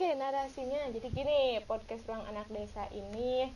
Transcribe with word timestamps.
Oke, 0.00 0.16
narasinya. 0.16 0.80
Jadi 0.96 1.12
gini, 1.12 1.60
podcast 1.68 2.08
Ruang 2.08 2.24
Anak 2.24 2.48
Desa 2.48 2.88
ini 2.88 3.52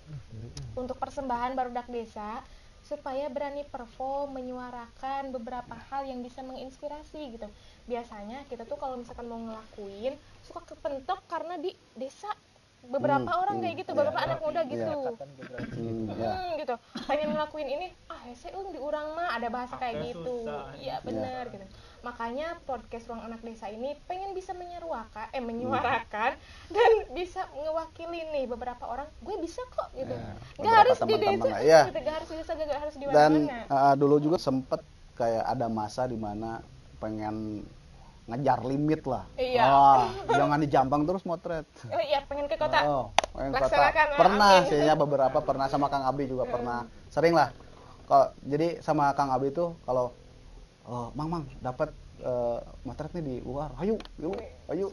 untuk 0.76 1.00
persembahan 1.00 1.56
barudak 1.56 1.88
desa 1.88 2.44
supaya 2.84 3.32
berani 3.32 3.64
perform 3.64 4.36
menyuarakan 4.36 5.32
beberapa 5.32 5.72
hal 5.72 6.04
yang 6.04 6.20
bisa 6.20 6.44
menginspirasi 6.44 7.40
gitu. 7.40 7.48
Biasanya 7.88 8.44
kita 8.52 8.68
tuh 8.68 8.76
kalau 8.76 9.00
misalkan 9.00 9.24
mau 9.24 9.40
ngelakuin 9.40 10.20
suka 10.44 10.68
kepentok 10.68 11.24
karena 11.32 11.56
di 11.56 11.72
desa 11.96 12.28
beberapa 12.92 13.24
Hmm, 13.24 13.40
orang 13.40 13.56
hmm, 13.56 13.64
kayak 13.64 13.76
gitu, 13.80 13.90
iya, 13.96 13.98
beberapa 14.04 14.18
iya, 14.20 14.26
anak 14.28 14.38
muda 14.44 14.60
iya. 14.60 14.68
gitu. 14.68 14.92
Hmm, 15.00 16.04
ya. 16.12 16.28
Hmm, 16.28 16.50
gitu. 16.60 16.74
Pengen 17.08 17.28
ngelakuin 17.32 17.68
ini, 17.72 17.86
ah 18.12 18.20
hese 18.28 18.52
eung 18.52 18.68
di 18.68 18.76
urang 18.84 19.16
mah 19.16 19.32
ada 19.32 19.48
bahasa 19.48 19.80
kayak 19.80 20.12
gitu. 20.12 20.44
Iya, 20.76 21.00
benar 21.08 21.48
gitu. 21.48 21.64
Makanya 22.04 22.60
podcast 22.68 23.08
Ruang 23.08 23.24
Anak 23.24 23.40
Desa 23.40 23.72
ini 23.72 23.96
pengen 24.04 24.36
bisa 24.36 24.52
menyeruakan 24.52 25.32
eh 25.32 25.40
Hmm. 25.40 25.48
menyuarakan 25.48 26.36
dan 26.76 26.90
bisa 27.16 27.48
ngewakili 27.56 28.28
nih 28.28 28.44
beberapa 28.44 28.84
orang, 28.84 29.08
gue 29.24 29.36
bisa 29.40 29.64
kok 29.72 29.88
gitu. 29.96 30.12
Ya, 30.12 30.20
Gak 30.20 30.36
beberapa 30.60 30.76
harus 30.84 30.98
di 31.00 31.02
teman-teman 31.16 31.40
desa, 31.40 31.56
iya. 31.64 31.80
gitu. 31.88 31.98
Gak 32.04 32.14
harus 32.20 32.28
di 32.28 32.36
desa, 32.36 32.52
gak 32.52 32.80
harus 32.84 32.94
di 33.00 33.04
dan 33.08 33.32
uh, 33.72 33.94
dulu 33.96 34.16
juga 34.20 34.36
sempet 34.36 34.80
kayak 35.16 35.44
ada 35.48 35.66
masa 35.72 36.04
di 36.04 36.18
mana 36.20 36.60
pengen 37.00 37.64
ngejar 38.24 38.60
limit 38.64 39.04
lah 39.04 39.24
Iya. 39.36 39.62
Wah, 39.64 40.08
jangan 40.38 40.58
di 40.60 40.68
Jampang 40.68 41.02
terus 41.08 41.24
motret 41.24 41.64
Oh 41.88 42.02
iya, 42.04 42.20
pengen 42.28 42.48
ke 42.48 42.56
kota. 42.60 42.80
Oh, 42.84 43.04
pengen 43.32 43.52
kota. 43.52 43.68
Laksanakan, 43.68 44.06
pernah 44.16 44.52
sih 44.68 44.80
ya 44.80 44.94
beberapa 44.96 45.38
pernah 45.40 45.66
sama 45.72 45.88
Kang 45.88 46.04
Abi 46.04 46.28
juga 46.28 46.44
pernah 46.48 46.84
sering 47.08 47.32
lah 47.32 47.52
kalau 48.04 48.28
jadi 48.44 48.80
sama 48.84 49.12
Kang 49.16 49.32
Abi 49.32 49.48
tuh 49.52 49.76
kalau 49.88 50.12
oh, 50.88 51.08
Mang 51.16 51.28
Mang 51.32 51.44
dapat 51.60 51.92
eh, 52.20 52.58
motret 52.84 53.12
nih 53.16 53.24
di 53.24 53.36
luar. 53.44 53.72
Ayo 53.80 53.98
yuk 54.20 54.36
ayo. 54.70 54.86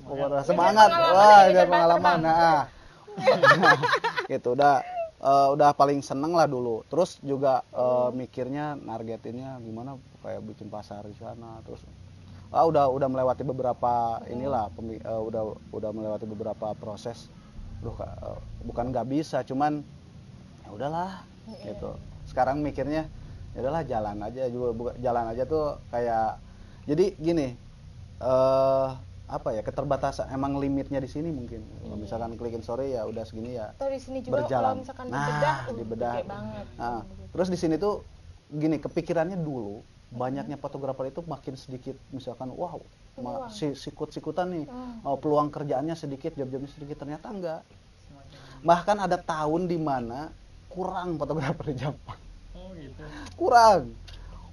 Semangat. 0.43 0.89
Pengalaman 0.89 1.15
wah 1.15 1.41
biar 1.47 1.51
biar 1.53 1.67
pengalaman. 1.67 2.17
nah 2.23 2.63
gitu 4.31 4.55
udah 4.55 4.79
eh, 5.19 5.47
udah 5.55 5.69
paling 5.75 5.99
seneng 6.03 6.33
lah 6.35 6.47
dulu. 6.47 6.83
Terus 6.87 7.19
juga 7.23 7.63
eh, 7.71 8.09
mikirnya 8.15 8.75
nargetinnya 8.79 9.59
gimana 9.63 9.99
kayak 10.23 10.41
bikin 10.47 10.67
pasar 10.71 11.05
di 11.07 11.15
sana. 11.19 11.59
Terus 11.67 11.83
ah 12.51 12.67
udah 12.67 12.91
udah 12.91 13.07
melewati 13.07 13.47
beberapa 13.47 14.19
inilah 14.27 14.67
pemi- 14.75 14.99
eh, 14.99 15.21
udah 15.21 15.55
udah 15.71 15.89
melewati 15.91 16.25
beberapa 16.27 16.75
proses. 16.75 17.31
Duh, 17.81 17.97
bukan 18.61 18.93
nggak 18.93 19.09
bisa 19.09 19.41
cuman 19.41 19.81
ya 20.61 20.69
udahlah 20.69 21.25
gitu. 21.65 21.97
Sekarang 22.29 22.61
mikirnya 22.61 23.09
ya 23.51 23.59
udahlah 23.59 23.83
jalan 23.83 24.17
aja 24.21 24.43
juga 24.47 24.67
buka- 24.71 24.97
jalan 24.97 25.25
aja 25.27 25.43
tuh 25.45 25.63
kayak 25.87 26.39
jadi 26.83 27.05
gini 27.15 27.47
eh 28.21 28.89
apa 29.27 29.49
ya 29.49 29.61
keterbatasan 29.61 30.27
emang 30.29 30.55
limitnya 30.55 30.99
di 30.99 31.07
sini 31.07 31.31
mungkin 31.31 31.63
kalau 31.79 31.95
misalkan 31.95 32.35
klikin 32.35 32.59
sore 32.59 32.91
ya 32.91 33.07
udah 33.07 33.23
segini 33.23 33.55
ya 33.55 33.71
Atau 33.71 33.87
di 33.87 33.95
sini 33.95 34.19
juga 34.19 34.43
berjalan. 34.43 34.75
kalau 34.75 34.81
misalkan 34.83 35.05
Nah, 35.07 35.15
dibedah, 35.17 35.55
uh, 35.61 35.71
dibedah. 35.73 36.13
gede 36.13 36.27
banget. 36.27 36.65
Nah, 36.75 36.99
terus 37.31 37.47
di 37.47 37.57
sini 37.57 37.75
tuh 37.77 38.03
gini 38.49 38.75
kepikirannya 38.77 39.39
dulu 39.39 39.79
banyaknya 40.11 40.59
fotografer 40.59 41.07
itu 41.07 41.23
makin 41.23 41.55
sedikit 41.55 41.95
misalkan 42.11 42.51
wow 42.51 42.83
ma- 43.17 43.47
si 43.47 43.71
sikut-sikutan 43.73 44.51
nih 44.51 44.65
Hmm. 44.67 44.99
oh, 45.01 45.15
peluang 45.15 45.47
kerjaannya 45.47 45.95
sedikit 45.95 46.35
job-jobnya 46.35 46.67
sedikit 46.67 46.99
ternyata 46.99 47.31
enggak 47.31 47.61
bahkan 48.61 48.99
ada 48.99 49.15
tahun 49.15 49.65
di 49.65 49.79
mana 49.79 50.27
kurang 50.67 51.15
fotografer 51.15 51.71
di 51.71 51.79
Jepang 51.79 52.19
gitu. 52.81 53.01
kurang. 53.37 53.93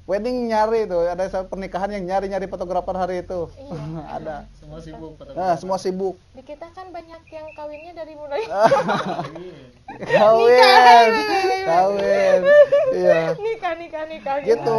Wedding 0.08 0.48
nyari 0.48 0.88
tuh 0.88 1.04
ada 1.04 1.28
pernikahan 1.44 1.92
yang 1.92 2.08
nyari-nyari 2.08 2.48
fotografer 2.48 2.96
hari 2.96 3.20
itu. 3.20 3.44
Iya. 3.60 3.84
ada. 4.16 4.36
Semua 4.56 4.80
sibuk 4.80 5.12
nah 5.36 5.52
semua 5.60 5.76
sibuk. 5.76 6.16
Di 6.32 6.40
kita 6.40 6.64
kan 6.72 6.88
banyak 6.88 7.20
yang 7.28 7.48
kawinnya 7.52 7.92
dari 7.92 8.16
mulai. 8.16 8.40
Kawin. 10.16 11.12
Kawin. 11.68 12.40
Iya. 12.96 13.36
Nikah 13.36 13.74
nikah 13.76 14.04
nikah 14.08 14.36
gitu. 14.48 14.76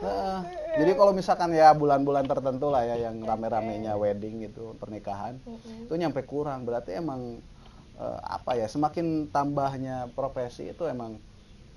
Heeh. 0.00 0.38
jadi 0.80 0.92
kalau 0.96 1.12
misalkan 1.12 1.52
ya 1.52 1.76
bulan-bulan 1.76 2.24
tertentu 2.24 2.72
lah 2.72 2.88
ya 2.88 3.12
yang 3.12 3.20
rame-ramenya 3.20 3.92
wedding 4.00 4.40
gitu 4.48 4.72
pernikahan 4.80 5.36
Mm-mm. 5.44 5.84
itu 5.84 5.94
nyampe 6.00 6.24
kurang. 6.24 6.64
Berarti 6.64 6.96
emang 6.96 7.44
eh, 8.00 8.18
apa 8.24 8.56
ya 8.56 8.64
semakin 8.72 9.28
tambahnya 9.28 10.08
profesi 10.16 10.72
itu 10.72 10.88
emang 10.88 11.20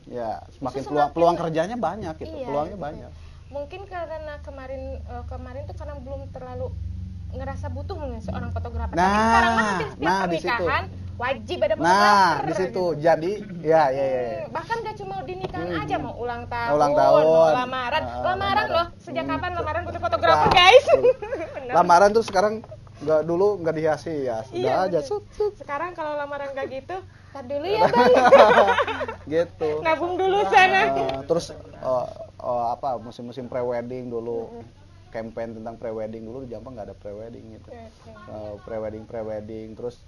ya 0.05 0.37
semakin 0.51 0.81
peluang 0.81 0.93
semakin- 1.01 1.13
peluang 1.13 1.35
kerjanya 1.35 1.75
banyak 1.75 2.13
gitu 2.15 2.35
Iya, 2.35 2.45
peluangnya 2.45 2.71
gitu. 2.71 2.85
banyak 2.85 3.11
mungkin 3.47 3.81
karena 3.85 4.33
kemarin 4.41 4.81
eh, 4.99 5.23
kemarin 5.25 5.61
tuh 5.63 5.75
karena 5.75 5.95
belum 5.97 6.21
terlalu 6.29 6.67
ngerasa 7.27 7.67
butuh 7.67 7.95
mungkin 7.95 8.21
seorang 8.21 8.49
fotografer 8.49 8.93
Tapi 8.93 9.01
Nah, 9.01 9.25
sekarang 9.27 9.51
mah 9.51 9.65
hampir 9.65 9.87
setiap 9.89 10.05
nah, 10.05 10.19
pernikahan 10.23 10.83
wajib 11.15 11.57
ada 11.57 11.75
nah 11.75 11.81
fotografer 11.81 12.45
di 12.45 12.53
situ 12.55 12.69
gitu. 12.85 12.85
jadi 12.97 13.31
ya 13.61 13.83
ya 13.87 14.05
ya, 14.05 14.05
ya. 14.05 14.21
Hmm, 14.37 14.53
bahkan 14.53 14.77
gak 14.79 14.95
cuma 14.95 15.15
di 15.21 15.33
nikahan 15.35 15.67
Hmm. 15.67 15.81
aja 15.81 15.95
mau 15.97 16.15
ulang 16.15 16.43
tahun, 16.45 16.75
Ulang 16.75 16.91
mau 16.91 16.99
tahun. 17.01 17.23
lamaran, 17.55 18.03
Ah, 18.03 18.21
lamaran 18.21 18.37
lamaran. 18.61 18.67
loh. 18.71 18.87
Sejak 18.95 19.23
Hmm. 19.23 19.31
kapan 19.33 19.51
lamaran 19.53 19.81
butuh 19.83 20.01
fotografer, 20.01 20.47
Nah, 20.47 20.53
guys? 20.53 20.85
lamaran 21.75 22.09
tuh 22.11 22.23
sekarang 22.23 22.53
nggak 22.97 23.21
dulu 23.21 23.59
nggak 23.59 23.75
dihiasi 23.75 24.13
ya 24.23 24.37
sudah 24.45 24.55
Iya, 24.55 24.73
aja 24.87 24.99
bener. 24.99 25.03
sut, 25.03 25.23
sut. 25.29 25.53
Sekarang 25.57 25.91
kalau 25.91 26.15
lamaran 26.15 26.51
kayak 26.51 26.69
gitu, 26.73 26.97
tar 27.35 27.43
dulu 27.43 27.67
ya 27.67 27.83
bang, 27.91 28.07
gitu. 29.35 29.69
Nabung 29.83 30.15
dulu 30.15 30.47
sana. 30.47 30.81
Eh, 30.87 31.19
terus 31.27 31.51
eh, 31.51 32.07
eh, 32.39 32.65
apa 32.71 32.95
musim-musim 32.95 33.51
pre-wedding 33.51 34.07
dulu. 34.07 34.63
Campaign 35.11 35.55
tentang 35.59 35.75
pre-wedding 35.79 36.27
dulu 36.27 36.43
di 36.43 36.51
Jampang 36.51 36.75
nggak 36.75 36.91
ada 36.91 36.95
pre-wedding 36.95 37.59
gitu. 37.59 37.69
Eh, 37.75 38.53
pre-wedding 38.63 39.03
pre-wedding 39.03 39.75
terus 39.75 39.99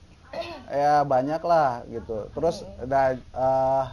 ya 0.71 1.03
banyak 1.03 1.43
lah 1.43 1.83
gitu. 1.91 2.31
Terus 2.31 2.63
ada 2.79 3.19
eh, 3.19 3.85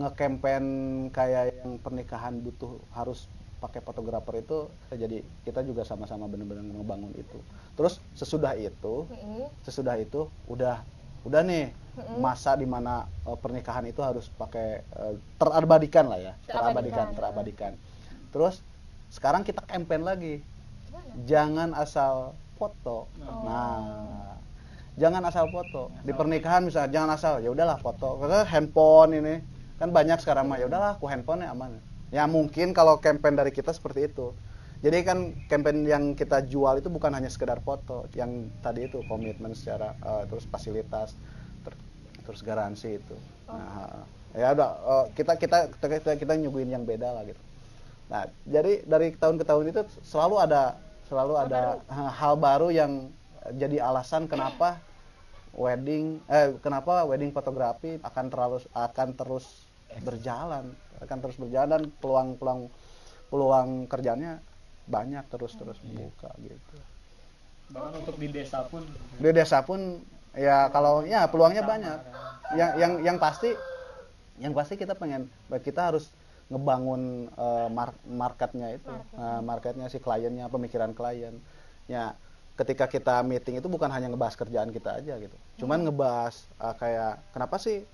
nge-campaign 0.00 0.64
kayak 1.12 1.60
yang 1.60 1.76
pernikahan 1.84 2.40
butuh 2.40 2.80
harus 2.96 3.28
pakai 3.60 3.84
fotografer 3.84 4.40
itu 4.40 4.72
jadi 4.88 5.20
kita 5.44 5.60
juga 5.60 5.84
sama-sama 5.84 6.24
benar-benar 6.24 6.64
ngebangun 6.64 7.12
itu. 7.12 7.36
Terus 7.76 8.00
sesudah 8.16 8.56
itu 8.56 9.04
sesudah 9.68 10.00
itu 10.00 10.32
udah 10.48 10.80
udah 11.24 11.42
nih 11.44 11.70
masa 12.16 12.56
di 12.56 12.64
mana 12.64 13.04
eh, 13.28 13.36
pernikahan 13.36 13.84
itu 13.84 14.00
harus 14.00 14.30
pakai 14.32 14.80
eh, 14.80 15.14
terabadikan 15.36 16.08
lah 16.08 16.18
ya 16.20 16.32
Terabadikan. 16.48 17.12
terabadikan 17.12 17.14
terabadikan. 17.16 17.72
Terus 18.30 18.54
sekarang 19.10 19.42
kita 19.42 19.60
campaign 19.66 20.02
lagi. 20.06 20.34
Gimana? 20.86 21.12
jangan 21.26 21.68
asal 21.74 22.32
foto. 22.56 23.10
Nah 23.20 24.38
jangan 24.96 25.22
asal 25.26 25.50
foto. 25.50 25.90
Di 26.06 26.12
pernikahan 26.14 26.64
misalnya 26.64 26.90
jangan 26.94 27.10
asal. 27.18 27.32
Ya 27.42 27.50
udahlah 27.52 27.76
foto. 27.82 28.16
Karena 28.22 28.46
handphone 28.46 29.18
ini 29.18 29.34
kan 29.76 29.90
banyak 29.90 30.18
sekarang 30.22 30.46
mah. 30.46 30.56
Ya 30.62 30.70
udahlah 30.70 30.96
aku 30.96 31.10
handphone 31.10 31.42
aman. 31.44 31.82
Ya 32.10 32.26
mungkin 32.26 32.74
kalau 32.74 32.98
campaign 32.98 33.38
dari 33.38 33.50
kita 33.54 33.70
seperti 33.70 34.10
itu 34.10 34.34
jadi 34.80 35.04
kan 35.04 35.36
campaign 35.44 35.84
yang 35.84 36.04
kita 36.16 36.40
jual 36.48 36.80
itu 36.80 36.88
bukan 36.88 37.12
hanya 37.12 37.28
sekedar 37.28 37.60
foto 37.60 38.08
yang 38.16 38.48
tadi 38.64 38.88
itu 38.88 39.04
komitmen 39.04 39.52
secara 39.52 39.92
eh, 40.00 40.24
terus 40.24 40.48
fasilitas 40.48 41.12
ter- 41.60 41.84
terus 42.24 42.40
garansi 42.40 42.96
itu. 42.96 43.16
Nah 43.44 44.08
ya 44.32 44.56
udah 44.56 44.70
eh, 44.80 45.06
kita 45.12 45.36
kita 45.36 45.68
kita 45.76 45.86
kita, 46.00 46.10
kita 46.16 46.32
nyuguhin 46.40 46.72
yang 46.72 46.88
beda 46.88 47.12
lah 47.12 47.28
gitu. 47.28 47.40
Nah 48.08 48.24
jadi 48.48 48.80
dari 48.88 49.12
tahun 49.12 49.36
ke 49.36 49.44
tahun 49.44 49.64
itu 49.68 49.80
selalu 50.00 50.36
ada 50.48 50.80
selalu 51.12 51.34
Hal 51.36 51.44
ada 51.44 51.62
eh, 51.84 52.10
hal 52.16 52.34
baru 52.40 52.68
yang 52.72 52.92
jadi 53.60 53.84
alasan 53.84 54.32
kenapa 54.32 54.80
wedding 55.52 56.24
eh 56.24 56.56
kenapa 56.64 57.04
wedding 57.04 57.36
fotografi 57.36 58.00
akan 58.00 58.32
terlalu 58.32 58.64
akan 58.72 59.08
terus 59.12 59.68
berjalan 60.00 60.72
akan 61.04 61.18
terus 61.20 61.36
berjalan 61.36 61.68
dan 61.68 61.82
peluang-peluang 61.98 62.70
peluang 63.28 63.68
kerjanya 63.90 64.38
banyak 64.90 65.24
terus 65.30 65.54
terus 65.54 65.78
membuka 65.80 66.34
gitu. 66.42 66.76
Bahkan 67.70 67.92
untuk 68.02 68.16
di 68.18 68.28
desa 68.28 68.66
pun. 68.66 68.82
Di 69.16 69.30
desa 69.30 69.62
pun 69.62 70.02
ya 70.34 70.66
kalau 70.68 71.06
ya 71.06 71.30
peluangnya 71.30 71.62
banyak. 71.62 71.98
yang 72.50 72.70
yang 72.74 72.92
yang 73.06 73.16
pasti 73.16 73.54
yang 74.42 74.50
pasti 74.50 74.74
kita 74.74 74.98
pengen 74.98 75.30
kita 75.62 75.94
harus 75.94 76.10
ngebangun 76.50 77.30
eh, 77.30 77.68
mar- 77.70 78.02
marketnya 78.02 78.74
itu 78.74 78.90
Eh, 78.90 79.40
marketnya 79.40 79.86
si 79.86 80.02
kliennya 80.02 80.50
pemikiran 80.50 80.90
klien. 80.90 81.38
Ya 81.86 82.18
ketika 82.58 82.84
kita 82.84 83.22
meeting 83.22 83.56
itu 83.56 83.70
bukan 83.70 83.88
hanya 83.88 84.10
ngebahas 84.10 84.34
kerjaan 84.34 84.68
kita 84.68 84.98
aja 84.98 85.14
gitu. 85.16 85.36
Cuman 85.62 85.86
ngebahas 85.86 86.34
eh, 86.58 86.74
kayak 86.74 87.22
kenapa 87.30 87.56
sih 87.62 87.86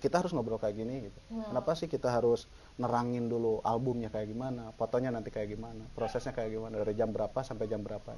kita 0.00 0.24
harus 0.24 0.32
ngobrol 0.32 0.56
kayak 0.56 0.80
gini 0.80 1.12
gitu? 1.12 1.20
Ya. 1.28 1.52
kenapa 1.52 1.76
sih 1.76 1.84
kita 1.84 2.08
harus 2.08 2.48
nerangin 2.78 3.26
dulu 3.26 3.58
albumnya 3.66 4.06
kayak 4.06 4.30
gimana 4.30 4.70
fotonya 4.78 5.10
nanti 5.10 5.34
kayak 5.34 5.58
gimana 5.58 5.82
prosesnya 5.98 6.30
kayak 6.30 6.54
gimana 6.54 6.78
dari 6.78 6.94
jam 6.94 7.10
berapa 7.10 7.42
sampai 7.42 7.66
jam 7.66 7.82
berapa. 7.82 8.14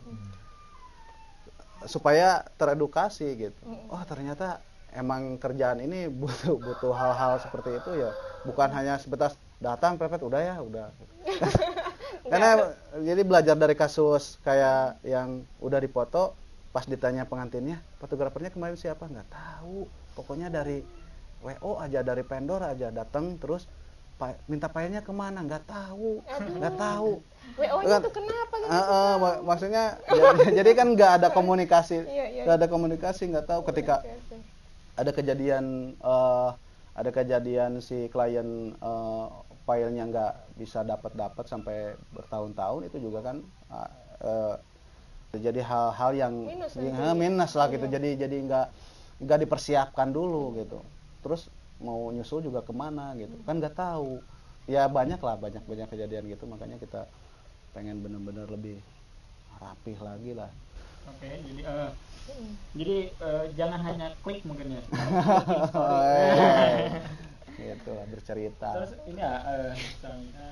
Supaya 1.89 2.45
teredukasi 2.61 3.41
gitu. 3.41 3.61
Oh 3.89 4.05
ternyata 4.05 4.61
emang 4.93 5.41
kerjaan 5.41 5.81
ini 5.81 6.13
butuh 6.13 6.61
butuh 6.61 6.93
hal-hal 6.93 7.41
seperti 7.41 7.81
itu 7.81 8.05
ya, 8.05 8.13
bukan 8.45 8.69
hanya 8.75 9.01
sebatas 9.01 9.41
datang 9.57 9.97
pepet 9.97 10.21
udah 10.21 10.41
ya 10.45 10.57
udah. 10.61 10.93
Karena 12.31 12.77
jadi 13.01 13.23
belajar 13.25 13.57
dari 13.57 13.73
kasus 13.73 14.37
kayak 14.45 15.01
yang 15.09 15.49
udah 15.65 15.81
dipoto 15.81 16.37
pas 16.71 16.87
ditanya 16.87 17.27
pengantinnya 17.27 17.81
fotografernya 17.97 18.53
kemarin 18.53 18.77
siapa? 18.77 19.09
Nggak 19.09 19.31
tahu. 19.33 19.89
Pokoknya 20.13 20.53
dari 20.53 20.85
wo 21.41 21.81
aja 21.81 22.05
dari 22.05 22.21
pendor 22.21 22.61
aja 22.61 22.93
datang 22.93 23.41
terus 23.41 23.65
minta 24.47 24.67
payahnya 24.67 25.01
ke 25.01 25.11
mana? 25.11 25.41
Nggak 25.41 25.65
tahu. 25.65 26.21
Nggak 26.53 26.77
tahu. 26.77 27.13
WO-nya 27.53 27.89
Kan- 27.91 28.03
tuh 28.03 28.13
kenapa 28.15 28.55
gitu? 28.57 28.71
Eh, 28.71 28.85
eh, 28.87 29.15
mak- 29.17 29.43
maksudnya 29.43 29.85
jadi, 30.07 30.29
jadi 30.55 30.71
kan 30.73 30.87
nggak 30.91 31.13
ada 31.19 31.29
komunikasi. 31.37 31.97
Iya, 32.01 32.27
iya. 32.29 32.43
nggak 32.45 32.57
ada 32.57 32.69
komunikasi 32.69 33.23
nggak 33.29 33.47
tahu. 33.47 33.61
Ketika 33.67 34.01
Oke, 34.01 34.13
oke. 34.13 34.37
ada 34.97 35.11
kejadian 35.11 35.65
eh, 35.95 36.49
ada 36.91 37.11
kejadian 37.11 37.81
si 37.81 38.07
klien 38.09 38.49
eh, 38.73 39.27
filenya 39.61 40.05
nggak 40.05 40.33
bisa 40.57 40.83
dapat 40.83 41.13
dapat 41.15 41.45
sampai 41.45 41.77
bertahun-tahun 42.11 42.87
itu 42.87 42.97
juga 43.01 43.23
kan 43.23 43.37
eh, 43.71 43.91
eh, 44.23 44.55
terjadi 45.31 45.63
hal-hal 45.63 46.11
yang 46.13 46.35
Minus 46.43 46.75
yang- 46.75 47.15
minus 47.15 47.53
lah 47.55 47.67
gitu. 47.69 47.85
Iya. 47.85 47.95
jadi 47.97 48.09
jadi 48.21 48.37
nggak 48.43 48.67
nggak 49.21 49.39
dipersiapkan 49.41 50.09
dulu 50.09 50.55
gitu. 50.57 50.81
Terus 51.21 51.51
mau 51.81 52.13
nyusul 52.13 52.45
juga 52.45 52.61
ke 52.61 52.73
mana 52.77 53.17
gitu 53.17 53.33
kan 53.49 53.57
nggak 53.57 53.75
tahu 53.77 54.21
ya 54.69 54.85
banyak 54.87 55.19
lah 55.19 55.37
banyak 55.41 55.65
banyak 55.65 55.89
kejadian 55.89 56.29
gitu 56.29 56.45
makanya 56.45 56.77
kita 56.77 57.09
pengen 57.73 58.05
bener-bener 58.05 58.47
lebih 58.47 58.79
rapih 59.61 59.97
lagi 60.01 60.33
lah 60.37 60.51
Oke, 61.09 61.31
jadi 61.49 61.63
eh, 61.65 61.91
Hmm. 62.31 62.53
jadi 62.77 62.97
eh, 63.11 63.45
jangan 63.59 63.81
hanya 63.83 64.15
klik 64.23 64.45
mungkin 64.47 64.79
ya. 64.79 64.83
Gitu 67.59 67.91
lah 67.91 68.07
bercerita 68.07 68.69
Terus 68.79 68.93
ini 69.09 69.19
ya 69.21 69.35
eh, 69.49 69.73
misalnya 69.75 70.47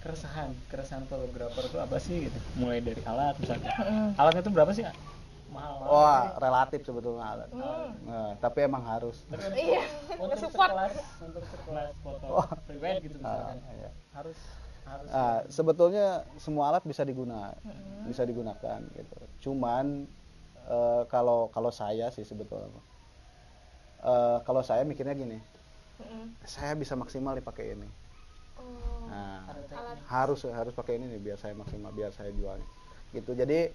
keresahan 0.00 0.50
keresahan 0.70 1.04
fotografer 1.10 1.64
itu 1.68 1.78
apa 1.82 1.96
sih 2.00 2.30
gitu? 2.30 2.38
Mulai 2.56 2.80
dari 2.80 3.02
alat 3.04 3.34
misalnya. 3.42 3.70
Alatnya 4.16 4.42
itu 4.46 4.52
berapa 4.54 4.72
sih? 4.72 4.84
Mahal. 5.54 5.86
Wah, 5.86 6.22
relatif 6.36 6.80
sebetulnya 6.82 7.24
alat. 7.24 7.48
Hmm. 7.54 7.94
Nah, 8.02 8.30
tapi 8.42 8.66
emang 8.66 8.82
harus. 8.82 9.22
Iya, 9.54 9.86
untuk 10.18 10.34
nge-support. 10.34 10.70
sekelas 10.74 10.94
untuk 11.22 11.44
sekelas 11.46 11.90
foto 12.02 12.26
pribadi 12.66 12.98
gitu 13.06 13.16
Ah, 13.22 13.54
misalkan. 13.54 13.56
iya. 13.78 13.90
Harus 14.10 14.38
harus 14.84 15.08
Ah, 15.08 15.38
sebetulnya 15.48 16.06
semua 16.36 16.68
alat 16.68 16.82
bisa 16.82 17.06
digunakan, 17.06 17.54
Hmm. 17.62 18.04
bisa 18.04 18.22
digunakan 18.26 18.78
gitu. 18.92 19.16
Cuman 19.46 20.10
eh, 20.64 21.02
kalau 21.06 21.52
kalau 21.52 21.70
saya 21.70 22.08
sih 22.10 22.24
sebetulnya, 22.24 22.80
eh, 24.02 24.38
kalau 24.42 24.60
saya 24.60 24.82
mikirnya 24.82 25.14
gini, 25.14 25.38
Mm-mm. 26.00 26.34
saya 26.42 26.72
bisa 26.74 26.96
maksimal 26.96 27.36
dipakai 27.36 27.76
ini. 27.76 27.88
Oh, 28.56 29.06
Nah, 29.06 29.44
alat. 29.52 29.98
harus 30.08 30.40
harus 30.48 30.72
pakai 30.72 30.96
ini 30.96 31.06
nih 31.12 31.20
biar 31.20 31.38
saya 31.38 31.52
maksimal, 31.52 31.92
biar 31.92 32.10
saya 32.10 32.32
jualnya. 32.32 32.64
Gitu. 33.12 33.30
Jadi 33.36 33.70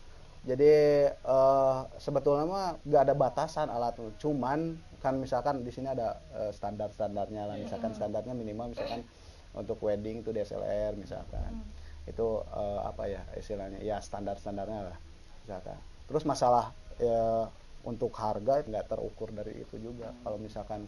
jadi 0.48 0.74
eh, 1.12 1.80
sebetulnya 2.00 2.46
mah 2.48 2.68
nggak 2.88 3.02
ada 3.12 3.16
batasan 3.16 3.68
alat, 3.68 4.00
cuman 4.20 4.80
kan 5.04 5.16
misalkan 5.20 5.64
di 5.64 5.72
sini 5.72 5.92
ada 5.92 6.16
eh, 6.32 6.52
standar-standarnya 6.56 7.44
lah, 7.44 7.56
misalkan 7.60 7.92
standarnya 7.92 8.32
minimal 8.32 8.72
misalkan 8.72 9.04
untuk 9.52 9.82
wedding 9.84 10.24
itu 10.24 10.32
DSLR 10.32 10.96
misalkan. 10.96 11.60
Itu 12.08 12.48
eh, 12.56 12.80
apa 12.88 13.04
ya 13.12 13.22
istilahnya? 13.36 13.84
Ya 13.84 14.00
standar-standarnya 14.00 14.94
lah 14.94 14.98
misalkan. 15.44 15.78
Terus 16.08 16.24
masalah 16.24 16.72
eh, 17.04 17.46
untuk 17.84 18.16
harga 18.16 18.64
nggak 18.64 18.86
terukur 18.88 19.36
dari 19.36 19.60
itu 19.60 19.76
juga. 19.76 20.16
Kalau 20.24 20.40
misalkan 20.40 20.88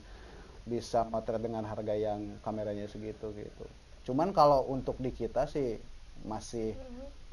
bisa 0.63 1.03
motret 1.09 1.41
dengan 1.41 1.67
harga 1.67 1.91
yang 1.91 2.39
kameranya 2.39 2.87
segitu 2.87 3.35
gitu. 3.35 3.65
Cuman 4.07 4.31
kalau 4.31 4.63
untuk 4.71 4.95
di 5.01 5.11
kita 5.11 5.43
sih 5.49 5.75
masih 6.23 6.77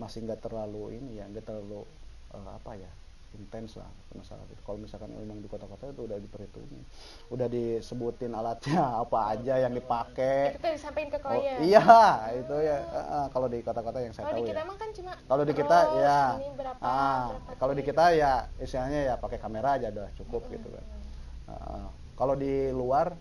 masih 0.01 0.25
nggak 0.25 0.41
terlalu 0.41 0.97
ini 0.97 1.21
ya 1.21 1.29
nggak 1.29 1.45
terlalu 1.45 1.85
eh, 2.35 2.51
apa 2.55 2.73
ya 2.77 2.91
intens 3.37 3.77
lah 3.77 3.85
masalah 4.17 4.41
itu. 4.49 4.57
Kalau 4.65 4.81
misalkan 4.81 5.13
memang 5.13 5.45
di 5.45 5.49
kota-kota 5.53 5.93
itu 5.93 6.09
udah 6.09 6.17
diperhitungin, 6.17 6.81
udah 7.29 7.45
disebutin 7.47 8.33
alatnya 8.33 8.81
apa 9.05 9.37
aja 9.37 9.55
yang 9.69 9.77
dipakai. 9.77 10.57
Itu 10.57 10.65
disampaikan 10.65 11.09
ke 11.13 11.19
Oh, 11.29 11.37
klien. 11.37 11.61
iya 11.61 11.93
itu 12.41 12.57
ya 12.57 12.77
eh, 12.89 13.27
kalau 13.29 13.47
di 13.53 13.61
kota-kota 13.61 14.01
yang 14.01 14.17
saya 14.17 14.33
Kalau 14.33 14.41
di 14.41 14.43
tahu 14.43 14.49
kita 14.49 14.63
ya. 14.65 14.65
mah 14.65 14.77
kan 14.81 14.91
cuma 14.97 15.13
Kalau 15.29 15.45
di 15.45 15.53
kita 15.53 15.79
ya, 16.01 16.21
ini 16.41 16.49
berapa, 16.57 16.81
ah, 16.81 17.27
berapa 17.37 17.51
kalau 17.61 17.73
di 17.77 17.83
kita 17.85 18.05
ya 18.17 18.33
istilahnya 18.57 19.01
ya 19.13 19.15
pakai 19.21 19.39
kamera 19.39 19.77
aja 19.77 19.93
udah 19.93 20.09
cukup 20.17 20.43
gitu 20.49 20.69
kan. 20.73 20.85
Ah, 21.53 21.87
kalau 22.17 22.33
di 22.33 22.73
luar, 22.73 23.13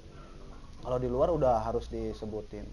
kalau 0.79 0.97
di 0.97 1.09
luar 1.11 1.35
udah 1.35 1.59
harus 1.67 1.91
disebutin. 1.91 2.63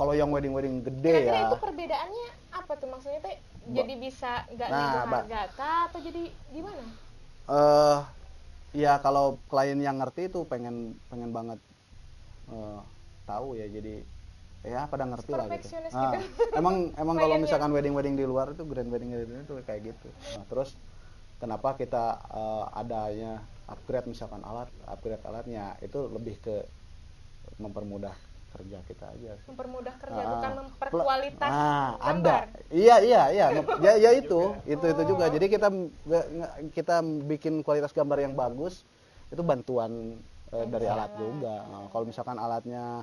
Kalau 0.00 0.16
yang 0.16 0.32
wedding 0.32 0.56
wedding 0.56 0.80
gede 0.80 1.28
Kira-kira 1.28 1.36
ya, 1.36 1.48
itu 1.52 1.56
perbedaannya 1.60 2.26
apa 2.56 2.72
tuh 2.80 2.88
maksudnya 2.88 3.20
teh? 3.20 3.36
Jadi 3.72 3.94
bisa 3.96 4.30
nggak 4.52 4.68
Nah, 4.68 4.80
nego 4.84 4.98
harga 5.08 5.40
kah 5.56 5.78
atau 5.88 5.98
jadi 6.04 6.22
gimana? 6.52 6.84
eh 7.44 7.98
ya 8.74 8.98
kalau 9.04 9.36
klien 9.48 9.78
yang 9.78 9.96
ngerti 10.00 10.32
itu 10.32 10.40
pengen 10.48 10.96
pengen 11.12 11.30
banget 11.32 11.58
eh, 12.50 12.80
tahu 13.28 13.56
ya 13.56 13.66
jadi 13.68 13.94
ya 14.64 14.88
pada 14.88 15.04
ngerti 15.04 15.32
lah 15.32 15.46
gitu. 15.48 15.68
Nah, 15.92 16.12
gitu. 16.16 16.18
emang 16.60 16.74
emang 16.96 17.16
kalau 17.16 17.36
Kliennya. 17.36 17.44
misalkan 17.44 17.70
wedding 17.76 17.94
wedding 17.96 18.16
di 18.16 18.24
luar 18.24 18.52
itu 18.56 18.64
grand 18.64 18.88
wedding 18.88 19.12
wedding 19.12 19.44
itu 19.44 19.54
kayak 19.64 19.80
gitu. 19.92 20.08
Nah, 20.36 20.44
terus 20.48 20.76
kenapa 21.40 21.76
kita 21.76 22.04
eh, 22.32 22.64
adanya 22.80 23.32
upgrade 23.68 24.08
misalkan 24.08 24.40
alat 24.44 24.68
upgrade 24.88 25.24
alatnya 25.24 25.76
itu 25.80 25.98
lebih 26.08 26.36
ke 26.40 26.64
mempermudah 27.60 28.16
kerja 28.54 28.78
kita 28.86 29.04
aja. 29.10 29.34
Mempermudah 29.50 29.94
kerja 29.98 30.22
Ah, 30.22 30.30
bukan 30.38 30.52
memperkualitas 30.62 31.50
ah, 31.50 31.90
gambar. 31.98 32.46
ada 32.46 32.70
iya 32.70 32.96
iya 33.02 33.22
iya. 33.34 33.46
Ya 33.82 33.92
ya 33.98 34.10
itu 34.14 34.40
itu 34.64 34.84
itu 34.86 35.02
juga. 35.10 35.26
Jadi 35.26 35.46
kita 35.50 35.68
kita 36.70 36.96
bikin 37.02 37.66
kualitas 37.66 37.90
gambar 37.90 38.22
yang 38.22 38.34
bagus 38.38 38.86
itu 39.34 39.42
bantuan 39.42 40.22
eh, 40.54 40.66
dari 40.70 40.86
alat 40.86 41.10
juga. 41.18 41.54
Nah, 41.66 41.90
kalau 41.90 42.04
misalkan 42.06 42.38
alatnya 42.38 43.02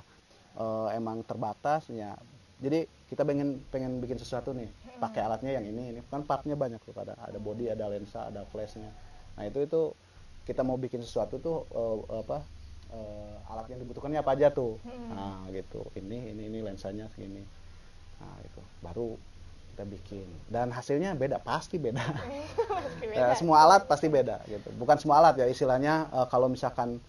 eh, 0.56 0.88
emang 0.96 1.22
terbatas 1.28 1.92
ya. 1.92 2.16
Jadi 2.62 2.86
kita 3.12 3.28
pengen 3.28 3.60
pengen 3.74 4.00
bikin 4.00 4.16
sesuatu 4.16 4.56
nih 4.56 4.72
pakai 5.04 5.28
alatnya 5.28 5.60
yang 5.60 5.66
ini 5.68 5.84
ini. 5.92 6.00
Kan 6.08 6.24
partnya 6.24 6.56
banyak 6.56 6.80
tuh 6.80 6.96
ada 6.96 7.20
ada 7.20 7.40
body 7.42 7.68
ada 7.74 7.92
lensa 7.92 8.32
ada 8.32 8.48
flashnya. 8.48 8.88
Nah 9.36 9.44
itu 9.44 9.68
itu 9.68 9.82
kita 10.48 10.64
mau 10.64 10.80
bikin 10.80 11.04
sesuatu 11.04 11.38
tuh 11.44 11.68
eh, 11.76 12.24
apa 12.24 12.40
eh, 12.92 13.52
alat 13.52 13.68
yang 13.68 13.80
dibutuhkannya 13.82 14.20
apa 14.20 14.32
aja 14.36 14.48
tuh. 14.52 14.78
Hmm. 14.84 15.12
nah 15.16 15.44
gitu. 15.52 15.84
Ini 15.96 16.36
ini 16.36 16.48
ini 16.48 16.60
lensanya 16.62 17.08
segini. 17.12 17.44
Nah 18.22 18.36
itu 18.44 18.62
baru 18.80 19.16
kita 19.72 19.84
bikin. 19.88 20.28
Dan 20.48 20.70
hasilnya 20.70 21.16
beda 21.16 21.40
pasti 21.40 21.80
beda. 21.80 22.00
Pasti 22.72 23.06
Ya, 23.12 23.32
beda. 23.32 23.36
semua 23.40 23.58
alat 23.66 23.88
pasti 23.88 24.08
beda 24.08 24.42
gitu. 24.46 24.70
Bukan 24.78 24.98
semua 25.00 25.20
alat 25.24 25.36
ya 25.40 25.48
istilahnya 25.48 26.12
eh, 26.12 26.28
kalau 26.30 26.48
misalkan 26.48 27.00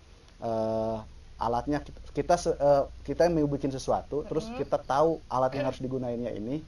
eh, 0.40 0.96
alatnya 1.42 1.82
kita 1.82 1.98
kita, 2.14 2.34
eh, 2.54 2.84
kita 3.02 3.26
mau 3.28 3.50
bikin 3.50 3.74
sesuatu 3.74 4.22
terus 4.26 4.46
kita 4.54 4.78
tahu 4.78 5.18
alat 5.26 5.50
yang 5.58 5.66
harus 5.66 5.82
digunainnya 5.82 6.30
ini 6.30 6.62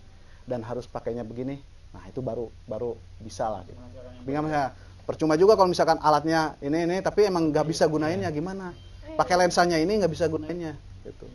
dan 0.45 0.61
harus 0.67 0.85
pakainya 0.85 1.23
begini 1.23 1.63
nah 1.95 2.03
itu 2.11 2.19
baru 2.19 2.51
baru 2.67 2.99
bisa 3.23 3.47
lah 3.47 3.63
gitu. 3.71 3.79
Misalnya 4.27 4.75
percuma 5.07 5.39
juga 5.39 5.55
kalau 5.55 5.71
misalkan 5.71 5.95
alatnya 6.03 6.59
ini 6.59 6.91
ini 6.91 6.97
tapi 6.99 7.23
emang 7.31 7.55
nggak 7.55 7.71
bisa 7.71 7.87
gunainnya 7.87 8.35
gimana 8.35 8.75
pakai 9.15 9.35
lensanya 9.37 9.77
ini 9.77 9.93
nggak 9.97 10.11
bisa 10.11 10.27
gunainnya 10.27 10.75
gitu. 11.05 11.27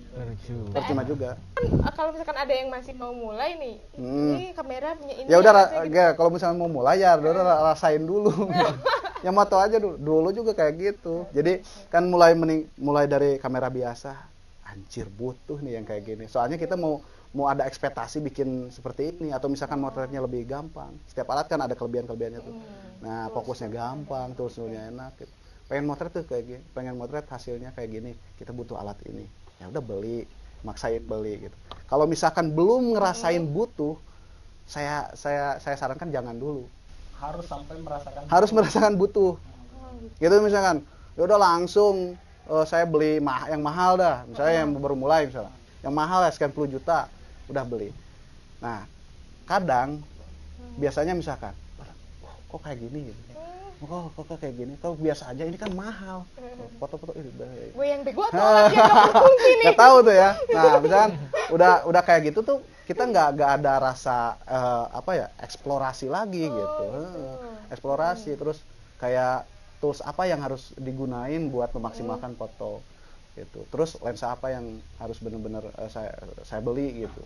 Percuma 0.73 1.05
juga. 1.05 1.37
Kan, 1.53 1.65
eh, 1.69 1.93
kalau 1.93 2.09
misalkan 2.09 2.37
ada 2.37 2.49
yang 2.49 2.69
masih 2.69 2.93
mau 2.93 3.13
mulai 3.13 3.53
nih, 3.55 3.75
Hmm. 3.95 4.33
ini 4.33 4.45
kamera 4.51 4.97
punya 4.97 5.13
ini. 5.13 5.27
ya 5.29 5.37
udah 5.37 5.53
gitu. 5.85 6.17
kalau 6.17 6.29
misalnya 6.29 6.57
mau 6.57 6.71
mulai 6.71 6.97
ya 6.97 7.13
udah 7.15 7.31
ra- 7.31 7.61
rasain 7.69 8.01
dulu. 8.01 8.33
Yang 9.19 9.33
mau 9.35 9.45
tahu 9.45 9.61
aja 9.61 9.77
dulu 9.77 9.95
dulu 9.95 10.29
juga 10.31 10.51
kayak 10.53 10.73
gitu. 10.73 11.27
Jadi 11.29 11.61
kan 11.87 12.01
mulai 12.03 12.33
mening- 12.33 12.65
mulai 12.75 13.05
dari 13.05 13.37
kamera 13.37 13.69
biasa. 13.69 14.15
Anjir 14.65 15.05
butuh 15.05 15.59
nih 15.59 15.77
yang 15.77 15.85
kayak 15.85 16.03
gini. 16.03 16.25
Soalnya 16.25 16.57
kita 16.57 16.73
mau 16.73 17.01
mau 17.29 17.45
ada 17.45 17.61
ekspektasi 17.61 18.23
bikin 18.23 18.73
seperti 18.73 19.13
ini 19.13 19.29
atau 19.29 19.45
misalkan 19.45 19.77
motretnya 19.77 20.17
lebih 20.17 20.45
gampang. 20.45 20.97
Setiap 21.05 21.29
alat 21.29 21.45
kan 21.45 21.61
ada 21.61 21.77
kelebihan 21.77 22.09
kelebihannya 22.09 22.41
tuh 22.41 22.55
nah 22.99 23.29
fokusnya 23.29 23.69
gampang 23.69 24.33
toolsnya 24.33 24.89
enak 24.89 25.13
gitu. 25.15 25.33
Pengen 25.69 25.85
motret 25.85 26.09
tuh 26.09 26.25
kayak 26.25 26.43
gini 26.49 26.61
pengen 26.73 26.97
motret 26.97 27.29
hasilnya 27.29 27.69
kayak 27.77 27.89
gini 27.93 28.11
kita 28.41 28.49
butuh 28.49 28.81
alat 28.81 28.97
ini. 29.05 29.29
Ya 29.61 29.69
udah 29.69 29.83
beli 29.85 30.25
maksain 30.65 31.05
beli 31.05 31.45
gitu. 31.45 31.55
Kalau 31.85 32.09
misalkan 32.09 32.51
belum 32.57 32.97
ngerasain 32.97 33.45
butuh 33.45 33.93
saya 34.65 35.13
saya 35.13 35.61
saya 35.61 35.77
sarankan 35.77 36.09
jangan 36.09 36.33
dulu. 36.33 36.65
Harus 37.21 37.45
sampai 37.45 37.77
merasakan 37.77 38.21
harus 38.25 38.49
merasakan 38.49 38.93
butuh. 38.97 39.37
Gitu. 40.17 40.35
misalkan 40.41 40.81
ya 41.13 41.21
udah 41.29 41.37
langsung 41.37 42.17
eh, 42.49 42.65
saya 42.65 42.89
beli 42.89 43.21
mah 43.21 43.45
yang 43.53 43.61
mahal 43.61 43.93
dah. 43.93 44.25
Misalnya 44.25 44.65
yang 44.65 44.73
baru 44.73 44.97
mulai 44.97 45.29
misalnya. 45.29 45.53
Yang 45.85 45.93
mahal 45.93 46.19
ya 46.25 46.31
sekian 46.33 46.51
puluh 46.51 46.65
juta 46.65 47.05
udah 47.45 47.61
beli. 47.61 47.93
Nah 48.57 48.89
kadang 49.45 50.01
biasanya 50.81 51.13
misalkan 51.13 51.53
"Wah, 52.21 52.33
kok 52.49 52.59
kayak 52.65 52.79
gini 52.81 53.13
gitu 53.13 53.21
kok, 53.79 54.11
kok, 54.11 54.23
kok 54.27 54.37
kayak 54.43 54.55
gini? 54.59 54.73
Kalau 54.83 54.95
biasa 54.99 55.31
aja? 55.31 55.43
Ini 55.47 55.55
kan 55.55 55.71
mahal. 55.71 56.27
Foto-foto 56.79 57.15
ini 57.15 57.31
udah 57.31 57.49
Gue 57.71 57.85
yang 57.87 58.01
bego 58.03 58.27
atau 58.27 58.67
nggak 59.63 59.77
tahu 59.79 59.95
tuh 60.03 60.15
ya. 60.15 60.29
Nah 60.51 60.79
misalkan 60.83 61.11
udah 61.55 61.73
udah 61.87 62.01
kayak 62.03 62.31
gitu 62.31 62.43
tuh 62.43 62.59
kita 62.83 63.07
nggak 63.07 63.39
nggak 63.39 63.51
ada 63.61 63.73
rasa 63.79 64.35
eh, 64.43 64.85
apa 64.91 65.11
ya 65.15 65.27
eksplorasi 65.39 66.11
lagi 66.11 66.51
gitu. 66.51 66.59
gitu. 66.59 66.85
Heeh. 66.91 67.35
eksplorasi. 67.71 68.31
Terus 68.35 68.59
kayak 68.99 69.47
tools 69.79 70.03
apa 70.03 70.27
yang 70.27 70.43
harus 70.43 70.75
digunain 70.75 71.47
buat 71.47 71.71
memaksimalkan 71.71 72.35
foto 72.35 72.83
gitu. 73.39 73.63
Terus 73.71 73.95
lensa 74.03 74.35
apa 74.35 74.51
yang 74.51 74.83
harus 74.99 75.23
benar-benar 75.23 75.63
eh, 75.79 75.87
saya 75.87 76.11
saya 76.43 76.59
beli 76.59 77.07
gitu. 77.07 77.23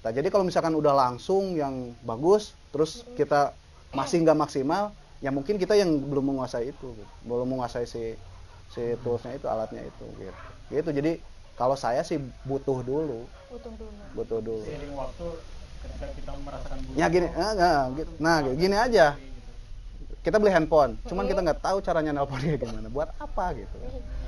Nah 0.00 0.10
jadi 0.16 0.32
kalau 0.32 0.48
misalkan 0.48 0.72
udah 0.72 0.96
langsung 0.96 1.52
yang 1.52 1.92
bagus 2.08 2.56
terus 2.72 3.04
kita 3.20 3.52
masih 3.92 4.22
nggak 4.24 4.38
maksimal 4.38 4.94
ya 5.20 5.28
mungkin 5.28 5.60
kita 5.60 5.76
yang 5.76 6.00
belum 6.08 6.32
menguasai 6.32 6.72
itu 6.72 6.96
gitu. 6.96 7.12
belum 7.28 7.44
menguasai 7.56 7.84
si 7.84 8.16
si 8.72 8.82
toolsnya 9.04 9.36
itu 9.36 9.46
alatnya 9.46 9.84
itu 9.84 10.04
gitu. 10.16 10.40
Gitu. 10.72 10.90
Jadi 10.96 11.12
kalau 11.60 11.76
saya 11.76 12.00
sih 12.00 12.16
butuh 12.48 12.80
dulu. 12.80 13.28
Butuh 13.52 13.72
dulu. 13.76 14.00
Butuh 14.16 14.38
dulu. 14.40 14.64
Seiring 14.64 14.94
waktu 14.96 15.26
ketika 15.80 16.06
kita 16.16 16.30
merasakan 16.40 16.76
butuh 16.88 16.96
ya 16.96 17.06
gini 17.08 17.28
eh, 17.28 17.50
nggak, 17.56 17.80
gitu. 18.00 18.12
nah 18.20 18.36
gini 18.44 18.76
aja. 18.76 19.06
kita 20.20 20.36
beli 20.36 20.52
handphone. 20.52 21.00
Cuman 21.08 21.24
kita 21.24 21.40
nggak 21.40 21.64
tahu 21.64 21.80
caranya 21.80 22.12
nelponnya 22.12 22.60
gimana. 22.60 22.92
Buat 22.92 23.16
apa 23.16 23.56
gitu. 23.56 23.76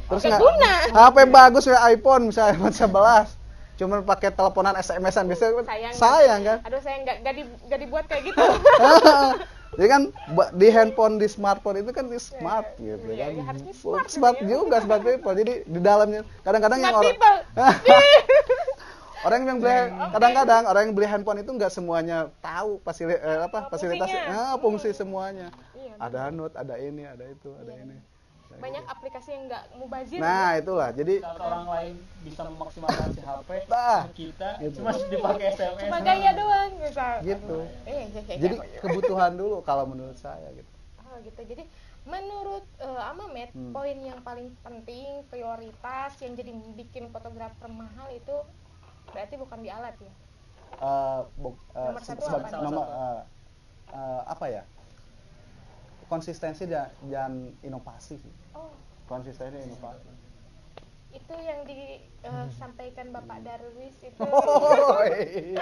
Terus 0.09 0.25
Nggak. 0.25 0.93
HP 0.93 1.17
bagus 1.29 1.65
ya 1.69 1.79
iPhone 1.93 2.33
misalnya 2.33 2.53
iPhone 2.57 2.73
11 2.73 3.41
cuman 3.73 4.05
pakai 4.05 4.31
teleponan 4.31 4.77
SMS-an 4.79 5.25
biasanya 5.27 5.65
sayang 5.65 5.93
sayang 5.97 6.41
kan? 6.45 6.59
Aduh 6.69 6.81
saya 6.85 6.97
nggak 7.03 7.17
nggak 7.25 7.35
di, 7.35 7.43
nggak 7.67 7.81
dibuat 7.83 8.05
kayak 8.07 8.23
gitu 8.31 8.39
jadi 9.73 9.89
kan 9.89 10.03
ba- 10.29 10.53
di 10.53 10.69
handphone 10.69 11.17
di 11.17 11.25
smartphone 11.25 11.81
itu 11.81 11.91
kan 11.91 12.05
di 12.05 12.19
smart 12.19 12.77
gitu 12.77 13.09
Iya, 13.09 13.17
kan. 13.19 13.31
iya, 13.33 13.43
harusnya 13.43 13.73
smart 13.73 14.07
smart 14.07 14.37
gitu 14.37 14.45
ya. 14.45 14.51
juga 14.55 14.77
smart 14.79 15.03
people. 15.03 15.33
Jadi 15.33 15.53
di 15.65 15.81
dalamnya 15.81 16.21
kadang-kadang 16.41 16.79
yang 16.79 16.95
orang 16.95 17.17
orang 19.25 19.41
yang 19.45 19.59
beli 19.59 19.75
kadang-kadang 20.11 20.63
orang 20.67 20.83
yang 20.85 20.95
beli 20.95 21.07
handphone 21.07 21.39
itu 21.39 21.51
nggak 21.51 21.71
semuanya 21.71 22.19
tahu 22.39 22.83
fasili, 22.83 23.15
eh, 23.15 23.41
apa 23.41 23.59
Oh, 23.59 23.71
fasilitas 23.71 24.09
fungsinya. 24.11 24.37
ah, 24.45 24.55
fungsi 24.59 24.91
semuanya. 24.93 25.49
Iya, 25.73 25.95
ada 25.97 26.21
note 26.29 26.53
ada 26.53 26.75
ini 26.77 27.03
ada 27.03 27.25
itu 27.25 27.51
ada 27.55 27.73
ini 27.73 27.97
banyak 28.61 28.85
aplikasi 28.85 29.29
yang 29.33 29.43
nggak 29.49 29.65
mubazir 29.79 30.19
nah 30.21 30.57
itulah 30.59 30.91
jadi 30.93 31.15
saat 31.23 31.39
orang 31.41 31.65
lain 31.69 31.97
bisa 32.21 32.43
memaksimalkan 32.49 33.09
si 33.15 33.21
HP 33.23 33.49
Nah, 33.71 34.03
kita 34.13 34.51
gitu. 34.61 34.77
cuma 34.83 34.91
dipakai 34.93 35.45
SMS 35.57 35.81
cuma 35.87 35.99
gaya 36.03 36.31
doang 36.37 36.71
misal 36.77 37.15
gitu 37.25 37.57
eh, 37.89 38.05
ya, 38.13 38.21
ya, 38.21 38.35
jadi 38.37 38.57
ya. 38.61 38.81
kebutuhan 38.83 39.33
dulu 39.37 39.65
kalau 39.65 39.85
menurut 39.89 40.19
saya 40.19 40.51
gitu 40.53 40.69
Oh 41.13 41.21
gitu. 41.21 41.45
Jadi 41.45 41.69
menurut 42.09 42.65
eh, 42.81 43.03
Amamet 43.13 43.53
Hmm. 43.53 43.77
poin 43.77 43.93
yang 44.01 44.25
paling 44.25 44.49
penting 44.65 45.29
prioritas 45.29 46.17
yang 46.25 46.33
jadi 46.33 46.49
bikin 46.73 47.13
fotografer 47.13 47.69
mahal 47.69 48.09
itu 48.09 48.33
berarti 49.13 49.37
bukan 49.37 49.61
di 49.61 49.69
alat 49.69 49.93
ya. 50.01 50.09
Eh, 50.81 51.21
bu- 51.37 51.61
eh, 51.77 51.85
Nomor 51.85 52.01
satu 52.01 52.25
apa? 52.33 52.49
nomor, 52.65 52.85
eh, 52.89 53.21
eh, 53.93 54.23
apa 54.25 54.47
ya 54.49 54.63
konsistensi 56.13 56.65
dan, 56.67 56.93
dan 57.03 57.33
inovasi 57.61 58.21
sih 58.21 58.35
Oh 58.53 58.69
konsistensi 59.05 59.57
dan 59.57 59.65
inovasi 59.65 60.09
itu 61.13 61.35
yang 61.39 61.61
disampaikan 61.65 63.09
Bapak 63.11 63.41
Darwis 63.43 63.97
itu 63.99 64.17
Oh, 64.25 65.05
iya. 65.05 65.61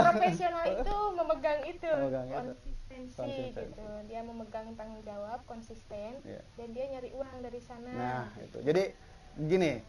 profesional 0.00 0.64
itu 0.72 0.94
memegang 1.12 1.60
itu 1.64 1.86
Memegang 1.88 2.26
itu. 2.28 2.34
konsistensi 2.36 3.14
Konsistensi. 3.16 3.74
gitu. 3.74 3.82
Dia 4.06 4.20
memegang 4.22 4.74
tanggung 4.74 5.02
jawab 5.02 5.42
konsisten 5.44 6.22
Iya. 6.22 6.42
dan 6.54 6.68
dia 6.70 6.84
nyari 6.88 7.10
uang 7.12 7.34
dari 7.40 7.58
sana. 7.60 7.90
nah 7.90 8.24
itu 8.36 8.58
jadi 8.60 8.82
gini 9.36 9.82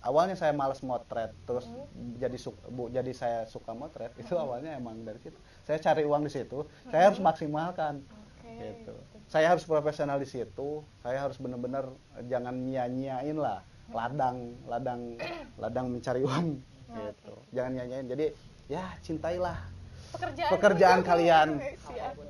awalnya 0.00 0.34
saya 0.34 0.50
males 0.50 0.82
motret 0.82 1.30
terus 1.44 1.62
Hmm. 1.64 2.18
jadi 2.18 2.34
su- 2.34 2.58
bu, 2.66 2.90
jadi 2.90 3.12
saya 3.12 3.40
suka 3.46 3.70
motret 3.70 4.10
itu 4.16 4.34
awalnya 4.34 4.74
emang 4.74 5.06
dari 5.06 5.20
situ 5.20 5.38
saya 5.62 5.78
cari 5.78 6.02
uang 6.02 6.26
di 6.26 6.32
situ 6.32 6.66
saya 6.84 7.08
harus 7.08 7.22
maksimalkan 7.22 8.02
Oke. 8.44 8.60
gitu. 8.60 8.94
saya 9.24 9.56
harus 9.56 9.64
profesional 9.64 10.20
di 10.20 10.28
situ. 10.28 10.84
Saya 11.00 11.24
harus 11.24 11.40
benar-benar 11.40 11.88
jangan 12.28 12.52
nyia-nyiain 12.52 13.40
lah. 13.40 13.64
Ladang 13.88 14.52
ladang 14.68 15.16
ladang 15.62 15.86
mencari 15.88 16.20
uang. 16.22 16.60
Gitu. 16.94 17.34
Jangan 17.56 17.72
nyanyain 17.74 18.06
jadi 18.06 18.26
ya 18.68 18.84
cintailah 19.02 19.74
Pekerjaan 20.14 20.50
pekerjaan 20.54 21.00
kalian. 21.02 21.48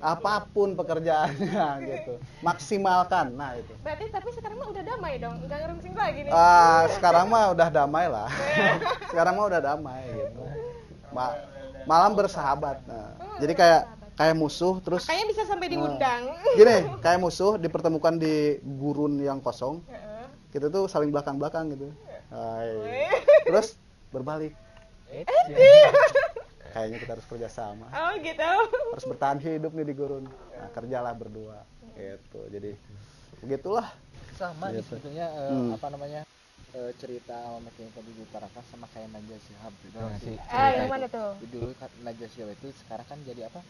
Apa 0.01 0.49
pun. 0.49 0.73
Pekerjaannya 0.73 1.69
gitu. 1.93 2.17
Maksimalkan. 2.41 3.37
Nah 3.37 3.61
itu. 3.61 3.77
Berarti 3.85 4.09
tapi 4.09 4.33
sekarang 4.33 4.57
mah 4.57 4.69
udah 4.73 4.85
damai 4.89 5.21
dong, 5.21 5.37
nggak 5.45 5.59
ngerungsing 5.61 5.93
lagi 5.93 6.21
nih. 6.25 6.33
Ah, 6.33 6.89
sekarang 6.97 7.29
mah 7.29 7.53
udah 7.53 7.69
damai 7.69 8.07
lah. 8.09 8.29
sekarang 9.13 9.37
mah 9.37 9.47
udah 9.53 9.61
damai 9.61 10.01
gitu. 10.17 10.45
Ma- 11.13 11.37
malam 11.85 12.17
bersahabat. 12.17 12.81
Nah, 12.89 13.13
jadi 13.37 13.53
kayak 13.53 13.83
kayak 14.15 14.35
musuh 14.35 14.79
terus 14.79 15.03
Makanya 15.05 15.25
bisa 15.27 15.43
sampai 15.45 15.67
diundang. 15.69 16.23
gini, 16.55 16.79
kayak 16.99 17.19
musuh 17.19 17.57
dipertemukan 17.57 18.15
di 18.15 18.35
gurun 18.63 19.19
yang 19.19 19.39
kosong. 19.39 19.83
Heeh. 19.85 20.27
Kita 20.49 20.67
tuh 20.69 20.87
saling 20.87 21.11
belakang-belakang 21.11 21.73
gitu. 21.73 21.91
Hai. 22.29 23.11
Terus 23.45 23.75
berbalik. 24.11 24.55
Kayaknya 26.67 26.99
kita 26.99 27.13
harus 27.15 27.27
kerja 27.27 27.49
sama. 27.49 27.87
oh 27.89 28.13
gitu. 28.19 28.51
Harus 28.91 29.07
bertahan 29.07 29.39
hidup 29.39 29.71
nih 29.73 29.87
di 29.87 29.95
gurun. 29.95 30.27
Nah, 30.27 30.69
kerjalah 30.73 31.13
berdua. 31.13 31.63
Gitu. 31.93 32.41
Jadi 32.51 32.71
begitulah. 33.41 33.87
sama 34.35 34.67
Gitu. 34.69 34.83
sebetulnya 34.91 35.31
eh, 35.31 35.47
Hmm. 35.49 35.71
apa 35.71 35.87
namanya 35.89 36.27
eh, 36.73 36.91
cerita 36.97 37.39
Ahmad 37.49 37.71
yang 37.77 37.87
tadi 37.89 38.11
diutarakan 38.13 38.63
sama 38.67 38.91
kayak 38.91 39.07
Najwa 39.09 39.39
Shihab 39.39 39.71
gitu 39.81 39.95
Nah, 39.97 40.11
sih. 40.19 40.35
sih. 40.35 40.37
Ah, 40.51 40.71
yang 40.75 40.91
mana 40.91 41.07
tuh? 41.07 41.39
dulu 41.49 41.71
kan 41.73 41.87
Najwa 42.03 42.27
Shihab 42.29 42.51
itu 42.51 42.75
sekarang 42.77 43.07
kan 43.07 43.19
jadi 43.23 43.47
apa 43.47 43.63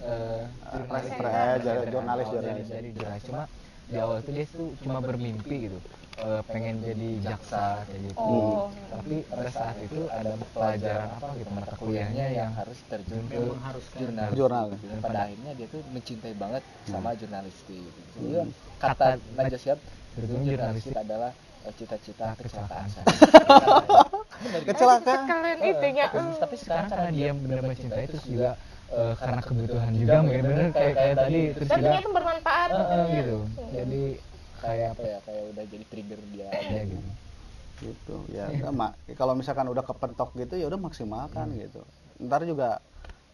Eh, 0.00 0.42
jurnalis, 0.72 1.12
jurnalis, 1.12 1.62
jurnalis, 1.62 1.84
jurnalis, 1.84 1.86
jurnalis, 1.86 2.26
awal 2.26 2.32
jurnalis. 2.32 2.66
Jadi, 2.68 2.88
jurnalis 2.92 3.22
cuma 3.24 3.42
di 3.84 3.96
awal 4.00 4.18
tuh 4.20 4.32
dia 4.32 4.46
tuh 4.48 4.68
cuma 4.80 4.98
bermimpi 4.98 5.56
gitu 5.68 5.78
Eh, 6.14 6.42
pengen 6.46 6.78
jadi 6.78 7.08
jaksa 7.26 7.82
kayak 7.90 8.06
gitu 8.06 8.22
Oh. 8.22 8.70
tapi 8.86 9.26
pada 9.26 9.50
saat 9.50 9.74
itu 9.82 10.06
ada 10.06 10.38
pelajaran 10.54 11.10
apa 11.10 11.26
gitu 11.34 11.50
mata 11.50 11.74
kuliahnya 11.74 12.26
yang 12.30 12.50
harus 12.54 12.78
terjun 12.86 13.26
ke 13.26 13.34
Yang 13.34 13.50
mengharuskan. 13.50 13.98
jurnalis 13.98 14.34
Jurnal. 14.38 14.64
gitu. 14.70 14.84
dan 14.86 14.98
pada 15.02 15.18
akhirnya 15.26 15.52
dia 15.58 15.66
tuh 15.66 15.82
mencintai 15.90 16.34
banget 16.38 16.62
sama 16.86 17.18
jurnalistik 17.18 17.82
gitu. 17.82 18.30
Hmm. 18.30 18.48
Kata 18.78 19.18
Najwa 19.34 19.74
Sebetulnya 20.14 20.46
jurnalistik 20.54 20.94
adalah 20.94 21.30
eh, 21.66 21.72
cita-cita 21.74 22.26
kecelakaan 22.38 22.86
saya 22.86 23.06
Kecelakaan. 24.62 25.24
Kalian 25.34 25.58
itunya. 25.66 26.06
tapi 26.38 26.54
sekarang 26.54 26.86
karena 26.94 27.10
dia 27.10 27.30
benar-benar 27.34 27.74
mencintai 27.74 28.06
terus 28.06 28.22
juga 28.22 28.54
eh, 28.94 29.14
karena 29.18 29.40
kebutuhan 29.42 29.92
juga 29.92 30.16
mungkin 30.22 30.44
bener 30.46 30.68
kayak 30.70 30.92
kayak 30.94 31.14
tadi 31.18 31.40
terus 31.52 31.68
Dan 31.68 31.78
juga 31.78 31.90
ternyata 31.90 32.10
bermanfaat. 32.14 32.68
eh, 32.70 32.78
eh, 32.78 33.06
gitu 33.12 33.38
Hmm. 33.44 33.70
jadi 33.74 34.02
kayak 34.54 34.88
apa 34.96 35.02
ya 35.04 35.18
kayak 35.26 35.42
udah 35.52 35.64
jadi 35.68 35.84
trigger 35.90 36.20
dia 36.32 36.48
ya 36.48 36.82
gitu 36.86 37.10
gitu 37.74 38.16
ya 38.30 38.46
mak 38.70 38.90
kalau 39.18 39.34
misalkan 39.34 39.66
udah 39.66 39.82
kepentok 39.82 40.30
gitu 40.38 40.54
ya 40.56 40.66
udah 40.70 40.80
maksimalkan 40.80 41.52
gitu 41.58 41.82
ntar 42.22 42.46
juga 42.46 42.78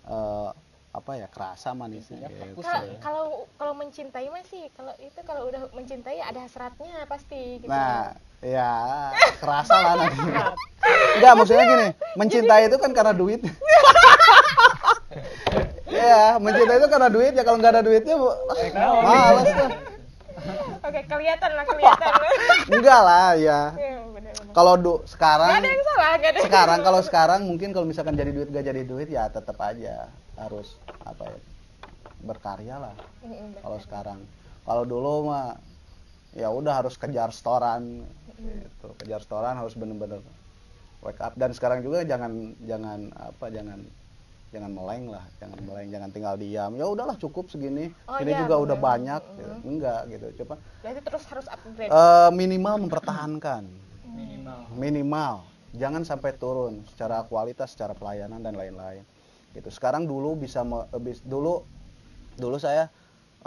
eh, 0.09 0.50
apa 0.90 1.12
ya 1.14 1.31
kerasa 1.31 1.71
manisnya 1.71 2.26
Intinya 2.26 2.50
gitu. 2.50 2.67
Kalau 2.67 2.83
ya. 2.83 2.99
kalau 2.99 3.25
kalau 3.55 3.75
mencintai 3.79 4.26
mah 4.26 4.43
sih 4.43 4.67
kalau 4.75 4.90
itu 4.99 5.21
kalau 5.23 5.47
udah 5.47 5.71
mencintai 5.71 6.19
ada 6.19 6.43
hasratnya 6.43 7.07
pasti 7.07 7.62
gitu. 7.62 7.71
nah 7.71 8.11
ya 8.43 9.12
kerasa 9.45 9.76
lah 9.76 9.95
nanti 10.02 10.19
enggak 11.21 11.33
maksudnya 11.38 11.64
gini 11.69 11.88
mencintai 12.19 12.62
itu 12.67 12.76
kan 12.81 12.90
karena 12.90 13.12
duit 13.14 13.38
ya 15.87 16.38
mencintai 16.38 16.79
itu 16.79 16.88
karena 16.88 17.09
duit 17.09 17.33
ya 17.33 17.43
kalau 17.43 17.59
nggak 17.59 17.73
ada 17.73 17.83
duitnya 17.83 18.14
bu- 18.14 18.38
males 19.02 19.49
Oke, 20.81 21.05
kelihatan 21.05 21.50
lah 21.52 21.64
kelihatan. 21.64 22.12
enggak 22.71 23.00
lah 23.02 23.37
ya 23.37 23.61
Iya, 23.76 24.00
kalau 24.50 24.75
du 24.75 24.95
sekarang 25.05 25.52
Gak 25.52 25.61
ada 25.61 25.69
yang 25.69 25.85
salah, 25.85 26.11
gak 26.12 26.21
ada. 26.25 26.29
yang 26.33 26.47
sekarang 26.47 26.79
salah. 26.79 26.87
kalau 26.87 27.00
sekarang 27.02 27.40
mungkin 27.45 27.69
kalau 27.71 27.85
misalkan 27.85 28.14
jadi 28.14 28.31
duit 28.31 28.49
gak 28.49 28.64
jadi 28.64 28.83
duit 28.83 29.09
ya 29.09 29.29
tetap 29.29 29.61
aja 29.61 30.09
harus 30.35 30.75
apa 31.00 31.29
ya 31.29 31.40
berkarya 32.21 32.76
lah. 32.79 32.95
Kalau 33.57 33.79
sekarang. 33.79 34.21
Kalau 34.62 34.85
dulu 34.85 35.25
mah 35.26 35.57
ya 36.33 36.49
udah 36.49 36.73
harus 36.75 36.95
kejar 36.95 37.29
setoran 37.31 38.05
gitu. 38.35 38.88
Kejar 38.97 39.21
setoran 39.21 39.57
harus 39.57 39.73
bener-bener 39.73 40.21
wake 41.00 41.17
up. 41.19 41.33
Dan 41.35 41.52
sekarang 41.52 41.81
juga 41.81 42.00
jangan 42.02 42.33
jangan 42.62 43.09
apa 43.14 43.49
jangan 43.49 43.85
jangan 44.50 44.71
meleng 44.75 45.07
lah 45.07 45.25
jangan 45.38 45.59
meleng 45.62 45.88
jangan 45.88 46.11
tinggal 46.11 46.35
diam. 46.35 46.75
Ya 46.75 46.87
udahlah 46.87 47.14
cukup 47.14 47.47
segini. 47.47 47.95
Oh, 48.11 48.19
ini 48.19 48.35
iya, 48.35 48.42
juga 48.42 48.54
udah 48.59 48.76
bener. 48.76 48.88
banyak. 48.90 49.23
Gitu. 49.38 49.54
enggak 49.64 50.00
gitu. 50.11 50.26
Coba. 50.42 50.54
Berarti 50.83 51.00
terus 51.07 51.25
harus 51.30 51.47
upgrade. 51.47 51.90
eh, 51.90 52.30
minimal 52.35 52.75
mempertahankan. 52.83 53.62
Minimal. 54.11 54.59
Minimal. 54.75 55.35
Jangan 55.71 56.02
sampai 56.02 56.35
turun 56.35 56.83
secara 56.90 57.23
kualitas 57.23 57.78
secara 57.78 57.95
pelayanan 57.95 58.42
dan 58.42 58.59
lain-lain. 58.59 59.07
Gitu. 59.54 59.71
Sekarang 59.71 60.02
dulu 60.02 60.35
bisa 60.35 60.66
me- 60.66 60.87
eh, 60.90 60.99
bis- 61.02 61.23
dulu 61.23 61.62
dulu 62.35 62.59
saya 62.59 62.90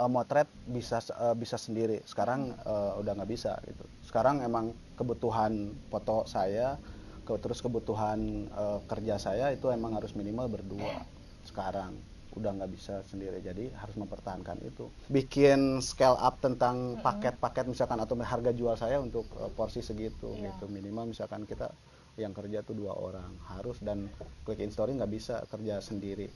eh, 0.00 0.08
motret 0.08 0.48
bisa 0.64 1.04
eh, 1.04 1.36
bisa 1.36 1.60
sendiri. 1.60 2.00
Sekarang 2.08 2.56
eh, 2.56 2.92
udah 2.96 3.12
nggak 3.12 3.28
bisa 3.28 3.60
gitu. 3.68 3.84
Sekarang 4.00 4.40
emang 4.40 4.72
kebutuhan 4.96 5.68
foto 5.92 6.24
saya 6.24 6.80
ke, 7.24 7.34
terus 7.40 7.58
kebutuhan 7.58 8.20
eh, 8.46 8.80
kerja 8.84 9.16
saya 9.16 9.50
itu 9.50 9.72
emang 9.72 9.96
harus 9.96 10.12
minimal 10.12 10.46
berdua 10.46 11.02
sekarang. 11.42 11.96
Udah 12.34 12.50
nggak 12.50 12.72
bisa 12.74 12.94
sendiri 13.06 13.38
jadi 13.40 13.70
harus 13.78 13.94
mempertahankan 13.94 14.58
itu. 14.60 14.90
Bikin 15.08 15.78
scale 15.80 16.18
up 16.18 16.42
tentang 16.42 16.98
paket-paket 16.98 17.64
misalkan 17.64 17.98
atau 17.98 18.18
harga 18.20 18.50
jual 18.50 18.74
saya 18.76 19.00
untuk 19.00 19.24
eh, 19.40 19.50
porsi 19.50 19.80
segitu 19.80 20.34
Iya. 20.34 20.52
gitu. 20.52 20.68
Minimal 20.68 21.10
misalkan 21.10 21.46
kita 21.46 21.72
yang 22.14 22.30
kerja 22.30 22.62
tuh 22.62 22.78
dua 22.78 22.94
orang 22.94 23.34
harus 23.50 23.82
dan 23.82 24.06
click 24.46 24.62
in 24.62 24.70
story 24.70 24.94
nggak 24.94 25.10
bisa 25.10 25.42
kerja 25.48 25.80
sendiri. 25.80 26.30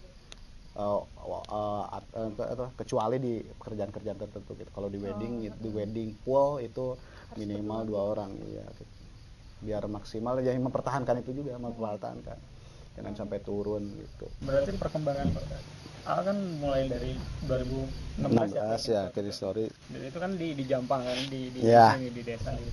At- 0.78 2.06
eh, 2.14 2.28
apa- 2.30 2.50
apa, 2.54 2.66
kecuali 2.78 3.18
di 3.18 3.42
pekerjaan-kerjaan 3.42 4.18
tertentu 4.18 4.54
gitu. 4.54 4.70
Kalau 4.70 4.86
di 4.86 4.98
wedding 4.98 5.50
di 5.58 5.68
wedding 5.68 6.10
pool 6.22 6.62
itu 6.62 6.94
minimal 7.34 7.82
dua 7.82 8.02
orang 8.14 8.30
iya 8.46 8.62
gitu. 8.78 8.97
Biar 9.58 9.84
maksimal 9.84 10.38
jadi 10.38 10.56
mempertahankan 10.56 11.18
itu 11.18 11.34
juga 11.34 11.56
mempertahankan 11.56 12.38
jangan 12.94 13.14
sampai 13.14 13.38
turun 13.40 13.82
gitu 13.92 14.26
berarti 14.40 14.70
perkembangan 14.74 15.28
Al 16.08 16.24
kan 16.24 16.38
mulai 16.56 16.88
dari 16.88 17.12
2016 17.44 18.56
ya 18.56 18.62
16 18.80 18.80
ya 18.88 19.02
Kitty 19.12 19.28
Story 19.28 19.66
Dan 19.92 20.00
itu 20.02 20.16
kan 20.16 20.30
di 20.32 20.56
di 20.56 20.64
Jampang 20.64 21.04
kan 21.04 21.20
di 21.28 21.52
di 21.52 21.60
Iya. 21.60 21.92
sini 21.92 22.08
di 22.08 22.22
desa 22.24 22.48
gitu. 22.50 22.72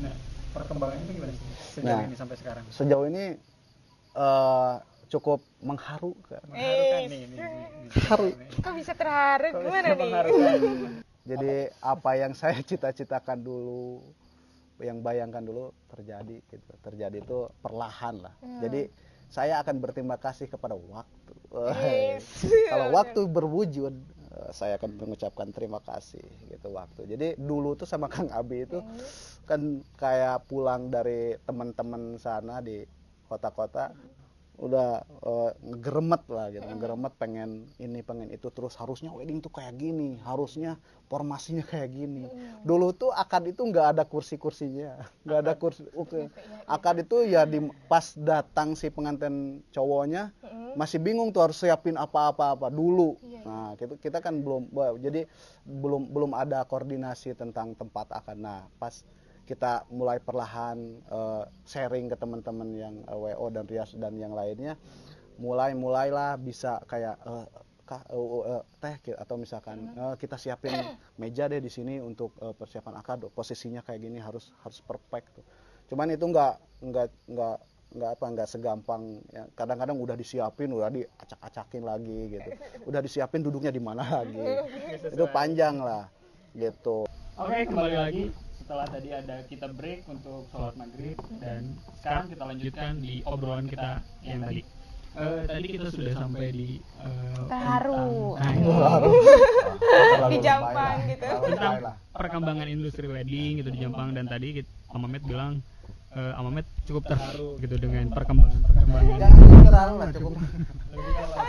Nah, 0.00 0.14
perkembangannya 0.50 1.04
itu 1.04 1.12
gimana 1.12 1.32
sih 1.34 1.44
sejauh 1.74 1.92
Nah. 1.92 2.08
ini 2.08 2.16
sampai 2.16 2.36
sekarang? 2.40 2.64
sejauh 2.72 3.04
ini 3.04 3.24
eh, 4.16 4.72
cukup 5.10 5.44
mengharukan 5.60 6.40
Mengharukan 6.46 6.98
Eh, 6.98 7.04
nih 7.04 7.20
ini. 7.22 7.36
Haru. 8.00 8.26
Kok 8.32 8.74
bisa 8.74 8.92
terharu 8.96 9.48
gimana 9.52 9.88
nih? 9.92 10.12
Jadi 11.26 11.54
apa 11.78 12.10
yang 12.16 12.32
saya 12.32 12.56
cita-citakan 12.60 13.38
dulu 13.38 14.00
yang 14.84 15.00
bayangkan 15.00 15.40
dulu 15.40 15.72
terjadi 15.88 16.44
gitu. 16.46 16.72
Terjadi 16.84 17.16
itu 17.24 17.48
perlahan 17.64 18.20
lah. 18.20 18.34
Hmm. 18.44 18.60
jadi 18.60 18.92
saya 19.32 19.58
akan 19.64 19.82
berterima 19.82 20.14
kasih 20.20 20.46
kepada 20.46 20.78
waktu. 20.78 21.34
Yes. 21.82 22.46
kalau 22.70 22.94
waktu 22.94 23.20
berwujud 23.26 23.94
eh, 24.30 24.50
saya 24.54 24.78
akan 24.78 24.94
mengucapkan 24.94 25.50
terima 25.50 25.82
kasih 25.82 26.22
gitu 26.46 26.70
waktu. 26.70 27.08
Jadi 27.10 27.28
dulu 27.40 27.74
tuh 27.74 27.88
sama 27.88 28.06
Kang 28.06 28.30
Abi 28.30 28.62
itu 28.62 28.78
kan 29.48 29.82
kayak 29.98 30.46
pulang 30.46 30.92
dari 30.92 31.34
teman-teman 31.42 32.14
sana 32.20 32.62
di 32.62 32.86
kota-kota 33.26 33.90
udah 34.54 35.02
eh, 35.02 35.50
ngegeremet 35.66 36.22
lah 36.30 36.46
gitu 36.54 36.62
ngegeremet 36.62 37.12
pengen 37.18 37.66
ini 37.82 38.00
pengen 38.06 38.30
itu. 38.30 38.46
Terus 38.54 38.78
harusnya 38.78 39.10
wedding 39.10 39.42
tuh 39.42 39.50
kayak 39.50 39.74
gini 39.74 40.22
harusnya 40.22 40.78
formasinya 41.10 41.66
kayak 41.72 41.90
gini. 41.90 42.30
Dulu 42.62 42.94
tuh 42.94 43.10
akad 43.10 43.50
itu 43.50 43.62
nggak 43.66 43.98
ada 43.98 44.02
kursi-kursinya 44.06 45.02
nggak 45.26 45.38
ada 45.42 45.52
kursi 45.58 45.86
oke. 45.94 46.30
akad 46.64 47.02
itu 47.02 47.26
ya 47.26 47.42
di 47.44 47.58
pas 47.90 48.14
datang 48.14 48.78
si 48.78 48.88
pengantin 48.88 49.60
cowoknya 49.74 50.30
masih 50.74 50.98
bingung 50.98 51.30
tuh 51.30 51.46
harus 51.46 51.58
siapin 51.58 51.94
apa-apa 51.94 52.58
apa 52.58 52.66
dulu. 52.70 53.18
Iya, 53.22 53.40
iya. 53.40 53.40
nah 53.46 53.70
kita 53.78 53.94
kita 53.98 54.18
kan 54.18 54.42
belum 54.42 54.70
jadi 54.98 55.26
belum 55.66 56.10
belum 56.10 56.34
ada 56.34 56.66
koordinasi 56.66 57.38
tentang 57.38 57.78
tempat 57.78 58.10
akad. 58.10 58.38
Nah 58.38 58.66
pas 58.78 59.02
kita 59.44 59.84
mulai 59.92 60.18
perlahan 60.18 60.76
eh, 61.04 61.44
sharing 61.68 62.08
ke 62.08 62.16
teman-teman 62.16 62.68
yang 62.72 62.94
eh, 63.04 63.16
WO 63.16 63.46
dan 63.52 63.68
Rias 63.68 63.92
dan 63.94 64.16
yang 64.16 64.32
lainnya. 64.32 64.74
Mulai 65.36 65.76
mulailah 65.76 66.40
bisa 66.40 66.80
kayak 66.88 67.20
eh, 67.20 67.46
Kak, 67.84 68.08
eh, 68.08 68.40
eh, 68.48 68.62
teh 68.80 68.96
atau 69.12 69.36
misalkan 69.36 69.92
eh, 69.92 70.14
kita 70.16 70.40
siapin 70.40 70.72
meja 71.20 71.44
deh 71.44 71.60
di 71.60 71.68
sini 71.68 72.00
untuk 72.00 72.32
eh, 72.40 72.56
persiapan 72.56 72.96
akad 73.04 73.28
posisinya 73.36 73.84
kayak 73.84 74.00
gini 74.00 74.16
harus 74.16 74.48
harus 74.64 74.80
perfect 74.80 75.36
tuh. 75.36 75.44
Cuman 75.92 76.08
itu 76.08 76.24
nggak 76.24 76.80
nggak 76.80 77.08
nggak 77.28 77.56
nggak 77.94 78.10
apa 78.18 78.26
nggak 78.26 78.48
segampang 78.50 79.22
ya. 79.30 79.46
kadang-kadang 79.54 79.94
udah 80.00 80.16
disiapin 80.18 80.72
udah 80.72 80.88
diacak-acakin 80.90 81.84
lagi 81.84 82.40
gitu. 82.40 82.50
Udah 82.88 83.04
disiapin 83.04 83.44
duduknya 83.44 83.70
di 83.70 83.78
mana 83.84 84.02
lagi. 84.02 84.48
Itu 85.14 85.28
panjang 85.28 85.84
lah 85.84 86.08
gitu. 86.56 87.04
Oke, 87.36 87.68
kembali 87.68 87.96
lagi 88.00 88.43
setelah 88.64 88.88
tadi 88.88 89.12
ada 89.12 89.36
kita 89.44 89.68
break 89.68 90.08
untuk 90.08 90.48
sholat 90.48 90.72
maghrib 90.74 91.20
dan 91.36 91.68
sekarang 92.00 92.26
kita 92.26 92.42
lanjutkan 92.42 92.92
di 92.96 93.20
obrolan 93.22 93.68
kita 93.68 93.90
yang 94.22 94.40
tadi. 94.40 94.64
Eh, 95.14 95.46
tadi 95.46 95.66
kita 95.70 95.88
sudah 95.90 96.14
sampai 96.16 96.48
di 96.48 96.68
eh, 96.80 97.44
Terharu. 97.46 98.34
tentang- 98.34 98.64
nah, 98.66 98.98
Terlalu 99.78 100.26
Di 100.26 100.38
Jampang 100.40 100.96
gitu. 101.06 101.22
Terlalu 101.22 101.46
tentang 101.46 101.74
perkembangan 102.10 102.66
industri 102.66 103.06
wedding 103.06 103.60
gitu 103.60 103.68
di 103.68 103.78
Jampang 103.78 104.10
dan 104.10 104.26
tadi 104.26 104.58
kita, 104.58 104.70
Amamet 104.90 105.22
bilang 105.22 105.62
eh, 106.10 106.32
Amamet 106.34 106.66
cukup 106.82 107.04
terharu 107.06 107.60
gitu 107.60 107.76
dengan 107.76 108.10
perkembangan 108.10 108.58
perkembangan. 108.64 109.14
Jangan 109.20 109.38
terlalu 109.62 109.94
lah 109.94 110.08
cukup. 110.10 110.32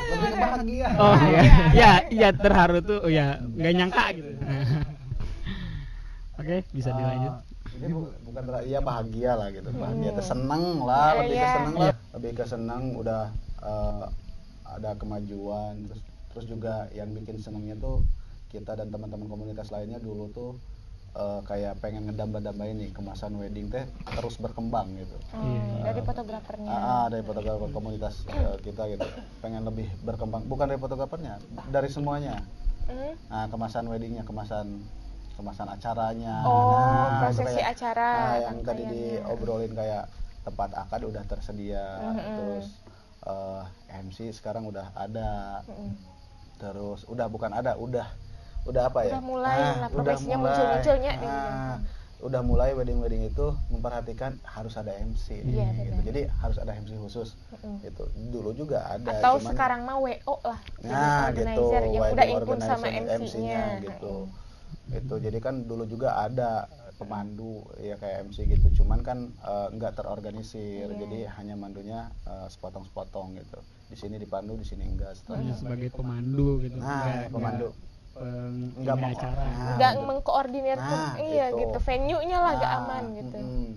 Lebih 0.06 0.34
bahagia. 0.36 0.88
Oh 0.96 1.16
iya, 1.24 1.42
ya, 1.72 1.92
iya 2.12 2.30
terharu 2.32 2.78
tuh, 2.82 3.00
ya 3.08 3.40
nggak 3.40 3.74
nyangka 3.74 4.06
gitu. 4.14 4.30
Oke, 6.36 6.58
bisa 6.70 6.90
Ah, 6.92 6.98
dilanjut. 6.98 7.34
ini 7.76 7.92
bu- 7.92 8.16
bukan 8.24 8.44
iya 8.64 8.80
bahagia 8.80 9.36
lah 9.36 9.52
gitu 9.52 9.68
bahagia 9.74 10.16
tuh 10.16 10.24
seneng 10.24 10.80
lah 10.80 11.12
Iya, 11.12 11.20
lebih 11.20 11.36
ke 11.36 11.44
iya. 11.44 11.52
seneng 11.52 11.76
lah 11.76 11.94
lebih 12.16 12.32
ke 12.32 12.46
seneng 12.46 12.84
udah 12.96 13.24
eh, 13.60 14.04
ada 14.66 14.92
kemajuan 14.96 15.74
terus 15.84 16.02
terus 16.32 16.46
juga 16.46 16.88
yang 16.92 17.12
bikin 17.12 17.36
senengnya 17.36 17.76
tuh 17.76 18.06
kita 18.48 18.76
dan 18.76 18.88
teman-teman 18.88 19.28
komunitas 19.28 19.74
lainnya 19.74 20.00
dulu 20.00 20.32
tuh 20.32 20.52
eh, 21.16 21.42
kayak 21.44 21.82
pengen 21.82 22.08
ngedamba-dambain 22.08 22.78
nih 22.78 22.92
kemasan 22.94 23.36
wedding 23.36 23.68
teh 23.68 23.84
terus 24.14 24.38
berkembang 24.38 24.96
gitu 24.96 25.18
Hmm, 25.36 25.84
dari 25.84 26.00
fotografernya. 26.00 26.70
Ah, 26.70 26.80
ah, 26.80 27.06
dari 27.10 27.24
fotografer 27.26 27.68
komunitas 27.72 28.24
eh, 28.30 28.56
kita 28.62 28.88
gitu 28.88 29.04
pengen 29.42 29.68
lebih 29.68 29.90
berkembang 30.00 30.48
bukan 30.48 30.70
dari 30.70 30.80
fotografernya 30.80 31.42
dari 31.68 31.90
semuanya 31.90 32.40
Hmm? 32.86 33.18
nah 33.26 33.50
kemasan 33.50 33.90
weddingnya 33.90 34.22
kemasan 34.22 34.86
kemasan 35.36 35.68
acaranya 35.68 36.42
Oh, 36.42 36.72
Nah, 36.72 37.20
prosesi 37.22 37.60
kayak- 37.60 37.72
acara, 37.72 38.10
nah, 38.10 38.36
yang 38.42 38.58
tadi 38.62 38.84
diobrolin 38.86 39.72
kayak 39.72 40.04
tempat 40.42 40.70
akad 40.74 41.02
udah 41.04 41.24
tersedia 41.24 41.86
Mm-mm. 42.02 42.36
terus 42.36 42.68
eh, 43.22 43.64
MC 43.98 44.30
sekarang 44.32 44.64
udah 44.64 44.94
ada 44.94 45.60
Mm-mm. 45.66 45.92
terus 46.56 47.04
udah 47.06 47.26
bukan 47.26 47.52
ada 47.52 47.76
udah 47.76 48.08
udah 48.64 48.84
apa 48.86 49.00
ya 49.04 49.12
Udah 49.12 49.24
mulai 49.24 49.58
lah, 49.60 49.76
udah 49.76 49.90
profesinya 49.92 50.38
mulai. 50.38 50.50
muncul-munculnya 50.50 51.12
di 51.14 51.26
Ah, 51.26 51.34
Jampang. 51.36 51.80
udah 52.18 52.42
mulai 52.42 52.70
wedding 52.72 52.98
wedding 52.98 53.24
itu 53.24 53.46
memperhatikan 53.68 54.40
harus 54.44 54.74
ada 54.74 54.96
MC 54.96 55.44
nih, 55.44 55.54
Iya, 55.54 55.68
gitu. 55.84 56.00
jadi 56.06 56.22
harus 56.36 56.58
ada 56.58 56.72
MC 56.74 56.96
khusus 56.96 57.36
Mm-mm. 57.52 57.82
gitu 57.82 58.04
dulu 58.32 58.56
juga 58.56 58.88
ada 58.88 59.10
Atau 59.12 59.38
cuman- 59.38 59.52
sekarang 59.52 59.82
mah 59.84 59.98
WO 60.00 60.36
lah. 60.42 60.60
nah 60.80 61.28
gitu 61.30 61.66
yang 61.84 62.06
udah 62.08 62.26
input 62.26 62.58
sama 62.60 62.88
MC-nya. 62.88 63.82
gitu 63.84 64.30
itu 64.88 65.16
jadi 65.18 65.38
kan 65.40 65.64
dulu 65.64 65.84
juga 65.84 66.14
ada 66.16 66.70
pemandu 66.96 67.60
ya 67.76 67.96
kayak 67.96 68.30
MC 68.30 68.46
gitu 68.48 68.68
cuman 68.78 69.02
kan 69.02 69.18
eh, 69.36 69.68
nggak 69.72 69.96
terorganisir 69.96 70.88
Iya. 70.88 70.98
jadi 70.98 71.20
hanya 71.34 71.56
mandunya 71.56 72.00
eh, 72.24 72.48
sepotong-sepotong 72.48 73.36
gitu 73.36 73.60
di 73.86 73.96
sini 73.96 74.16
dipandu 74.16 74.54
di 74.54 74.64
sini 74.64 74.86
enggak 74.88 75.14
setelahnya 75.16 75.54
sebagai 75.56 75.90
pemandu 75.92 76.58
gitu. 76.60 76.76
Nah, 76.76 77.06
nggak- 77.26 77.30
pemandu. 77.30 77.70
nggak 77.70 77.84
peng- 78.16 78.72
Nggak 78.76 78.96
ini 78.96 79.04
mau- 79.04 79.14
acara. 79.14 79.42
Nah, 79.44 79.76
Nggak 79.76 79.92
gitu. 79.92 80.06
mengkoordinir 80.06 80.78
Nah, 80.78 81.14
iya 81.20 81.46
gitu. 81.48 81.60
gitu. 81.60 81.78
Venue-nya 81.82 82.38
lah 82.40 82.52
gak 82.56 82.72
Nah, 82.72 82.80
aman 82.80 83.04
gitu. 83.14 83.38
mm-mm. 83.38 83.70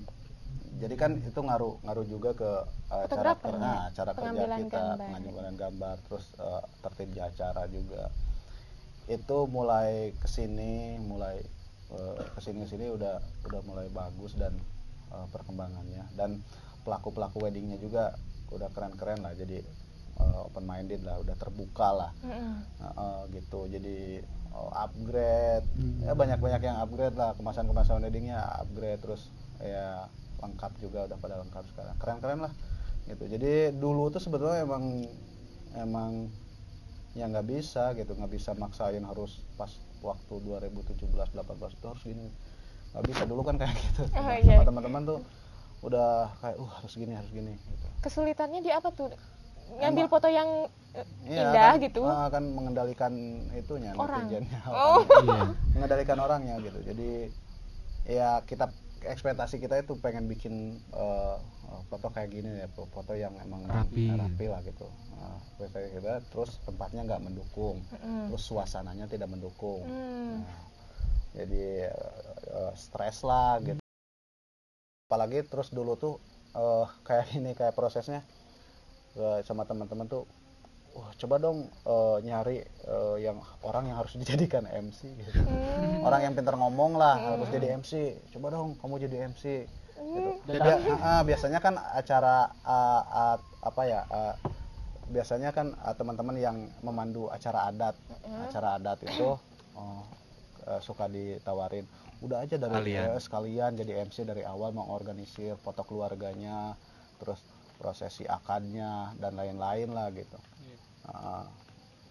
jadi 0.79 0.95
kan 0.95 1.11
itu 1.19 1.41
ngaruh 1.43 1.75
ngaruh 1.83 2.07
juga 2.07 2.31
ke 2.33 2.51
eh, 2.89 3.05
cara 3.11 3.35
ya? 3.35 3.51
nah, 3.53 3.83
cara 3.91 4.11
kerja 4.11 4.15
Pengambilan 4.15 4.59
kita 4.63 4.79
gambar. 4.79 4.99
pengambilan 5.03 5.55
gambar 5.57 5.95
terus 6.01 6.25
eh, 6.37 6.63
tertib 6.79 7.09
di 7.11 7.21
acara 7.21 7.63
juga 7.67 8.03
itu 9.09 9.39
mulai 9.49 10.13
ke 10.21 10.29
sini 10.29 11.01
mulai 11.01 11.41
eh, 11.93 12.21
ke 12.37 12.41
sini 12.45 12.65
ke 12.65 12.69
sini 12.77 12.87
udah 12.93 13.19
udah 13.49 13.61
mulai 13.65 13.89
bagus 13.89 14.37
dan 14.37 14.55
eh, 15.13 15.27
perkembangannya. 15.33 16.05
Dan 16.15 16.45
pelaku 16.85 17.13
pelaku 17.13 17.43
weddingnya 17.45 17.81
juga 17.81 18.17
udah 18.49 18.69
keren 18.73 18.97
keren 18.97 19.21
lah 19.21 19.37
jadi 19.37 19.61
open 20.19 20.67
minded 20.67 21.03
lah 21.07 21.23
udah 21.23 21.35
terbuka 21.39 21.89
lah. 21.95 22.11
Mm-mm. 22.27 22.55
Heeh, 22.83 23.19
gitu. 23.39 23.71
Jadi 23.71 24.19
oh, 24.51 24.71
upgrade. 24.75 25.67
Hmm. 25.79 26.03
ya 26.03 26.13
banyak 26.19 26.39
banyak 26.43 26.63
yang 26.67 26.79
upgrade 26.83 27.15
lah. 27.15 27.39
Kemasan 27.39 27.71
kemasan 27.71 28.03
weddingnya 28.03 28.43
upgrade 28.59 28.99
terus 28.99 29.31
ya 29.63 30.11
lengkap 30.39 30.73
juga 30.79 31.07
udah 31.11 31.19
pada 31.19 31.37
lengkap 31.39 31.65
sekarang. 31.75 31.95
Keren 32.03 32.19
keren 32.19 32.41
lah 32.43 32.53
gitu. 33.07 33.25
Jadi 33.31 33.79
dulu 33.79 34.11
tuh 34.11 34.23
sebetulnya 34.23 34.67
emang 34.67 35.07
emang 35.79 36.29
ya 37.19 37.27
nggak 37.27 37.47
bisa 37.47 37.91
gitu 37.93 38.15
nggak 38.15 38.31
bisa 38.31 38.55
maksain 38.55 39.03
harus 39.03 39.43
pas 39.55 39.69
waktu 39.99 40.35
2017 40.39 41.11
18 41.11 41.35
itu 41.75 41.85
harus 41.85 42.03
gini 42.05 42.27
nggak 42.89 43.05
bisa 43.05 43.23
dulu 43.27 43.43
kan 43.43 43.59
kayak 43.59 43.75
gitu 43.75 44.03
Oh, 44.15 44.23
sama 44.23 44.39
iya. 44.39 44.63
teman-teman 44.63 45.03
tuh 45.05 45.19
udah 45.81 46.11
kayak 46.39 46.57
uh 46.57 46.71
harus 46.79 46.95
gini 46.95 47.13
harus 47.13 47.31
gini 47.31 47.53
gitu 47.55 47.87
Kesulitannya 47.99 48.63
di 48.63 48.71
apa 48.71 48.89
tuh? 48.91 49.11
Ngambil 49.75 50.07
Emang- 50.07 50.13
foto 50.13 50.29
yang 50.29 50.51
Iya, 51.23 51.45
indah 51.45 51.69
kan, 51.69 51.85
gitu. 51.85 52.03
ah, 52.03 52.27
kan 52.29 52.43
mengendalikan 52.49 53.13
itunya 53.53 53.93
Orang. 53.93 54.25
netizennya 54.25 54.59
Oh. 54.65 55.03
Iya. 55.27 55.43
mengendalikan 55.73 56.19
orangnya 56.19 56.55
gitu 56.59 56.79
jadi 56.85 57.11
ya 58.05 58.31
kita 58.43 58.71
ekspektasi 59.03 59.59
kita 59.59 59.79
itu 59.79 59.95
pengen 59.99 60.27
bikin 60.27 60.55
eh, 60.93 61.37
eh, 61.39 61.81
foto 61.87 62.11
kayak 62.11 62.31
gini 62.31 62.49
ya 62.59 62.69
foto 62.71 63.13
yang 63.15 63.35
emang 63.39 63.67
Rapi. 63.67 64.11
rapi 64.11 64.47
lah 64.47 64.61
gitu 64.63 64.89
Nah, 65.19 65.35
ekspektasi 65.59 65.99
kita 65.99 66.13
terus 66.31 66.63
tempatnya 66.63 67.03
nggak 67.03 67.23
mendukung 67.23 67.83
Mm-mm. 67.91 68.31
terus 68.31 68.43
suasananya 68.47 69.07
tidak 69.07 69.27
mendukung 69.27 69.83
Hmm. 69.83 70.47
Nah, 70.47 70.59
jadi 71.35 71.91
eh, 71.91 72.73
stres 72.75 73.23
lah 73.23 73.59
gitu 73.61 73.83
apalagi 75.09 75.43
terus 75.43 75.73
dulu 75.73 75.97
tuh 75.97 76.15
eh, 76.55 76.87
kayak 77.03 77.27
ini 77.39 77.53
kayak 77.53 77.75
prosesnya 77.75 78.23
eh, 79.19 79.41
sama 79.43 79.67
teman-teman 79.67 80.07
tuh 80.07 80.25
wah 80.99 81.11
coba 81.15 81.35
dong 81.39 81.59
eh, 81.65 82.17
nyari 82.21 82.59
eh, 82.61 83.17
yang 83.23 83.39
orang 83.63 83.87
yang 83.87 83.97
harus 83.97 84.19
dijadikan 84.21 84.67
MC 84.67 85.15
gitu 85.17 85.31
Hmm. 85.39 86.03
orang 86.03 86.21
yang 86.21 86.35
pintar 86.35 86.55
ngomong 86.55 86.95
lah 86.95 87.15
harus 87.33 87.49
jadi 87.49 87.75
MC 87.75 87.93
coba 88.31 88.51
dong 88.51 88.75
kamu 88.77 88.95
jadi 89.01 89.17
MC 89.27 89.45
gitu. 89.97 90.31
Hmm. 90.31 90.43
Jadi, 90.45 90.69
ah, 90.89 90.99
ah, 91.01 91.23
biasanya 91.23 91.59
kan 91.59 91.75
acara 91.77 92.37
ah, 92.63 93.03
ah, 93.07 93.37
apa 93.61 93.83
ya 93.85 94.01
ah, 94.09 94.35
biasanya 95.07 95.51
kan 95.51 95.73
ah, 95.79 95.93
teman-teman 95.93 96.37
yang 96.37 96.57
memandu 96.81 97.27
acara 97.29 97.67
adat 97.67 97.95
acara 98.45 98.77
adat 98.77 98.99
itu 99.03 99.39
oh, 99.73 100.03
eh, 100.65 100.81
suka 100.81 101.07
ditawarin 101.07 101.87
udah 102.19 102.43
aja 102.43 102.57
dari 102.57 102.75
Sekalian. 102.75 103.07
eh, 103.09 103.21
sekalian 103.21 103.73
jadi 103.75 103.93
MC 104.03 104.17
dari 104.23 104.43
awal 104.43 104.71
mengorganisir 104.71 105.55
foto 105.57 105.83
keluarganya 105.83 106.75
terus 107.17 107.39
prosesi 107.75 108.27
akadnya 108.27 109.15
dan 109.17 109.35
lain-lain 109.35 109.91
lah 109.91 110.11
gitu 110.11 110.35
Ah, 111.09 111.45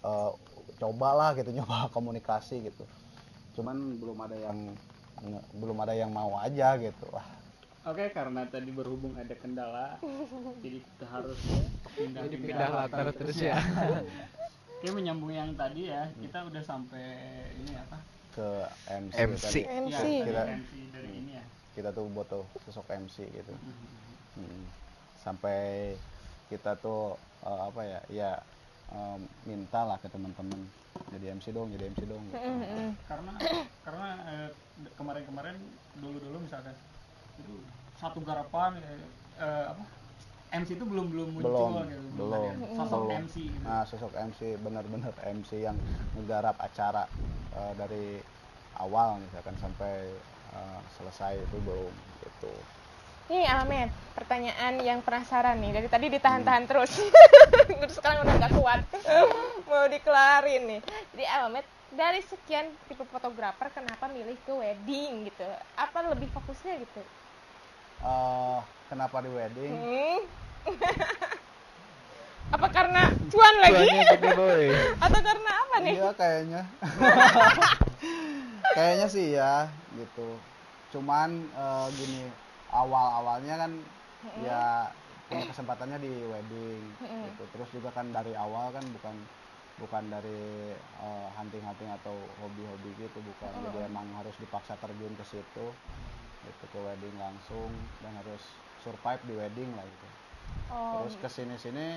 eh, 0.01 0.31
cobalah 0.77 1.33
gitu 1.33 1.49
nyoba 1.55 1.89
komunikasi 1.89 2.61
gitu 2.63 2.83
cuman 3.53 3.73
belum 3.97 4.17
ada 4.21 4.37
yang 4.37 4.57
nge- 5.19 5.45
belum 5.55 5.77
ada 5.79 5.93
yang 5.93 6.09
mau 6.09 6.37
aja 6.37 6.77
gitu 6.77 7.05
wah 7.09 7.25
Oke, 7.87 8.11
karena 8.11 8.43
tadi 8.43 8.67
berhubung 8.67 9.15
ada 9.15 9.31
kendala, 9.31 9.95
jadi 10.63 10.83
kita 10.83 11.05
harus 11.07 11.39
pindah 11.95 12.19
Jadi 12.27 12.35
pindah 12.35 12.67
latar 12.69 13.15
terus 13.15 13.39
ya. 13.47 13.55
Oke, 14.75 14.91
menyambung 14.91 15.31
yang 15.31 15.55
tadi 15.55 15.87
ya, 15.87 16.11
kita 16.19 16.43
udah 16.43 16.59
sampai 16.59 16.99
ini 17.55 17.79
apa? 17.79 17.95
ke 18.35 18.47
MC, 18.91 19.15
MC. 19.15 19.39
tadi 19.39 19.61
MC. 19.87 20.03
Ya, 20.03 20.25
Kita- 20.27 20.47
MC 20.51 20.71
dari 20.91 21.09
ini 21.15 21.31
ya. 21.31 21.45
kita 21.73 21.89
tuh 21.95 22.05
butuh 22.11 22.43
sosok 22.67 22.91
MC 22.91 23.23
gitu 23.23 23.55
Hmm. 24.35 24.63
sampai 25.17 25.95
kita 26.45 26.75
tuh 26.75 27.15
eh, 27.41 27.61
apa 27.63 27.81
ya 27.81 27.99
ya 28.11 28.31
em, 28.87 29.19
minta 29.43 29.81
lah 29.83 29.97
ke 29.99 30.07
teman-teman 30.07 30.59
jadi 31.07 31.31
MC 31.35 31.55
dong 31.55 31.71
jadi 31.71 31.87
MC 31.91 32.01
dong 32.07 32.21
gitu. 32.27 32.35
Karena 33.07 33.33
karena 33.83 34.07
eh, 34.27 34.49
kemarin-kemarin 34.95 35.55
dulu-dulu 35.97 36.37
misalkan 36.43 36.75
itu 37.39 37.55
satu 37.97 38.19
garapan 38.21 38.75
eh, 38.79 38.99
eh, 39.39 39.65
apa? 39.71 39.83
MC 40.47 40.79
itu 40.79 40.85
belum 40.87 41.11
belum 41.11 41.29
muncul 41.35 41.51
belum 41.51 41.91
gitu, 41.91 42.07
belum 42.15 42.31
ada 42.31 42.51
sosok 42.79 42.99
belum. 43.03 43.19
MC 43.27 43.35
gitu. 43.51 43.63
nah 43.67 43.83
sosok 43.83 44.11
MC 44.15 44.39
benar-benar 44.63 45.13
MC 45.27 45.51
yang 45.59 45.75
menggarap 46.15 46.55
acara 46.59 47.03
eh, 47.51 47.73
dari 47.75 48.05
awal 48.79 49.19
misalkan 49.19 49.55
sampai 49.59 50.07
eh, 50.55 50.79
selesai 50.95 51.43
itu 51.43 51.57
belum 51.63 51.91
gitu 52.23 52.51
Nih 53.27 53.43
Ahmed, 53.43 53.91
pertanyaan 54.15 54.79
yang 54.79 55.03
penasaran 55.03 55.59
nih. 55.59 55.75
Dari 55.75 55.87
tadi 55.91 56.07
ditahan-tahan 56.07 56.63
terus. 56.63 56.95
terus 57.83 57.95
sekarang 57.99 58.23
udah 58.23 58.35
nggak 58.39 58.53
kuat. 58.55 58.79
Mau 59.69 59.85
dikelarin 59.91 60.63
nih. 60.63 60.79
Jadi 61.11 61.25
Ahmed, 61.27 61.65
dari 61.91 62.23
sekian 62.23 62.71
tipe 62.87 63.03
fotografer, 63.11 63.67
kenapa 63.75 64.07
milih 64.07 64.39
ke 64.47 64.53
wedding 64.55 65.27
gitu? 65.27 65.43
Apa 65.75 66.07
lebih 66.07 66.31
fokusnya 66.31 66.79
gitu? 66.79 67.03
Eh, 67.97 68.59
kenapa 68.87 69.19
di 69.19 69.29
wedding 69.33 69.73
Hmm. 69.75 70.19
apa 72.55 72.67
karena 72.71 73.11
cuan 73.27 73.55
lagi? 73.59 73.87
Gede. 74.23 74.71
Atau 75.03 75.19
karena 75.19 75.51
apa 75.51 75.75
nih? 75.83 75.93
Iya 75.99 76.09
kayaknya. 76.15 76.61
kayaknya 78.71 79.07
sih 79.11 79.35
ya 79.35 79.67
gitu. 79.99 80.39
Cuman 80.95 81.43
eh, 81.43 81.87
gini 81.91 82.46
awal-awalnya 82.77 83.55
kan 83.57 83.71
ya 84.37 84.61
punya 85.27 85.43
kesempatannya 85.49 85.97
di 85.99 86.13
wedding 86.23 86.81
gitu. 87.25 87.43
Terus 87.51 87.69
juga 87.73 87.89
kan 87.91 88.13
dari 88.13 88.37
awal 88.37 88.71
kan 88.71 88.85
bukan 88.93 89.15
bukan 89.77 90.03
dari 90.09 90.73
eh, 90.73 91.27
hunting-hunting 91.37 91.89
atau 92.01 92.15
hobi-hobi 92.37 92.93
gitu 92.97 93.19
bukan. 93.19 93.51
Jadi 93.65 93.77
emang 93.83 94.07
harus 94.15 94.37
dipaksa 94.37 94.77
terjun 94.77 95.13
ke 95.13 95.25
situ 95.25 95.67
gitu 96.45 96.65
ke 96.71 96.79
wedding 96.79 97.17
langsung 97.17 97.67
dan 97.99 98.13
harus 98.15 98.39
survive 98.79 99.19
di 99.25 99.33
wedding 99.35 99.73
lah 99.75 99.83
gitu. 99.83 100.07
Oh, 100.71 100.93
Terus 100.95 101.13
ke 101.19 101.27
sini-sini 101.27 101.87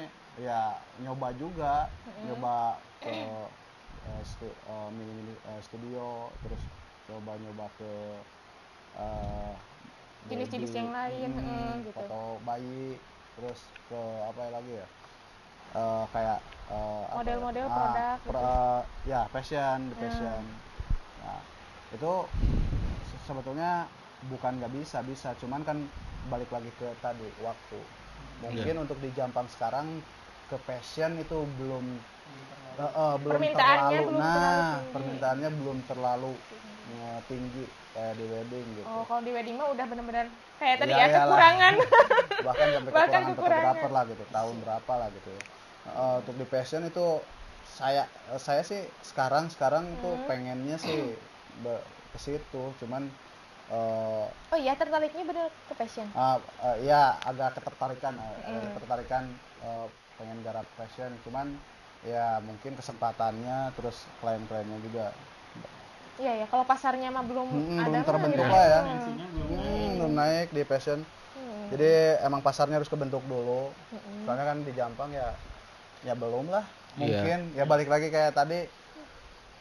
ya 0.41 0.75
nyoba 0.99 1.31
juga, 1.37 1.87
nyoba 2.27 2.81
ke 2.99 3.13
eh, 4.11 4.23
stu- 4.25 4.59
eh, 4.67 4.89
mini-mini 4.91 5.35
eh, 5.39 5.61
studio, 5.63 6.33
terus 6.43 6.63
coba 7.07 7.39
nyoba 7.39 7.67
ke 7.79 7.93
eh, 8.99 9.55
Jenis-jenis 10.29 10.73
yang 10.77 10.91
lain, 10.93 11.29
hmm, 11.33 11.41
heeh, 11.41 11.73
gitu. 11.89 11.97
foto 11.97 12.21
bayi, 12.45 13.01
terus 13.35 13.61
ke 13.89 14.01
apa 14.29 14.43
lagi 14.53 14.73
ya? 14.77 14.87
Eh, 15.71 16.05
kayak 16.13 16.39
eh, 16.71 17.05
apa 17.09 17.17
ya? 17.17 17.17
Model-model 17.17 17.67
Ah, 17.67 17.75
produk 17.75 18.17
gitu. 18.21 18.31
pro- 18.31 18.87
ya 19.07 19.21
fashion, 19.33 19.79
di 19.91 19.95
fashion. 19.97 20.43
Nah, 21.21 21.41
itu 21.91 22.13
se- 23.09 23.23
sebetulnya 23.27 23.89
bukan 24.21 24.61
nggak 24.61 24.73
bisa 24.77 24.99
bisa 25.03 25.33
cuman 25.41 25.65
kan 25.65 25.79
balik 26.29 26.53
lagi 26.53 26.71
ke 26.77 26.93
tadi 27.01 27.25
waktu 27.41 27.81
mungkin 28.45 28.75
Iya. 28.77 28.83
untuk 28.85 29.01
di 29.01 29.09
Jampang 29.17 29.49
sekarang 29.49 30.05
ke 30.45 30.57
fashion 30.61 31.17
itu 31.17 31.39
belum 31.57 31.85
eh, 32.77 32.85
eh, 32.85 33.15
belum 33.17 33.41
Permintaannya 33.41 33.57
terlalu 33.57 34.01
belum 34.05 34.21
nah 34.21 34.37
terlalu 34.37 34.93
permintaannya 34.93 35.49
belum 35.57 35.79
terlalu 35.89 36.33
eh, 36.99 37.21
tinggi 37.31 37.65
kayak 37.95 38.15
di 38.21 38.25
wedding 38.33 38.67
gitu 38.81 38.99
Oh, 38.99 39.05
kalau 39.09 39.21
di 39.27 39.31
wedding 39.37 39.57
mah 39.61 39.69
udah 39.75 39.85
bener-bener 39.91 40.27
kayak 40.59 40.77
tadi 40.81 40.93
ya, 40.97 41.07
iyalah. 41.07 41.13
kekurangan. 41.13 41.75
bahkan 42.47 42.69
sampai 42.73 42.93
Bahkan 42.97 42.97
kekurangan 42.97 43.33
kekurangan. 43.37 43.77
fotografer 43.77 43.91
lah 43.93 44.05
gitu 44.09 44.25
tahun 44.33 44.57
berapa 44.65 44.93
lah 45.01 45.09
gitu 45.17 45.31
ya. 45.31 45.43
Eh, 45.91 46.15
untuk 46.25 46.37
di 46.41 46.47
fashion 46.49 46.83
itu 46.89 47.07
saya 47.61 48.09
eh, 48.33 48.41
saya 48.41 48.63
sih 48.65 48.83
sekarang 49.05 49.53
sekarang 49.53 49.85
tuh 50.01 50.15
Hmm. 50.17 50.29
pengennya 50.29 50.77
sih 50.81 51.01
ke 52.13 52.19
situ 52.19 52.63
cuman 52.81 53.03
eh, 53.71 54.27
Oh 54.53 54.59
iya, 54.65 54.73
tertariknya 54.81 55.23
bener 55.31 55.47
ke 55.69 55.75
fashion. 55.81 56.09
Ah, 56.25 56.37
eh, 56.67 56.77
ya 56.91 57.03
agak 57.31 57.51
ketertarikan 57.63 58.15
agak 58.59 58.71
ketertarikan 58.75 59.25
eh, 59.67 59.87
pengen 60.19 60.39
garap 60.47 60.67
fashion 60.79 61.11
cuman 61.25 61.47
ya 62.03 62.43
mungkin 62.49 62.73
kesempatannya 62.79 63.59
terus 63.79 63.97
klien-kliennya 64.21 64.79
juga 64.87 65.05
Iya 66.21 66.33
ya, 66.45 66.47
kalau 66.53 66.65
pasarnya 66.69 67.09
mah 67.09 67.25
belum 67.25 67.49
Hmm, 67.49 67.81
ada 67.81 67.89
belum 67.89 68.05
terbentuk 68.05 68.45
gitu. 68.45 68.53
lah 68.53 68.65
ya. 68.69 68.81
Belum 68.85 69.57
hmm, 69.57 69.89
belum 69.97 70.13
naik 70.15 70.49
di 70.53 70.63
fashion 70.65 71.01
Hmm. 71.31 71.67
jadi 71.73 71.91
emang 72.27 72.43
pasarnya 72.43 72.77
harus 72.77 72.91
kebentuk 72.91 73.23
dulu 73.25 73.71
Mm-mm. 73.71 74.27
soalnya 74.27 74.45
kan 74.45 74.59
di 74.61 74.73
Jampang 74.75 75.11
ya 75.15 75.29
ya 76.03 76.13
belum 76.13 76.51
lah 76.51 76.65
Iya. 76.99 77.23
mungkin 77.23 77.39
ya 77.55 77.65
balik 77.65 77.89
lagi 77.89 78.11
kayak 78.11 78.35
tadi 78.35 78.67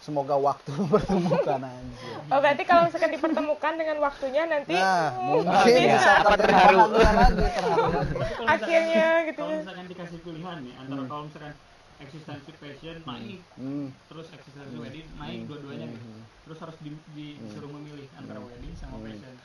semoga 0.01 0.35
waktu 0.35 0.73
mempertemukan 0.79 1.61
aja 1.61 2.09
Oh 2.33 2.39
berarti 2.41 2.63
kalau 2.65 2.81
misalkan 2.89 3.11
dipertemukan 3.13 3.73
dengan 3.77 3.97
waktunya 4.01 4.43
nanti 4.49 4.73
nah 4.73 5.13
hmm, 5.13 5.45
mungkin 5.45 5.81
bisa 5.85 6.11
Apa 6.19 6.35
terjadi 6.35 6.75
terharu? 6.75 6.77
lagi 6.81 7.45
terharu 7.53 7.87
lagi 7.93 8.15
Akhirnya 8.49 9.05
gitu. 9.29 9.39
Kalau 9.39 9.55
misalkan 9.61 9.85
dikasih 9.87 10.19
pilihan 10.25 10.57
nih 10.65 10.73
antara 10.75 11.03
kalau 11.05 11.23
misalkan 11.29 11.53
eksistensi 11.99 12.51
fashion 12.55 12.95
naik, 13.03 13.43
hmm. 13.59 13.87
terus 14.07 14.27
eksistensi 14.31 14.75
wedding 14.79 15.07
naik 15.19 15.39
dua-duanya. 15.45 15.87
Gitu. 15.91 16.07
Terus 16.47 16.57
harus 16.63 16.77
di, 16.79 16.89
di- 17.11 17.37
disuruh 17.43 17.71
memilih 17.75 18.07
antara 18.15 18.39
wedding 18.39 18.73
sama 18.73 18.97
fashion. 19.03 19.35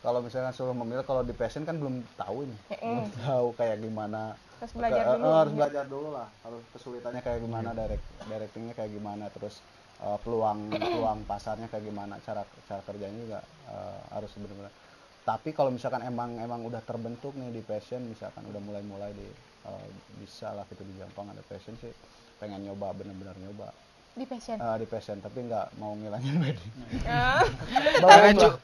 kalau 0.00 0.24
misalnya 0.24 0.48
suruh 0.48 0.72
memilih 0.72 1.04
kalau 1.04 1.20
di 1.20 1.36
fashion 1.36 1.68
kan 1.68 1.76
belum 1.76 2.00
tahu 2.16 2.48
ini. 2.48 2.56
Belum 2.72 3.10
tahu 3.20 3.46
kayak 3.52 3.84
gimana. 3.84 4.32
Terus 4.62 4.72
belajar 4.72 5.04
Ke- 5.04 5.12
dulu. 5.12 5.24
eh, 5.28 5.36
harus 5.36 5.52
belajar 5.52 5.84
dulu 5.84 6.08
lah. 6.14 6.28
Harus 6.40 6.62
kesulitannya 6.72 7.20
kayak 7.20 7.40
gimana 7.44 7.68
direct 7.76 8.04
directingnya 8.24 8.72
kayak 8.72 8.90
gimana 8.96 9.28
terus 9.28 9.60
eh, 10.00 10.18
peluang 10.24 10.72
peluang 10.94 11.18
pasarnya 11.28 11.68
kayak 11.68 11.84
gimana 11.84 12.16
cara 12.24 12.46
cara 12.64 12.80
kerjanya 12.80 13.18
juga 13.20 13.38
eh, 13.68 14.00
harus 14.16 14.30
benar-benar 14.40 14.72
tapi 15.20 15.52
kalau 15.52 15.68
misalkan 15.68 16.00
emang 16.00 16.40
emang 16.40 16.64
udah 16.64 16.80
terbentuk 16.80 17.36
nih 17.36 17.52
di 17.52 17.60
fashion 17.60 18.08
misalkan 18.08 18.40
udah 18.48 18.56
mulai-mulai 18.56 19.12
di 19.12 19.28
eh, 19.62 19.86
bisa 20.18 20.52
lah 20.52 20.64
gitu 20.66 20.82
di 20.82 20.94
Jampang 20.96 21.28
ada 21.28 21.42
fashion 21.42 21.74
sih 21.76 21.92
pengen 22.36 22.60
nyoba 22.62 22.92
bener-bener 22.92 23.36
nyoba 23.38 23.68
di 24.10 24.26
fashion. 24.26 24.58
Eh, 24.58 24.76
di 24.76 24.86
fashion 24.86 25.16
tapi 25.18 25.46
nggak 25.46 25.78
mau 25.78 25.94
ngilangin 25.94 26.34
wedding 26.42 26.72
Ah. 27.06 27.40
Belum 28.02 28.34
cu- 28.34 28.58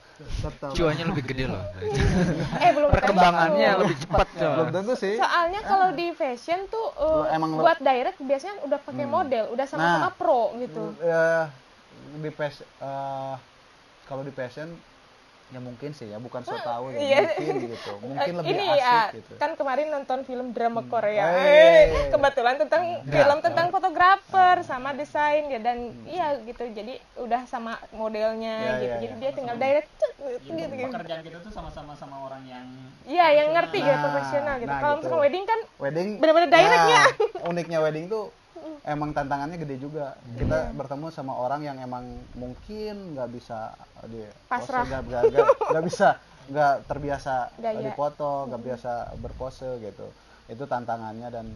cuannya 0.74 1.04
lebih 1.06 1.24
gede 1.24 1.44
loh. 1.46 1.60
eh 2.64 2.70
belum 2.72 2.88
Perkembangannya 2.88 3.68
tentu. 3.68 3.80
lebih 3.84 3.96
cepat 4.00 4.26
belum 4.32 4.56
coba. 4.58 4.72
tentu 4.72 4.92
sih 4.96 5.14
Soalnya 5.14 5.60
kalau 5.62 5.88
di 5.92 6.06
fashion 6.12 6.60
tuh 6.66 6.86
uh, 6.96 7.28
emang 7.30 7.52
buat 7.54 7.78
direct 7.78 8.18
biasanya 8.18 8.64
udah 8.64 8.78
pakai 8.80 9.04
model, 9.06 9.44
udah 9.52 9.66
sama-sama 9.68 10.08
Nah. 10.08 10.12
pro 10.12 10.42
gitu. 10.58 10.82
ya 10.98 11.52
di 12.16 12.30
fashion 12.30 12.66
kalau 14.02 14.22
di 14.22 14.32
fashion 14.32 14.68
ya 15.46 15.62
mungkin 15.62 15.90
sih 15.90 16.10
ya 16.10 16.18
bukan 16.18 16.42
so 16.42 16.58
tahu 16.58 16.90
ya 16.90 16.98
Iya. 16.98 17.18
mungkin 17.30 17.54
gitu 17.70 17.92
mungkin 18.04 18.32
lebih 18.36 18.50
ini 18.50 18.64
asik 18.66 18.82
ya, 18.82 18.98
gitu 19.14 19.32
kan 19.36 19.50
kemarin 19.54 19.86
nonton 19.88 20.18
film 20.22 20.50
drama 20.50 20.82
Korea. 20.82 21.22
Eh. 21.22 21.38
Eh, 21.38 21.82
kebetulan 22.10 22.54
tentang 22.56 22.82
film 23.00 23.38
tentang 23.40 23.66
fotografer 23.70 24.56
sama 24.62 24.90
desain 24.92 25.46
ya 25.46 25.60
dan 25.60 25.78
iya 26.02 26.34
gitu. 26.40 26.66
Jadi 26.66 26.98
udah 27.16 27.46
sama 27.46 27.78
modelnya 27.92 28.54
Iya, 28.58 28.74
gitu. 28.74 28.82
iya, 28.82 28.98
Jadi 28.98 29.06
iya. 29.08 29.20
dia 29.22 29.30
tinggal 29.32 29.56
direct 29.56 29.90
gitu 30.18 30.50
gitu. 30.52 30.72
gitu. 30.72 30.90
pekerjaan 30.90 31.22
kita 31.22 31.38
tuh 31.38 31.52
sama-sama 31.52 31.92
sama 31.94 32.16
orang 32.20 32.42
yang 32.44 32.66
Iya, 33.06 33.26
yang 33.36 33.48
ngerti 33.52 33.78
gitu 33.78 33.92
Nah, 33.92 34.02
profesional 34.02 34.54
gitu. 34.58 34.66
nah, 34.68 34.80
Kalau 34.80 34.90
gitu. 34.90 35.00
misalkan 35.00 35.22
wedding 35.22 35.44
kan 35.44 35.60
wedding 35.78 36.08
Bener-bener 36.18 36.50
directnya. 36.50 37.02
nah, 37.06 37.46
uniknya 37.46 37.78
wedding 37.80 38.04
tuh 38.08 38.24
emang 38.86 39.10
tantangannya 39.10 39.58
gede 39.58 39.76
juga 39.78 40.14
kita 40.32 40.70
Iya. 40.70 40.72
bertemu 40.72 41.06
sama 41.10 41.34
orang 41.34 41.60
yang 41.60 41.76
emang 41.76 42.06
mungkin 42.32 43.12
nggak 43.12 43.28
bisa 43.28 43.74
uh, 43.74 44.06
di 44.06 44.22
Pasrah. 44.46 44.86
nggak 44.86 45.84
bisa 45.84 46.08
nggak 46.46 46.74
terbiasa 46.86 47.50
Gaya. 47.56 47.82
dipoto 47.82 48.46
nggak 48.46 48.62
biasa 48.62 48.92
berpose 49.16 49.66
gitu 49.80 50.06
itu 50.46 50.64
tantangannya 50.64 51.28
dan 51.28 51.46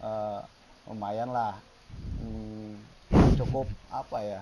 uh, 0.00 0.40
lumayan 0.86 1.28
lah 1.28 1.58
Hmm, 1.98 2.78
cukup 3.34 3.66
apa 3.88 4.18
ya 4.20 4.40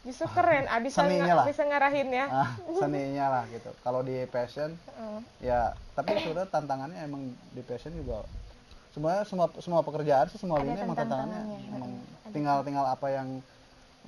justru 0.00 0.24
keren. 0.30 0.64
Ah, 0.72 0.76
bisa, 0.78 1.04
Seninya 1.04 1.24
nga- 1.26 1.36
lah. 1.36 1.46
bisa 1.46 1.62
ngarahin 1.62 2.08
ya. 2.08 2.26
ah, 2.26 2.50
seninya 2.74 3.26
lah 3.30 3.44
gitu 3.46 3.70
kalau 3.78 4.00
di 4.00 4.24
passion 4.26 4.72
Heeh. 4.88 5.20
ya 5.42 5.60
tapi 5.92 6.16
sebenarnya 6.16 6.48
tantangannya 6.48 7.00
emang 7.02 7.22
di 7.50 7.60
passion 7.60 7.92
juga 7.92 8.24
semuanya 8.92 9.22
semua 9.28 9.46
semua 9.60 9.80
pekerjaan 9.84 10.26
sih 10.32 10.40
semua 10.40 10.64
lini 10.64 10.78
emang 10.80 10.96
tantangannya. 10.96 11.42
emang 11.76 11.92
tinggal 12.32 12.58
tinggal 12.64 12.86
apa 12.88 13.06
yang 13.12 13.40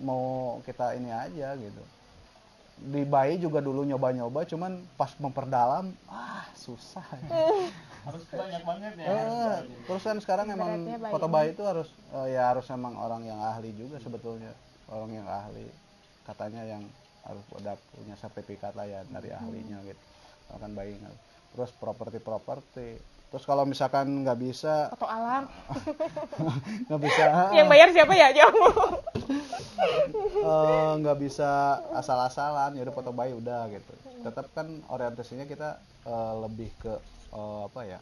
mau 0.01 0.59
kita 0.65 0.97
ini 0.97 1.13
aja 1.13 1.57
gitu. 1.57 1.83
Di 2.81 3.05
bayi 3.05 3.37
juga 3.37 3.61
dulu 3.61 3.85
nyoba-nyoba 3.85 4.49
cuman 4.49 4.81
pas 4.97 5.13
memperdalam 5.21 5.93
ah 6.09 6.49
susah. 6.57 7.05
Harus 8.09 8.25
banyak 8.33 8.63
banget 8.65 8.93
ya. 8.97 9.09
Eh, 9.13 9.57
terus 9.85 10.03
kan 10.03 10.17
sekarang 10.25 10.49
emang 10.49 10.89
foto 11.13 11.29
ini. 11.29 11.35
bayi 11.37 11.49
itu 11.53 11.61
harus 11.69 11.93
eh, 12.17 12.33
ya 12.33 12.49
harus 12.49 12.65
emang 12.73 12.97
orang 12.97 13.29
yang 13.29 13.37
ahli 13.37 13.77
juga 13.77 14.01
sebetulnya. 14.01 14.57
Orang 14.89 15.13
yang 15.13 15.29
ahli 15.29 15.69
katanya 16.25 16.65
yang 16.65 16.81
harus 17.29 17.45
udah 17.53 17.77
punya 17.93 18.17
sertifikat 18.17 18.73
lah 18.73 18.89
ya 18.89 19.05
dari 19.13 19.29
ahlinya 19.37 19.85
gitu. 19.85 20.01
Kan 20.57 20.73
bayi 20.73 20.97
nggak 20.97 21.13
terus 21.53 21.71
properti 21.77 22.19
properti 22.23 22.97
terus 23.31 23.47
kalau 23.47 23.63
misalkan 23.63 24.27
nggak 24.27 24.39
bisa 24.43 24.91
Foto 24.91 25.07
alam. 25.07 25.47
nggak 26.91 27.01
bisa 27.01 27.23
yang 27.55 27.71
bayar 27.71 27.89
siapa 27.95 28.11
ya? 28.13 28.29
Jauh. 28.35 28.99
eh, 30.43 30.93
nggak 30.99 31.19
bisa 31.23 31.79
asal-asalan 31.95 32.75
ya 32.75 32.83
udah 32.83 32.95
foto 32.95 33.11
bayi 33.15 33.33
udah 33.33 33.71
gitu 33.71 33.93
tetap 34.21 34.51
kan 34.53 34.67
orientasinya 34.91 35.47
kita 35.47 35.79
eh, 36.05 36.35
lebih 36.43 36.71
ke 36.83 36.93
eh, 37.33 37.61
apa 37.65 37.81
ya 37.87 38.01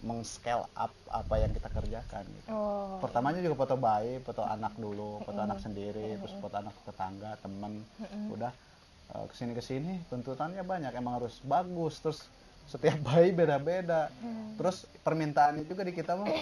meng-scale 0.00 0.64
up 0.80 0.92
apa 1.12 1.34
yang 1.36 1.52
kita 1.52 1.68
kerjakan 1.68 2.24
gitu. 2.24 2.48
Oh. 2.48 2.96
pertamanya 3.04 3.44
juga 3.44 3.56
foto 3.56 3.76
bayi 3.76 4.16
foto 4.24 4.40
anak 4.42 4.72
dulu 4.80 5.20
foto 5.22 5.40
anak 5.44 5.60
sendiri 5.60 6.16
terus 6.16 6.32
foto 6.40 6.56
anak 6.56 6.72
tetangga 6.88 7.36
temen 7.44 7.84
udah 8.32 8.52
eh, 9.14 9.24
ke 9.28 9.34
sini 9.36 9.52
ke 9.52 9.62
sini 9.62 9.92
tuntutannya 10.08 10.64
banyak 10.64 10.92
emang 10.96 11.20
harus 11.20 11.38
bagus 11.44 12.00
terus 12.00 12.20
setiap 12.70 12.98
bayi 13.10 13.34
beda-beda. 13.34 14.06
Terus 14.54 14.86
permintaannya 15.02 15.66
juga 15.66 15.82
di 15.82 15.90
kita 15.90 16.14
mah 16.14 16.30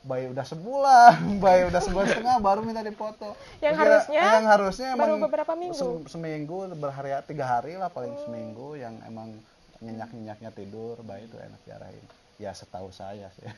bayi 0.00 0.32
udah 0.32 0.46
sebulan 0.46 1.18
bayi 1.44 1.68
udah 1.68 1.80
sebulan 1.82 2.06
setengah 2.08 2.36
baru 2.38 2.62
minta 2.62 2.80
dipoto. 2.80 3.34
Yang 3.58 3.74
Kira- 3.74 3.84
harusnya 3.84 4.22
yang 4.22 4.46
harusnya 4.46 4.88
baru 4.94 5.12
emang 5.12 5.26
beberapa 5.26 5.52
minggu. 5.52 5.76
se- 5.76 6.08
seminggu 6.08 6.70
berhari 6.72 7.10
tiga 7.26 7.44
hari 7.44 7.74
lah 7.74 7.90
paling 7.90 8.14
seminggu 8.22 8.78
yang 8.78 8.96
emang 9.04 9.34
nyenyak 9.80 10.08
nyenyaknya 10.12 10.50
tidur 10.52 10.96
bayi 11.02 11.26
itu 11.26 11.36
enak 11.36 11.60
diarahin. 11.66 12.04
Ya 12.40 12.56
setahu 12.56 12.88
saya 12.88 13.28
sih. 13.34 13.44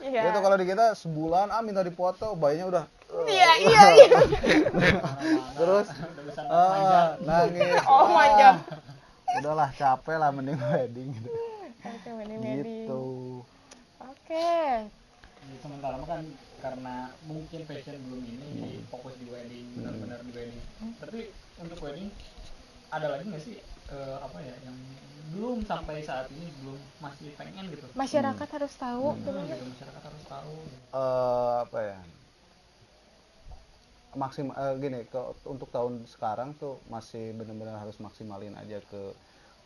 Iya. 0.00 0.32
itu 0.32 0.38
kalau 0.40 0.56
di 0.56 0.64
kita 0.64 0.96
sebulan 0.96 1.52
ah 1.52 1.60
minta 1.60 1.80
dipoto 1.80 2.32
bayinya 2.34 2.66
udah 2.68 2.84
Iya, 3.26 3.50
iya, 3.58 3.82
iya. 3.92 4.08
terus 5.54 5.86
udah 5.90 6.24
bisa 6.24 6.40
ah, 6.46 7.18
nangis. 7.20 7.82
Oh, 7.84 8.06
manja. 8.08 8.50
Udahlah 9.38 9.70
capek 9.72 10.16
lah 10.18 10.30
mending 10.34 10.58
wedding 10.58 11.08
gitu, 11.14 11.30
Oke, 11.80 12.10
wedding, 12.18 12.38
wedding. 12.42 12.66
gitu. 12.66 13.02
Oke. 14.00 14.50
Jadi 15.40 15.56
sementara 15.62 15.96
kan 16.04 16.22
karena 16.60 16.94
mungkin 17.24 17.60
passion 17.64 17.96
belum 18.04 18.20
ini 18.20 18.46
jadi 18.52 18.72
fokus 18.92 19.16
di 19.16 19.26
wedding 19.32 19.64
benar-benar 19.72 20.20
di 20.20 20.32
wedding 20.36 20.60
tapi 21.00 21.32
untuk 21.56 21.80
wedding 21.80 22.12
ada 22.92 23.06
lagi 23.08 23.24
nggak 23.24 23.40
sih 23.40 23.56
eh, 23.88 24.16
apa 24.20 24.36
ya 24.44 24.52
yang 24.68 24.76
belum 25.32 25.64
sampai 25.64 26.04
saat 26.04 26.28
ini 26.28 26.52
belum 26.60 26.76
masih 27.00 27.32
pengen 27.40 27.72
gitu 27.72 27.86
Masyarakat 27.96 28.48
harus 28.60 28.74
tahu. 28.76 29.16
Hmm, 29.16 29.48
gitu 29.48 29.64
masyarakat 29.72 30.02
harus 30.04 30.24
tahu 30.28 30.54
Eh, 30.90 31.52
apa 31.64 31.78
ya 31.80 31.98
maksim 34.18 34.50
eh, 34.54 34.74
gini 34.82 35.06
ke, 35.06 35.20
untuk 35.46 35.70
tahun 35.70 36.06
sekarang 36.10 36.58
tuh 36.58 36.82
masih 36.90 37.34
benar-benar 37.38 37.78
harus 37.82 37.98
maksimalin 38.02 38.54
aja 38.58 38.82
ke 38.82 39.02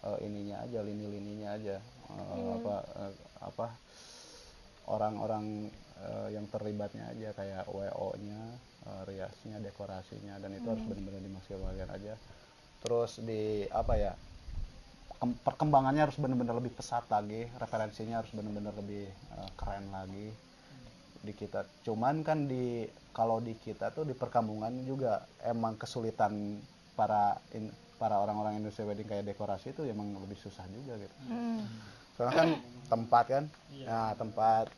eh, 0.05 0.19
ininya 0.27 0.65
aja 0.65 0.81
lini-lininya 0.85 1.49
aja. 1.57 1.77
Eh, 2.13 2.49
apa 2.59 2.75
eh, 3.03 3.15
apa 3.41 3.67
orang-orang 4.85 5.73
eh, 6.01 6.29
yang 6.37 6.47
terlibatnya 6.53 7.09
aja 7.13 7.33
kayak 7.33 7.65
WO-nya 7.73 8.41
eh, 8.89 9.03
riasnya 9.09 9.57
dekorasinya 9.63 10.37
dan 10.43 10.53
itu 10.53 10.67
harus 10.69 10.85
benar-benar 10.85 11.23
dimaksimalkan 11.25 11.89
aja. 11.91 12.15
Terus 12.85 13.21
di 13.25 13.65
apa 13.73 13.95
ya 13.97 14.13
kem- 15.21 15.39
perkembangannya 15.47 16.03
harus 16.07 16.19
benar-benar 16.21 16.57
lebih 16.61 16.73
pesat 16.77 17.05
lagi 17.09 17.49
referensinya 17.63 18.21
harus 18.21 18.33
benar-benar 18.35 18.75
lebih 18.77 19.05
eh, 19.09 19.51
keren 19.59 19.87
lagi 19.91 20.29
di 21.25 21.33
kita 21.33 21.65
cuman 21.83 22.21
kan 22.21 22.45
di 22.45 22.85
kalau 23.17 23.41
di 23.41 23.57
kita 23.57 23.89
tuh 23.91 24.05
di 24.05 24.13
perkampungan 24.13 24.85
juga 24.85 25.25
emang 25.41 25.81
kesulitan 25.81 26.61
para 26.93 27.41
in- 27.51 27.73
para 27.97 28.21
orang-orang 28.21 28.61
industri 28.61 28.85
wedding 28.85 29.09
kayak 29.09 29.25
dekorasi 29.25 29.73
itu 29.73 29.89
emang 29.89 30.13
lebih 30.21 30.37
susah 30.37 30.69
juga 30.69 31.01
gitu 31.01 31.17
Hmm. 31.25 31.65
soalnya 32.15 32.35
kan 32.37 32.49
tempat 32.87 33.25
kan 33.27 33.45
nah 33.89 34.13
tempat 34.15 34.69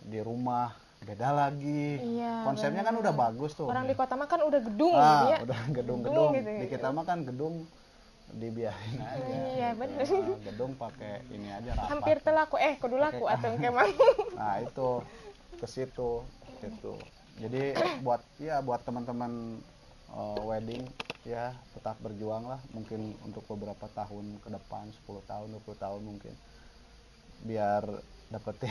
di 0.00 0.22
rumah 0.22 0.70
beda 1.02 1.28
lagi 1.34 1.98
Iya, 1.98 2.46
konsepnya 2.46 2.86
kan 2.86 2.94
udah 2.96 3.12
bagus 3.12 3.52
tuh 3.52 3.66
Orang 3.68 3.84
di 3.84 3.94
kota 3.98 4.14
mah 4.14 4.30
kan 4.30 4.40
udah 4.46 4.60
gedung 4.62 4.94
ah, 4.96 5.10
gitu 5.12 5.26
ya. 5.28 5.38
udah 5.42 5.60
gedung-gedung 5.74 6.30
gitu 6.32 6.50
ya. 6.50 6.60
di 6.62 6.66
kita 6.70 6.88
mah 6.94 7.04
kan 7.04 7.18
gedung 7.26 7.54
dibiarin 8.26 8.98
aja 8.98 9.22
Iya, 9.54 9.68
bener. 9.78 10.02
Nah, 10.02 10.38
gedung 10.50 10.72
pakai 10.74 11.22
ini 11.30 11.48
aja 11.52 11.70
rapat 11.78 11.90
Hampir 11.94 12.16
telaku 12.22 12.56
eh 12.58 12.74
kudu 12.78 12.96
laku 12.98 13.24
atau 13.26 13.50
kemang. 13.54 13.90
nah 14.38 14.54
itu 14.58 14.90
ke 15.56 15.66
situ 15.66 16.22
gitu 16.58 16.92
jadi 17.36 17.72
buat 18.00 18.20
ya 18.38 18.60
buat 18.60 18.80
teman-teman 18.82 19.60
eh, 20.10 20.40
wedding 20.42 20.84
ya 21.22 21.44
tetap 21.72 21.98
berjuang 21.98 22.46
lah 22.46 22.60
mungkin 22.70 23.00
untuk 23.20 23.42
beberapa 23.46 23.90
tahun 23.90 24.38
ke 24.38 24.48
depan 24.48 24.84
10 25.02 25.20
tahun 25.22 25.48
20 25.58 25.74
tahun 25.76 26.00
mungkin 26.00 26.34
biar 27.42 27.82
dapetin 28.28 28.70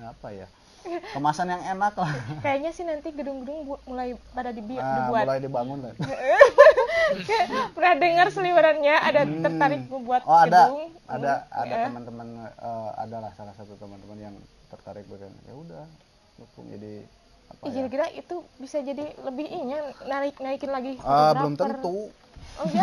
apa 0.12 0.28
ya 0.30 0.48
kemasan 1.12 1.48
yang 1.48 1.62
enak 1.68 1.94
lah 1.94 2.12
Kayaknya 2.38 2.70
sih 2.70 2.84
nanti 2.84 3.10
gedung-gedung 3.10 3.58
mulai 3.84 4.14
pada 4.30 4.50
dibi- 4.50 4.78
Ah, 4.78 5.02
dibuat. 5.02 5.24
mulai 5.24 5.40
dibangun 5.40 5.78
lah 5.82 5.92
Pernah 7.74 7.94
dengar 7.96 8.26
seliwerannya 8.28 8.94
ada 8.96 9.20
tertarik 9.24 9.82
membuat 9.86 10.22
oh 10.22 10.34
ada 10.36 10.66
gedung. 10.66 10.94
ada 11.06 11.32
Hmm, 11.42 11.60
ada 11.60 11.74
ya. 11.74 11.84
teman-teman 11.86 12.28
eh, 12.46 12.90
ada 12.98 13.16
lah 13.20 13.32
salah 13.32 13.54
satu 13.54 13.74
teman-teman 13.74 14.18
yang 14.20 14.34
tertarik 14.68 15.06
bikin 15.06 15.30
ya 15.42 15.54
udah 15.54 15.84
dukung 16.36 16.66
jadi 16.68 17.04
apa 17.46 17.62
ya? 17.62 17.72
kira-kira 17.72 18.06
itu 18.12 18.36
bisa 18.56 18.78
jadi 18.80 19.04
lebih 19.20 19.46
ini 19.46 19.74
narik 20.04 20.36
naikin 20.38 20.68
lagi 20.68 20.92
Ah, 21.00 21.30
belum 21.32 21.54
tentu. 21.54 22.10
Oh 22.56 22.66
iya. 22.66 22.82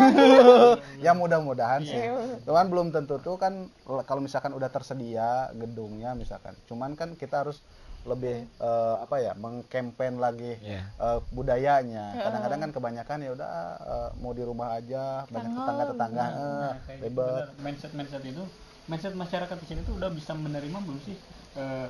ya 1.04 1.12
mudah-mudahan 1.12 1.82
sih. 1.82 1.94
Iya. 1.96 2.38
cuman 2.40 2.66
belum 2.68 2.88
tentu 2.90 3.18
tuh 3.18 3.36
kan 3.36 3.66
kalau 4.04 4.20
misalkan 4.20 4.52
udah 4.52 4.68
tersedia 4.68 5.30
gedungnya 5.52 6.14
misalkan. 6.14 6.54
Cuman 6.64 6.94
kan 6.94 7.12
kita 7.12 7.42
harus 7.42 7.58
lebih 8.04 8.44
eh, 8.44 8.96
apa 8.98 9.16
ya 9.18 9.32
mengkampen 9.34 10.16
lagi 10.16 10.56
Iya. 10.58 10.82
eh, 10.88 11.18
budayanya. 11.28 12.12
Kadang-kadang 12.14 12.60
kan 12.60 12.70
kebanyakan 12.72 13.18
ya 13.20 13.30
udah 13.32 13.48
eh, 13.78 14.08
mau 14.16 14.32
di 14.32 14.42
rumah 14.42 14.74
aja 14.74 15.24
banyak 15.26 15.52
tetangga. 15.52 15.84
tetangga 15.86 16.24
eh, 16.24 16.34
Nah, 16.34 16.72
gitu, 16.74 17.02
ribet. 17.02 17.24
Bener. 17.26 17.48
mindset 17.60 17.92
mindset 17.92 18.22
itu 18.22 18.44
mindset 18.84 19.14
masyarakat 19.14 19.56
di 19.58 19.66
sini 19.66 19.80
tuh 19.82 19.94
udah 19.94 20.08
bisa 20.08 20.32
menerima 20.32 20.78
belum 20.78 21.00
sih 21.02 21.16
eh, 21.54 21.88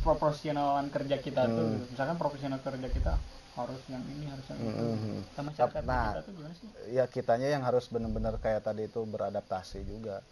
proporsionalan 0.00 0.88
kerja 0.88 1.16
kita 1.16 1.42
tuh 1.46 1.60
Hmm. 1.60 1.74
gitu. 1.76 1.86
misalkan 1.92 2.16
profesional 2.16 2.58
kerja 2.58 2.88
kita 2.88 3.12
harus 3.52 3.82
yang 3.86 4.00
ini 4.08 4.24
harus 4.26 4.46
yang 4.48 4.58
itu 4.58 4.80
Mhm. 4.82 5.16
sama 5.30 5.52
masyarakat 5.52 5.76
di 5.76 5.86
Nah. 5.86 6.08
kita 6.08 6.20
tuh 6.22 6.32
gimana 6.32 6.54
sih 6.56 6.68
ya 6.88 7.04
kitanya 7.06 7.48
yang 7.48 7.62
harus 7.62 7.84
benar-benar 7.86 8.34
kayak 8.36 8.64
tadi 8.64 8.88
itu 8.88 9.00
beradaptasi 9.04 9.84
juga 9.84 10.24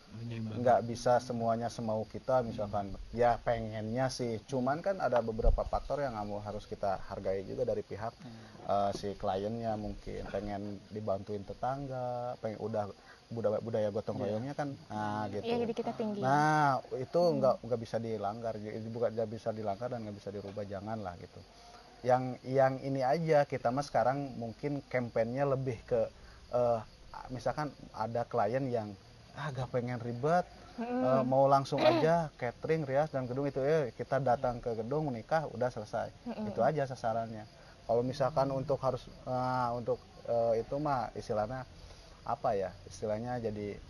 nggak 0.50 0.80
bisa 0.82 1.20
semuanya 1.20 1.68
semau 1.68 2.02
kita 2.02 2.40
misalkan 2.40 2.90
ya 3.12 3.38
pengennya 3.38 4.08
sih 4.08 4.40
cuman 4.42 4.80
kan 4.80 4.98
ada 4.98 5.20
beberapa 5.20 5.62
faktor 5.62 6.00
yang 6.00 6.16
kamu 6.16 6.40
harus 6.40 6.64
kita 6.64 6.98
hargai 7.06 7.44
juga 7.44 7.62
dari 7.62 7.82
pihak 7.82 8.10
eh, 8.62 8.90
si 8.92 9.14
kliennya 9.14 9.76
mungkin 9.76 10.24
pengen 10.26 10.62
dibantuin 10.88 11.44
tetangga 11.44 12.34
pengen 12.36 12.58
udah 12.58 12.88
budaya 13.30 13.58
budaya 13.62 13.88
gotong 13.94 14.18
royongnya 14.18 14.54
kan 14.58 14.74
nah 14.90 15.30
gitu. 15.30 15.46
Iya, 15.46 15.56
jadi 15.62 15.72
kita 15.74 15.92
tinggi. 15.94 16.18
nah 16.18 16.82
itu 16.98 17.20
nggak 17.22 17.62
nggak 17.62 17.80
bisa 17.80 17.96
dilanggar 18.02 18.58
jadi 18.58 18.88
bukan 18.90 19.10
nggak 19.14 19.30
bisa 19.30 19.48
dilanggar 19.54 19.88
dan 19.94 20.02
nggak 20.02 20.16
bisa 20.18 20.28
dirubah 20.34 20.64
jangan 20.66 20.98
lah 20.98 21.14
gitu. 21.22 21.40
Yang 22.02 22.42
yang 22.42 22.74
ini 22.82 23.00
aja 23.06 23.46
kita 23.46 23.70
mah 23.70 23.86
sekarang 23.86 24.34
mungkin 24.34 24.82
kampanyenya 24.90 25.46
lebih 25.46 25.78
ke 25.86 26.10
eh, 26.50 26.80
misalkan 27.30 27.70
ada 27.94 28.26
klien 28.26 28.66
yang 28.66 28.88
ah 29.38 29.54
gak 29.54 29.70
pengen 29.70 30.02
ribet 30.02 30.42
eh, 30.82 31.22
mau 31.22 31.46
langsung 31.46 31.78
aja 31.80 32.34
catering 32.34 32.82
rias 32.82 33.14
dan 33.14 33.30
gedung 33.30 33.46
itu 33.46 33.62
ya 33.62 33.94
kita 33.94 34.18
datang 34.18 34.58
ke 34.58 34.74
gedung 34.74 35.06
menikah 35.06 35.46
udah 35.54 35.70
selesai. 35.70 36.10
Itu 36.50 36.66
aja 36.66 36.82
sasarannya. 36.82 37.46
Kalau 37.86 38.02
misalkan 38.02 38.50
untuk 38.50 38.82
harus 38.82 39.06
ah, 39.22 39.70
untuk 39.78 40.02
eh, 40.26 40.66
itu 40.66 40.74
mah 40.82 41.14
istilahnya 41.14 41.62
apa 42.24 42.52
ya 42.56 42.70
istilahnya 42.86 43.40
jadi 43.40 43.80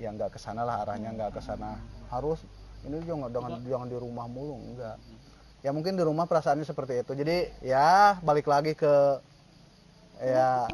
yang 0.00 0.16
nggak 0.16 0.36
ke 0.36 0.38
sana 0.40 0.64
lah 0.64 0.84
arahnya 0.84 1.12
nggak 1.12 1.32
ke 1.36 1.40
sana. 1.44 1.76
Harus 2.08 2.40
ini 2.84 3.00
jangan 3.04 3.28
jangan 3.28 3.60
jangan 3.64 3.88
di 3.88 3.98
rumah 4.00 4.24
mulu 4.24 4.56
enggak 4.56 4.96
ya 5.60 5.70
mungkin 5.76 5.92
di 5.96 6.04
rumah 6.04 6.24
perasaannya 6.24 6.64
seperti 6.64 7.04
itu. 7.04 7.12
Jadi 7.12 7.36
ya 7.64 8.16
balik 8.24 8.48
lagi 8.48 8.72
ke 8.72 8.94
ya 10.20 10.68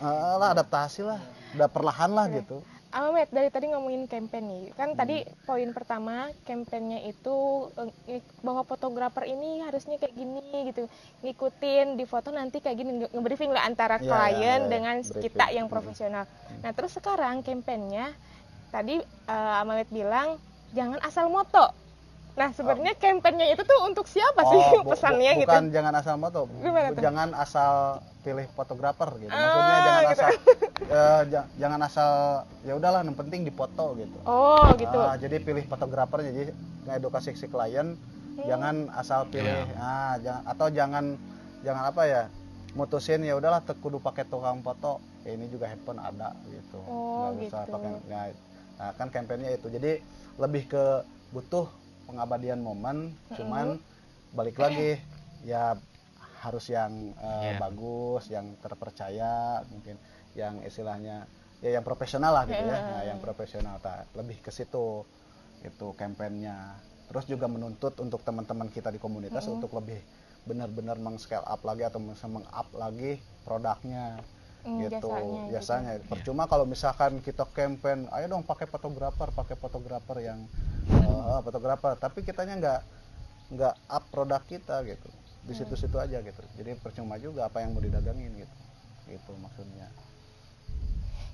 eh, 0.00 0.34
lah 0.36 0.52
adaptasi 0.52 1.04
lah. 1.04 1.20
Udah 1.56 1.68
perlahan 1.68 2.12
lah 2.12 2.28
gitu 2.28 2.60
Ahmed 2.88 3.28
dari 3.28 3.52
tadi 3.52 3.68
ngomongin 3.68 4.08
campaign 4.08 4.44
nih. 4.48 4.64
Kan 4.72 4.96
tadi 4.96 5.20
poin 5.44 5.68
pertama 5.70 6.32
campaignnya 6.42 7.04
itu 7.04 7.68
eh, 8.08 8.24
bahwa 8.40 8.64
fotografer 8.64 9.28
ini 9.28 9.60
harusnya 9.60 10.00
kayak 10.00 10.16
gini 10.16 10.40
gitu. 10.72 10.88
Ngikutin 11.20 12.00
di 12.00 12.04
foto 12.08 12.32
nanti 12.32 12.64
kayak 12.64 12.76
gini 12.76 12.90
nge- 12.96 13.12
nge-briefing 13.12 13.52
lah 13.52 13.68
antara 13.68 14.00
Ya, 14.00 14.08
klien 14.08 14.40
ya, 14.40 14.52
ya, 14.56 14.70
dengan 14.72 14.96
briefing. 14.98 15.20
kita 15.20 15.46
yang 15.52 15.68
Hmm. 15.68 15.74
profesional. 15.74 16.24
Nah 16.64 16.72
terus 16.72 16.96
sekarang 16.96 17.44
campaignnya 17.44 18.08
tadi 18.68 19.04
eh, 19.04 19.60
Ahmed 19.60 19.88
bilang 19.88 20.40
jangan 20.72 20.96
asal 21.00 21.28
moto 21.28 21.68
nah 22.38 22.54
sebenarnya 22.54 22.94
campaignnya 22.94 23.50
itu 23.50 23.62
tuh 23.66 23.78
untuk 23.82 24.06
siapa 24.06 24.46
sih 24.46 24.58
Oh, 24.62 24.80
bu- 24.86 24.94
pesannya 24.94 25.34
bu- 25.34 25.42
gitu? 25.42 25.50
bukan 25.50 25.64
jangan 25.74 25.92
asal 25.98 26.14
moto 26.14 26.40
Gimana 26.62 26.88
tuh? 26.94 27.02
jangan 27.02 27.28
asal 27.34 27.72
pilih 28.22 28.46
fotografer 28.54 29.10
gitu. 29.18 29.32
Ah, 29.34 29.40
maksudnya 29.42 29.76
jangan 29.82 30.02
gitu. 30.02 30.12
asal 30.14 30.30
eh, 30.94 31.22
ja- 31.34 31.48
jangan 31.58 31.80
asal 31.82 32.10
ya 32.62 32.72
udahlah 32.78 33.00
yang 33.02 33.18
penting 33.18 33.40
dipoto 33.42 33.98
gitu. 33.98 34.18
Oh 34.22 34.70
gitu. 34.78 34.98
Ah, 34.98 35.18
jadi 35.18 35.42
pilih 35.42 35.64
fotografernya. 35.66 36.30
Jadi 36.30 36.52
ngedukasi 36.86 37.34
si 37.34 37.50
klien 37.50 37.98
Hmm. 38.38 38.46
jangan 38.46 38.76
asal 38.94 39.26
pilih 39.26 39.66
ah 39.74 40.14
jangan 40.22 40.42
atau 40.46 40.66
jangan 40.70 41.04
jangan 41.66 41.84
apa 41.90 42.02
ya 42.06 42.22
mutusin 42.78 43.26
ya 43.26 43.34
udahlah 43.34 43.66
kudu 43.66 43.98
pakai 43.98 44.22
tukang 44.22 44.62
foto. 44.62 45.02
Ya 45.26 45.34
ini 45.34 45.50
juga 45.50 45.66
handphone 45.66 45.98
ada 45.98 46.30
gitu. 46.46 46.78
Oh, 46.86 47.34
Nggak 47.34 47.50
usah 47.50 47.62
gitu. 47.66 47.72
pakai 47.74 47.90
nah, 48.06 48.26
nah, 48.78 48.90
kan 48.94 49.08
kampanyenya 49.10 49.58
itu. 49.58 49.66
Jadi 49.74 49.98
lebih 50.38 50.70
ke 50.70 50.84
butuh 51.34 51.66
pengabadian 52.08 52.64
momen 52.64 53.12
cuman 53.36 53.76
balik 54.32 54.56
lagi 54.56 54.96
ya 55.44 55.76
harus 56.40 56.70
yang 56.72 57.12
eh, 57.18 57.52
Iya. 57.54 57.60
bagus 57.60 58.24
yang 58.32 58.56
terpercaya 58.64 59.60
mungkin 59.68 60.00
yang 60.32 60.62
istilahnya 60.64 61.28
ya 61.58 61.70
yang 61.74 61.84
profesional 61.84 62.30
lah 62.30 62.46
gitu 62.46 62.62
ya. 62.62 62.78
Nah, 62.78 63.02
yang 63.02 63.18
profesional 63.18 63.82
tak 63.82 64.06
lebih 64.14 64.38
ke 64.38 64.54
situ 64.54 65.02
itu 65.66 65.86
kampanyenya 65.98 66.78
terus 67.10 67.26
juga 67.26 67.50
menuntut 67.50 67.98
untuk 67.98 68.22
teman-teman 68.22 68.70
kita 68.70 68.94
di 68.94 69.00
komunitas 69.02 69.48
untuk 69.50 69.74
lebih 69.74 69.98
benar-benar 70.46 70.96
meng-scale 71.02 71.42
up 71.42 71.60
lagi 71.66 71.82
atau 71.84 71.98
meng-up 72.00 72.68
lagi 72.78 73.18
produknya. 73.44 74.22
Hmm, 74.66 74.82
gitu 74.82 75.06
jasanya 75.06 75.22
gitu. 75.22 75.48
biasanya 75.54 75.92
percuma 76.10 76.42
kalau 76.50 76.66
misalkan 76.66 77.22
kita 77.22 77.46
campaign 77.54 78.10
ayo 78.10 78.26
dong 78.26 78.42
pakai 78.42 78.66
fotografer 78.66 79.30
pakai 79.30 79.54
fotografer 79.54 80.18
yang 80.18 80.50
eh, 81.20 81.40
fotografer. 81.42 81.92
Tapi 81.96 82.18
kitanya 82.22 82.54
nggak 82.56 82.80
nggak 83.50 83.74
up 83.88 84.04
produk 84.08 84.42
kita 84.42 84.84
gitu. 84.84 85.08
Di 85.40 85.52
Hmm. 85.52 85.58
situ-situ 85.58 85.96
aja 85.96 86.18
gitu. 86.20 86.42
Jadi 86.54 86.76
percuma 86.76 87.16
juga 87.16 87.46
apa 87.46 87.60
yang 87.60 87.72
mau 87.72 87.80
didagangin 87.80 88.32
gitu. 88.36 88.56
Gitu 89.06 89.32
maksudnya. 89.38 89.88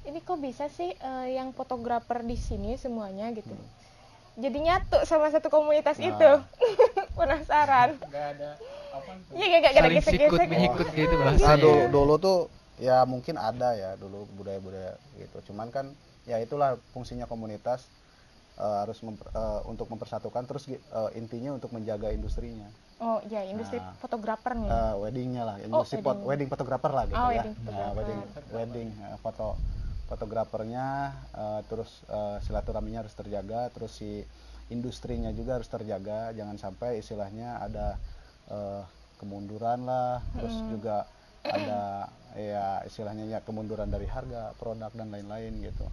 Ini 0.05 0.21
kok 0.21 0.37
bisa 0.37 0.69
sih 0.69 0.93
eh, 0.93 1.27
yang 1.33 1.51
fotografer 1.51 2.21
di 2.23 2.37
sini 2.37 2.77
semuanya 2.77 3.31
gitu? 3.31 3.51
Hmm. 3.51 3.73
jadi 4.35 4.59
nyatu 4.59 4.99
sama 5.07 5.31
satu 5.31 5.47
komunitas 5.47 5.95
Nah. 5.95 6.11
itu. 6.11 6.31
Penasaran. 7.19 7.95
Nggak 8.03 8.27
ada 8.35 8.51
apa 8.91 9.11
iya 9.31 9.47
gak, 9.47 9.61
gak, 9.61 9.73
gak 9.75 9.83
ada 9.83 9.95
gesek-gesek. 9.95 10.47
menyikut 10.47 10.87
gitu 10.91 11.15
Nah, 11.15 11.23
bahasanya 11.25 11.59
dulu, 11.59 11.83
dulu 11.91 12.15
tuh 12.19 12.39
ya 12.79 13.03
mungkin 13.07 13.39
ada 13.39 13.75
ya 13.75 13.95
dulu 13.95 14.27
budaya-budaya 14.35 14.99
gitu. 15.15 15.51
Cuman 15.51 15.71
kan 15.71 15.95
ya 16.27 16.39
itulah 16.39 16.75
fungsinya 16.91 17.27
komunitas 17.27 17.87
eh, 18.55 18.77
harus 18.81 18.99
memper- 19.01 19.31
eh, 19.31 19.61
untuk 19.65 19.87
mempersatukan 19.89 20.43
terus 20.45 20.65
eh, 20.69 20.79
intinya 21.15 21.53
untuk 21.53 21.71
menjaga 21.71 22.11
industrinya. 22.11 22.71
oh 22.97 23.19
iya 23.27 23.43
industri 23.43 23.77
Nah. 23.77 23.99
fotografer 23.99 24.55
nih 24.55 24.71
Eh, 24.71 24.95
weddingnya 24.97 25.43
lah, 25.45 25.57
industri 25.59 25.99
pot- 25.99 26.15
wedding. 26.15 26.47
wedding 26.47 26.49
fotografer 26.49 26.91
lah 26.91 27.05
gitu 27.05 27.19
Oh, 27.19 27.29
ya. 27.29 27.43
wedding 27.43 27.55
Nah, 27.67 27.91
wedding 27.93 28.21
wedding 28.51 28.89
eh, 28.95 29.19
foto 29.19 29.59
fotografernya 30.07 30.87
eh, 31.33 31.61
terus 31.67 31.91
eh, 32.07 32.39
silaturahminya 32.41 33.03
harus 33.03 33.13
terjaga, 33.13 33.69
terus 33.69 33.93
si 33.93 34.23
industrinya 34.71 35.29
juga 35.31 35.59
harus 35.59 35.67
terjaga, 35.67 36.31
jangan 36.33 36.55
sampai 36.55 37.03
istilahnya 37.03 37.59
ada 37.59 37.99
eh, 38.49 38.83
kemunduran 39.19 39.83
lah, 39.83 40.23
terus 40.33 40.55
juga 40.69 41.05
ada 41.43 42.09
ya 42.33 42.81
istilahnya 42.83 43.27
ya 43.29 43.39
kemunduran 43.41 43.87
dari 43.87 44.07
harga 44.07 44.55
produk 44.55 44.91
dan 44.91 45.11
lain-lain 45.11 45.61
gitu. 45.61 45.85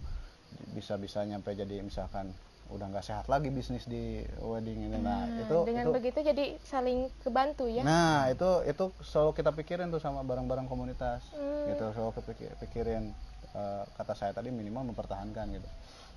Bisa-bisa 0.70 1.20
nyampe 1.22 1.52
jadi 1.52 1.80
misalkan 1.80 2.30
udah 2.72 2.86
nggak 2.88 3.04
sehat 3.04 3.26
lagi 3.26 3.48
bisnis 3.48 3.84
di 3.84 4.02
wedding 4.38 4.78
ini. 4.82 4.96
Nah, 4.96 5.22
Nah, 5.22 5.38
itu 5.38 5.56
dengan 5.62 5.84
itu 5.86 5.92
begitu 5.92 6.18
jadi 6.20 6.44
saling 6.60 6.98
kebantu 7.20 7.64
ya 7.66 7.82
Nah, 7.82 8.26
itu 8.26 8.48
itu 8.64 8.84
selalu 9.00 9.30
kita 9.34 9.50
pikirin 9.52 9.88
tuh 9.88 9.98
sama 9.98 10.20
barang-barang 10.20 10.64
komunitas. 10.64 11.20
Hmm. 11.30 11.68
Gitu, 11.68 11.84
selalu 11.90 12.12
kepikir, 12.14 12.50
pikirin 12.58 13.12
eh, 13.52 13.82
kata 13.92 14.12
saya 14.12 14.32
tadi 14.32 14.48
minimal 14.48 14.88
mempertahankan 14.88 15.46
gitu. 15.52 15.68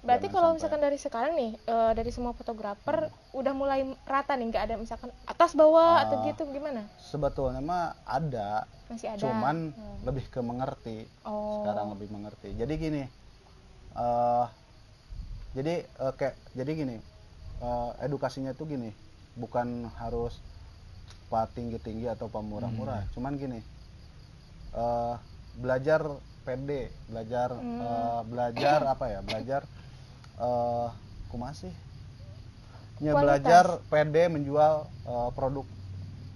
berarti 0.01 0.23
Jangan 0.23 0.33
kalau 0.33 0.47
sampai- 0.47 0.57
misalkan 0.61 0.81
dari 0.81 0.97
sekarang 0.97 1.33
nih 1.33 1.51
eh, 1.57 1.91
dari 1.93 2.11
semua 2.11 2.31
fotografer 2.31 2.97
udah 3.31 3.53
mulai 3.53 3.79
rata 4.05 4.33
nih 4.33 4.45
nggak 4.47 4.63
ada 4.63 4.75
misalkan 4.77 5.09
atas 5.25 5.51
bawah 5.51 5.99
atau 5.99 6.21
Ah. 6.21 6.25
gitu 6.25 6.45
gimana 6.47 6.85
sebetulnya 6.95 7.57
mah 7.59 7.85
ada, 8.05 8.69
masih 8.85 9.09
ada 9.09 9.17
cuman 9.19 9.73
Hmm. 9.73 9.97
lebih 10.05 10.29
ke 10.29 10.39
mengerti. 10.39 11.09
oh 11.23 11.59
Sekarang 11.59 11.91
lebih 11.91 12.07
mengerti. 12.07 12.53
Jadi 12.53 12.73
gini. 12.77 13.03
eh 13.95 14.45
jadi 15.55 15.87
eh, 15.87 16.13
kayak 16.13 16.35
jadi 16.53 16.71
gini. 16.75 16.97
eh, 17.55 17.91
edukasinya 18.03 18.51
tuh 18.51 18.67
gini, 18.67 18.91
bukan 19.33 19.87
harus 19.95 20.43
pak 21.31 21.55
tinggi-tinggi 21.55 22.11
atau 22.11 22.27
pak 22.27 22.43
murah-murah. 22.43 23.07
Cuman 23.15 23.39
gini. 23.39 23.63
eh 24.75 25.15
belajar 25.55 26.03
PD, 26.43 26.91
belajar 27.07 27.49
eh, 27.55 28.21
belajar 28.27 28.79
apa 28.93 29.05
ya? 29.07 29.19
Belajar 29.23 29.61
eh 30.37 30.89
kumasih. 31.31 31.71
Ya, 32.99 33.11
Kualitas. 33.11 33.23
belajar 33.23 33.65
PD 33.87 34.15
menjual 34.27 34.73
eh, 35.07 35.29
produk 35.31 35.65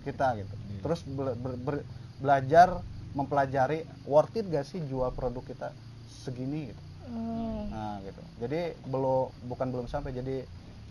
kita 0.07 0.39
gitu. 0.39 0.55
Terus 0.79 1.03
bela- 1.03 1.35
ber- 1.35 1.59
ber- 1.59 1.87
belajar 2.15 2.67
mempelajari 3.11 3.83
worth 4.07 4.39
it 4.39 4.47
gak 4.47 4.63
sih 4.63 4.79
jual 4.87 5.11
produk 5.11 5.43
kita 5.43 5.69
segini 6.07 6.71
gitu. 6.71 6.83
Hmm. 7.09 7.73
Nah, 7.73 7.93
gitu. 8.05 8.21
Jadi 8.37 8.77
belum 8.85 9.33
bukan 9.49 9.67
belum 9.73 9.85
sampai 9.89 10.13
jadi 10.13 10.45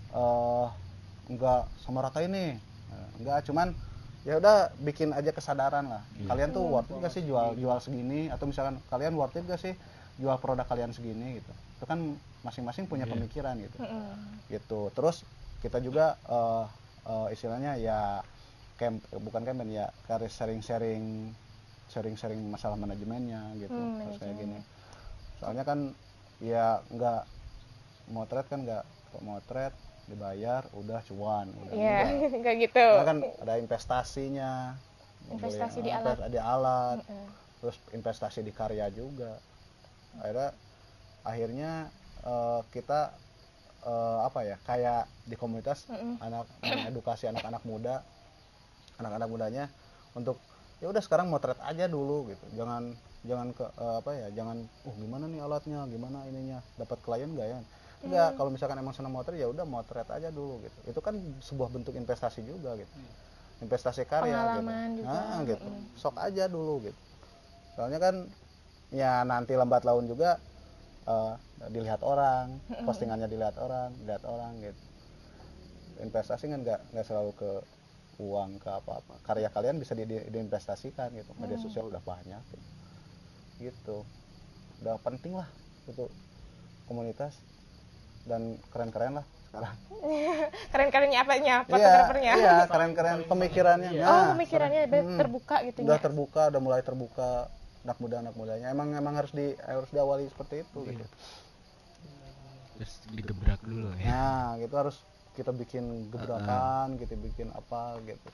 eh 0.09 0.69
enggak 1.31 1.63
sama 1.79 2.03
rata 2.03 2.19
ini. 2.25 2.59
Enggak, 3.21 3.47
cuman 3.47 3.73
ya 4.27 4.37
udah 4.43 4.75
bikin 4.83 5.15
aja 5.15 5.31
kesadaran 5.31 5.87
lah. 5.89 6.03
Kalian 6.27 6.51
tuh 6.51 6.65
worth 6.67 6.91
it 6.91 6.99
gak 6.99 7.13
sih 7.15 7.23
jual 7.23 7.55
jual 7.55 7.79
segini 7.81 8.29
atau 8.29 8.45
misalkan 8.51 8.83
kalian 8.91 9.15
worth 9.15 9.37
it 9.39 9.45
gak 9.47 9.61
sih 9.61 9.75
jual 10.19 10.35
produk 10.43 10.67
kalian 10.67 10.91
segini 10.91 11.39
gitu. 11.39 11.53
Itu 11.79 11.85
kan 11.87 12.19
masing-masing 12.43 12.91
punya 12.91 13.07
pemikiran 13.07 13.55
gitu. 13.63 13.79
Mm-mm. 13.79 14.43
Gitu. 14.51 14.81
Terus 14.93 15.23
kita 15.63 15.79
juga 15.79 16.19
eh 16.27 16.65
eh, 17.09 17.27
istilahnya 17.35 17.79
ya 17.79 18.21
camp 18.79 19.03
bukan 19.11 19.43
campaign 19.43 19.71
ya 19.75 19.87
kayak 20.07 20.31
sharing-sharing 20.31 21.35
sharing-sharing 21.91 22.41
masalah 22.49 22.77
manajemennya 22.79 23.55
gitu. 23.59 23.75
Hmm, 23.75 24.01
Terus 24.07 24.17
kayak 24.23 24.37
gini 24.39 24.59
soalnya 25.39 25.63
kan 25.63 25.95
ya 26.39 26.81
nggak 26.89 27.23
motret 28.09 28.47
kan 28.47 28.63
nggak 28.63 28.85
motret 29.21 29.75
dibayar 30.09 30.65
udah 30.73 31.01
cuan 31.05 31.53
udah 31.53 31.73
Iya, 31.75 32.01
enggak. 32.33 32.55
gitu. 32.65 32.81
Karena 32.81 33.05
kan 33.05 33.19
ada 33.45 33.55
investasinya 33.59 34.53
Investasi 35.29 35.85
di 35.85 35.93
alat. 35.93 36.17
di 36.33 36.41
alat 36.41 37.05
Mm-mm. 37.05 37.27
terus 37.61 37.77
investasi 37.93 38.41
di 38.41 38.49
karya 38.49 38.89
juga 38.89 39.37
akhirnya 40.17 40.49
akhirnya 41.21 41.71
eh, 42.25 42.61
kita 42.73 43.13
eh, 43.85 44.19
apa 44.25 44.41
ya 44.49 44.57
kayak 44.65 45.05
di 45.29 45.37
komunitas 45.37 45.85
Mm-mm. 45.93 46.17
anak 46.19 46.49
edukasi 46.89 47.29
anak-anak 47.29 47.61
muda 47.69 48.01
anak-anak 48.97 49.29
mudanya 49.29 49.65
untuk 50.17 50.41
ya 50.81 50.89
udah 50.89 51.03
sekarang 51.05 51.29
motret 51.29 51.59
aja 51.61 51.85
dulu 51.87 52.33
gitu 52.33 52.47
jangan 52.57 52.97
jangan 53.27 53.51
ke 53.57 53.65
eh, 53.67 53.95
apa 54.01 54.11
ya 54.15 54.29
jangan 54.35 54.57
uh 54.87 54.95
gimana 55.03 55.25
nih 55.27 55.41
alatnya? 55.43 55.81
Gimana 55.91 56.19
ininya? 56.31 56.59
Dapat 56.79 56.99
klien 57.03 57.31
nggak 57.35 57.49
ya? 57.49 57.59
Enggak 58.07 58.31
kalau 58.39 58.51
misalkan 58.55 58.79
emang 58.79 58.95
senang 58.95 59.11
motor 59.11 59.35
ya 59.35 59.51
udah 59.51 59.67
motret 59.67 60.07
aja 60.11 60.31
dulu 60.31 60.63
gitu. 60.63 60.79
Itu 60.87 61.01
kan 61.03 61.19
sebuah 61.43 61.69
bentuk 61.75 61.95
investasi 61.99 62.47
juga 62.47 62.79
gitu. 62.79 62.95
Investasi 63.65 64.07
karya 64.07 64.39
Pengalaman 64.39 64.91
gitu 64.99 65.17
juga, 65.19 65.35
Nah, 65.35 65.43
gitu. 65.51 65.71
Sok 65.99 66.17
aja 66.23 66.45
dulu 66.47 66.75
gitu. 66.87 67.01
Soalnya 67.77 67.99
kan 68.03 68.15
ya 68.95 69.23
nanti 69.27 69.55
lambat 69.59 69.83
laun 69.89 70.07
juga 70.09 70.39
eh, 71.09 71.35
dilihat 71.75 72.03
orang 72.07 72.61
postingannya 72.87 73.29
dilihat 73.31 73.57
orang 73.61 73.91
dilihat 74.03 74.25
orang 74.27 74.53
gitu. 74.63 74.81
Investasi 75.99 76.47
kan 76.47 76.63
nggak 76.63 76.81
nggak 76.95 77.07
selalu 77.07 77.33
ke 77.35 77.51
uang 78.23 78.51
ke 78.63 78.69
apa-apa. 78.71 79.15
Karya 79.27 79.49
kalian 79.51 79.77
bisa 79.83 79.95
di, 79.99 80.05
di- 80.07 80.27
diinvestasikan 80.31 81.11
gitu. 81.19 81.33
Media 81.43 81.59
sosial 81.59 81.91
udah 81.91 82.03
banyak 82.03 82.43
gitu. 82.55 82.67
Gitu. 83.59 84.07
Udah 84.79 84.97
penting 84.99 85.35
lah 85.35 85.49
untuk 85.85 86.09
komunitas. 86.87 87.35
Dan 88.23 88.61
keren-keren 88.69 89.19
lah 89.19 89.27
sekarang. 89.49 89.75
Keren-kerennya 90.73 91.19
apanya? 91.25 91.55
iya 91.57 91.65
Fotografernya. 91.65 92.33
iya 92.37 92.57
keren-keren 92.69 93.19
pemikirannya. 93.33 93.91
Oh, 93.97 94.05
Nah, 94.05 94.25
pemikirannya 94.37 94.83
be- 94.85 95.01
Hmm. 95.01 95.19
terbuka 95.19 95.57
gitu 95.65 95.79
udah 95.81 95.97
ya. 95.97 96.03
terbuka 96.03 96.43
udah 96.49 96.61
mulai 96.61 96.83
terbuka 96.85 97.49
anak 97.83 97.99
muda 97.99 98.17
anak 98.21 98.35
mudanya. 98.37 98.69
Emang 98.69 98.93
emang 98.93 99.17
harus 99.17 99.33
di 99.33 99.57
harus 99.59 99.89
diawali 99.89 100.29
seperti 100.29 100.61
itu 100.61 100.79
gitu. 100.87 101.05
Terus 102.77 102.93
digebrak 103.11 103.61
dulu 103.65 103.91
ya. 103.97 104.07
Nah 104.07 104.49
gitu. 104.61 104.75
Harus 104.77 104.97
kita 105.33 105.51
bikin 105.51 106.13
gebrakan 106.13 107.01
gitu 107.01 107.17
bikin 107.17 107.49
apa 107.51 107.97
gitu. 108.05 108.29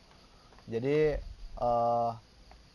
Jadi 0.67 1.23
eh, 1.55 2.11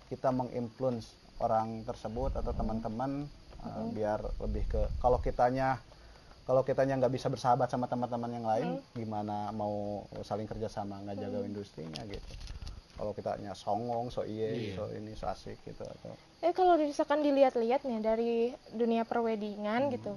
kita 0.08 0.32
menginfluence 0.32 1.12
orang 1.40 1.84
tersebut 1.88 2.36
atau 2.36 2.52
teman-teman 2.52 3.28
eh, 3.64 3.86
biar 3.96 4.20
lebih 4.44 4.64
ke 4.68 4.82
kalau 5.00 5.20
kitanya 5.20 5.80
kalau 6.44 6.66
kitanya 6.66 6.98
nggak 6.98 7.14
bisa 7.14 7.30
bersahabat 7.30 7.70
sama 7.70 7.86
teman-teman 7.86 8.32
yang 8.34 8.46
lain 8.48 8.70
gimana 8.98 9.54
mau 9.54 10.02
saling 10.26 10.50
kerjasama 10.50 10.98
nggak 11.06 11.18
jaga 11.22 11.40
industrinya 11.46 12.02
gitu. 12.10 12.34
Kalau 13.00 13.16
kitanya 13.16 13.56
songong 13.56 14.12
so 14.12 14.28
iye 14.28 14.74
Iya. 14.74 14.76
so 14.76 14.84
ini 14.92 15.14
so 15.16 15.30
asik 15.30 15.56
gitu 15.64 15.86
atau 15.86 16.12
Eh 16.40 16.56
kalau 16.56 16.80
misalkan 16.80 17.20
dilihat-lihat 17.20 17.84
nih 17.84 18.00
dari 18.00 18.34
dunia 18.72 19.04
perweddingan 19.04 19.92
gitu, 19.92 20.16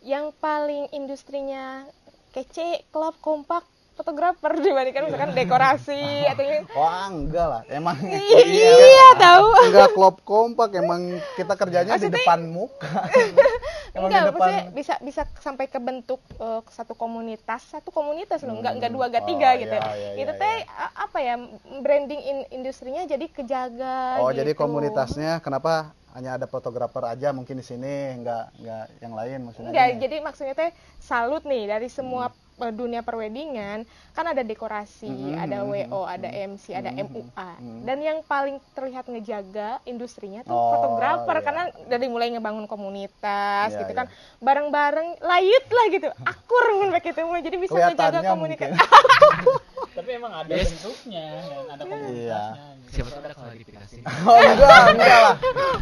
yang 0.00 0.32
paling 0.40 0.88
industrinya 0.96 1.84
kece, 2.32 2.88
klub, 2.88 3.12
kompak, 3.20 3.64
fotografer 3.94 4.52
dibandingkan 4.56 5.02
misalkan 5.04 5.32
dekorasi 5.32 6.02
atau 6.26 6.42
yang 6.42 6.66
wah 6.68 7.06
enggak 7.06 7.46
lah 7.48 7.62
emang 7.68 7.94
iya 8.04 9.14
tahu 9.16 9.46
enggak 9.64 9.90
klop 9.92 10.16
kompak 10.20 10.74
emang 10.74 11.02
kita 11.32 11.54
kerjanya 11.54 11.92
di 11.92 12.02
Maksudnya- 12.02 12.18
depan 12.20 12.40
muka 12.44 12.90
emang 13.94 14.10
di 14.10 14.12
enggak 14.12 14.24
depan 14.28 14.38
maksudnya 14.44 14.62
bisa 14.72 14.94
bisa 15.00 15.22
sampai 15.38 15.66
ke 15.66 15.78
bentuk 15.78 16.18
eh, 16.34 16.60
satu 16.68 16.92
komunitas 16.92 17.70
satu 17.70 17.88
komunitas 17.88 18.42
loh 18.42 18.58
enggak 18.58 18.74
enggak 18.74 18.90
Hmm. 18.90 18.96
dua 18.96 19.06
enggak 19.06 19.22
Oh, 19.22 19.28
tiga 19.30 19.50
gitu 19.56 19.72
iya, 19.72 19.90
iya, 19.94 20.10
itu 20.16 20.28
iya, 20.28 20.34
teh 20.36 20.56
iya. 20.60 20.86
apa 20.96 21.18
ya 21.18 21.34
industrinya 21.72 22.20
in- 22.20 22.48
industrinya 22.52 23.02
jadi 23.04 23.26
kejaga 23.26 24.20
oh 24.20 24.30
jadi 24.30 24.50
gitu. 24.50 24.60
komunitasnya 24.60 25.38
kenapa 25.38 25.94
hanya 26.12 26.34
ada 26.34 26.46
fotografer 26.46 27.02
aja 27.04 27.30
mungkin 27.30 27.54
di 27.54 27.64
sini 27.64 27.90
enggak 28.12 28.54
enggak 28.56 28.84
yang 28.98 29.12
lain 29.12 29.38
maksudnya 29.44 29.70
Enggak, 29.70 29.86
gini. 29.88 30.00
jadi 30.00 30.16
maksudnya 30.20 30.54
teh 30.54 30.70
salut 30.96 31.42
nih 31.42 31.66
dari 31.68 31.86
semua 31.88 32.26
Hmm. 32.26 32.42
Eh, 32.56 32.72
dunia 32.72 33.00
perweddingan 33.00 33.82
kan 34.10 34.24
ada 34.24 34.40
dekorasi, 34.40 35.10
Mm, 35.10 35.36
ada 35.36 35.56
mm, 35.60 35.68
WO, 35.68 36.00
ada 36.04 36.28
MC, 36.30 36.70
ada 36.70 36.90
mm, 36.90 37.02
MUA. 37.02 37.50
mm. 37.58 37.78
Dan 37.82 37.98
yang 37.98 38.18
paling 38.22 38.56
terlihat 38.72 39.04
ngejaga 39.04 39.82
industrinya 39.84 40.42
tuh 40.42 40.54
Oh, 40.54 40.70
fotografer 40.72 41.34
iya. 41.34 41.42
karena 41.42 41.62
dari 41.86 42.06
mulai 42.06 42.30
ngebangun 42.30 42.64
komunitas 42.64 43.68
Iya, 43.68 43.80
gitu 43.82 43.92
iya. 43.92 43.98
kan. 43.98 44.06
Bareng-bareng 44.38 45.18
layut 45.18 45.66
lah 45.68 45.86
gitu. 45.90 46.08
Akur 46.22 46.64
begitu 46.94 47.20
mah. 47.22 47.40
Jadi 47.40 47.56
bisa 47.58 47.74
ngejaga 47.74 48.20
komunikasi. 48.22 48.70
mungkin 48.70 48.70
tapi 49.94 50.10
emang 50.10 50.34
ada 50.34 50.50
bentuknya 50.50 51.26
dan 51.38 51.66
ada 51.70 51.82
komunitasnya 51.86 52.66
gitu. 52.82 52.90
siapa 52.90 53.08
tahu 53.14 53.20
ada 53.22 53.34
klarifikasi 53.38 53.96
oh 54.26 54.38
enggak 54.42 54.82
enggak 54.90 55.18
lah 55.22 55.36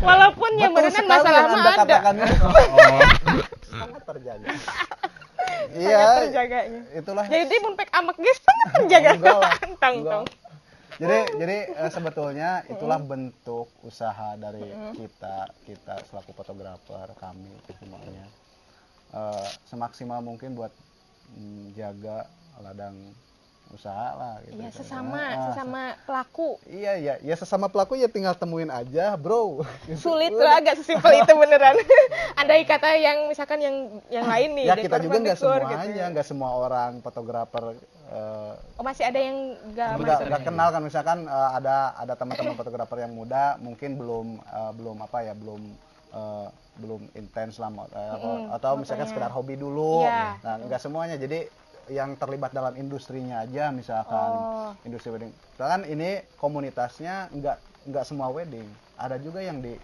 Walaupun 0.04 0.50
yang 0.60 0.72
berenang 0.76 0.92
sekali 1.00 1.08
masalah 1.08 1.40
yang 1.40 1.48
mah 1.48 1.64
anda 1.80 1.96
ada. 1.96 2.24
oh 2.44 3.00
sangat 3.72 4.02
terjaga 4.04 4.48
iya 5.76 6.26
terjaganya. 6.26 6.82
itulah 6.92 7.24
Jadi 7.26 7.54
mun 7.62 7.74
pek 7.78 7.90
amek 7.94 8.16
geus 8.18 8.38
sangat 8.42 8.68
terjaga. 8.82 9.10
Tong 9.82 9.96
tong. 10.04 10.26
jadi 11.00 11.18
jadi 11.40 11.56
eh, 11.72 11.90
sebetulnya 11.90 12.62
itulah 12.68 13.00
bentuk 13.00 13.66
usaha 13.82 14.36
dari 14.36 14.70
kita 14.94 15.50
kita 15.66 15.94
selaku 16.06 16.30
fotografer 16.36 17.08
kami 17.18 17.48
semuanya 17.80 18.28
Eh, 19.12 19.48
semaksimal 19.68 20.24
mungkin 20.24 20.56
buat 20.56 20.72
mm, 21.36 21.76
jaga 21.76 22.24
ladang 22.64 22.96
usaha 23.72 24.08
lah 24.12 24.34
gitu 24.42 24.54
Iya, 24.54 24.68
kan. 24.68 24.76
sesama 24.76 25.20
Ah, 25.22 25.36
sesama 25.48 25.80
pelaku. 26.04 26.48
iya 26.66 26.92
iya 26.94 27.14
ya 27.18 27.34
sesama 27.34 27.66
pelaku 27.66 27.96
ya 27.96 28.06
tinggal 28.06 28.32
temuin 28.32 28.68
aja 28.68 29.16
bro 29.16 29.64
sulit 29.98 30.30
lah 30.30 30.60
agak 30.60 30.76
sesimpel 30.76 31.12
itu 31.16 31.32
beneran 31.32 31.76
andai 32.40 32.62
kata 32.62 32.94
yang 32.94 33.26
misalkan 33.26 33.58
yang 33.58 33.76
yang 34.08 34.24
lain 34.24 34.50
nih 34.54 34.64
ya 34.66 34.76
kita 34.76 34.96
juga 34.98 35.16
nggak 35.18 35.36
semuanya 35.36 35.80
gitu. 35.82 36.12
nggak 36.12 36.26
semua 36.26 36.50
orang 36.54 37.00
fotografer 37.00 37.64
eh, 38.06 38.52
oh 38.76 38.84
masih 38.84 39.04
ada 39.04 39.18
yang 39.18 39.36
nggak 39.72 40.42
kenal 40.42 40.68
kan 40.68 40.82
misalkan 40.82 41.18
eh, 41.24 41.50
ada 41.54 41.76
ada 41.96 42.12
teman-teman 42.12 42.52
fotografer 42.52 42.98
yang 43.00 43.12
muda 43.12 43.56
mungkin 43.58 43.96
belum 43.96 44.26
eh, 44.38 44.72
belum 44.74 44.96
apa 45.00 45.18
ya 45.22 45.32
belum 45.32 45.60
eh, 46.12 46.48
belum 46.72 47.04
intens 47.14 47.56
lah 47.56 47.68
eh, 47.68 48.16
Mm-mm, 48.16 48.48
atau 48.50 48.76
misalkan 48.76 49.04
fotonya. 49.04 49.10
sekedar 49.10 49.32
hobi 49.32 49.56
dulu 49.56 50.04
Iya. 50.04 50.40
nah 50.40 50.54
nggak 50.60 50.80
semuanya 50.80 51.16
jadi 51.16 51.48
yang 51.88 52.14
terlibat 52.14 52.50
dalam 52.50 52.74
industrinya 52.74 53.42
aja 53.42 53.70
misalkan 53.70 54.30
Oh. 54.32 54.70
industri 54.82 55.10
wedding. 55.10 55.32
Misalkan 55.52 55.82
ini 55.84 56.10
komunitasnya 56.36 57.26
nggak 57.30 57.56
nggak 57.84 58.04
semua 58.04 58.30
wedding. 58.30 58.66
Ada 58.94 59.18
juga 59.18 59.42
yang 59.42 59.58
di 59.58 59.74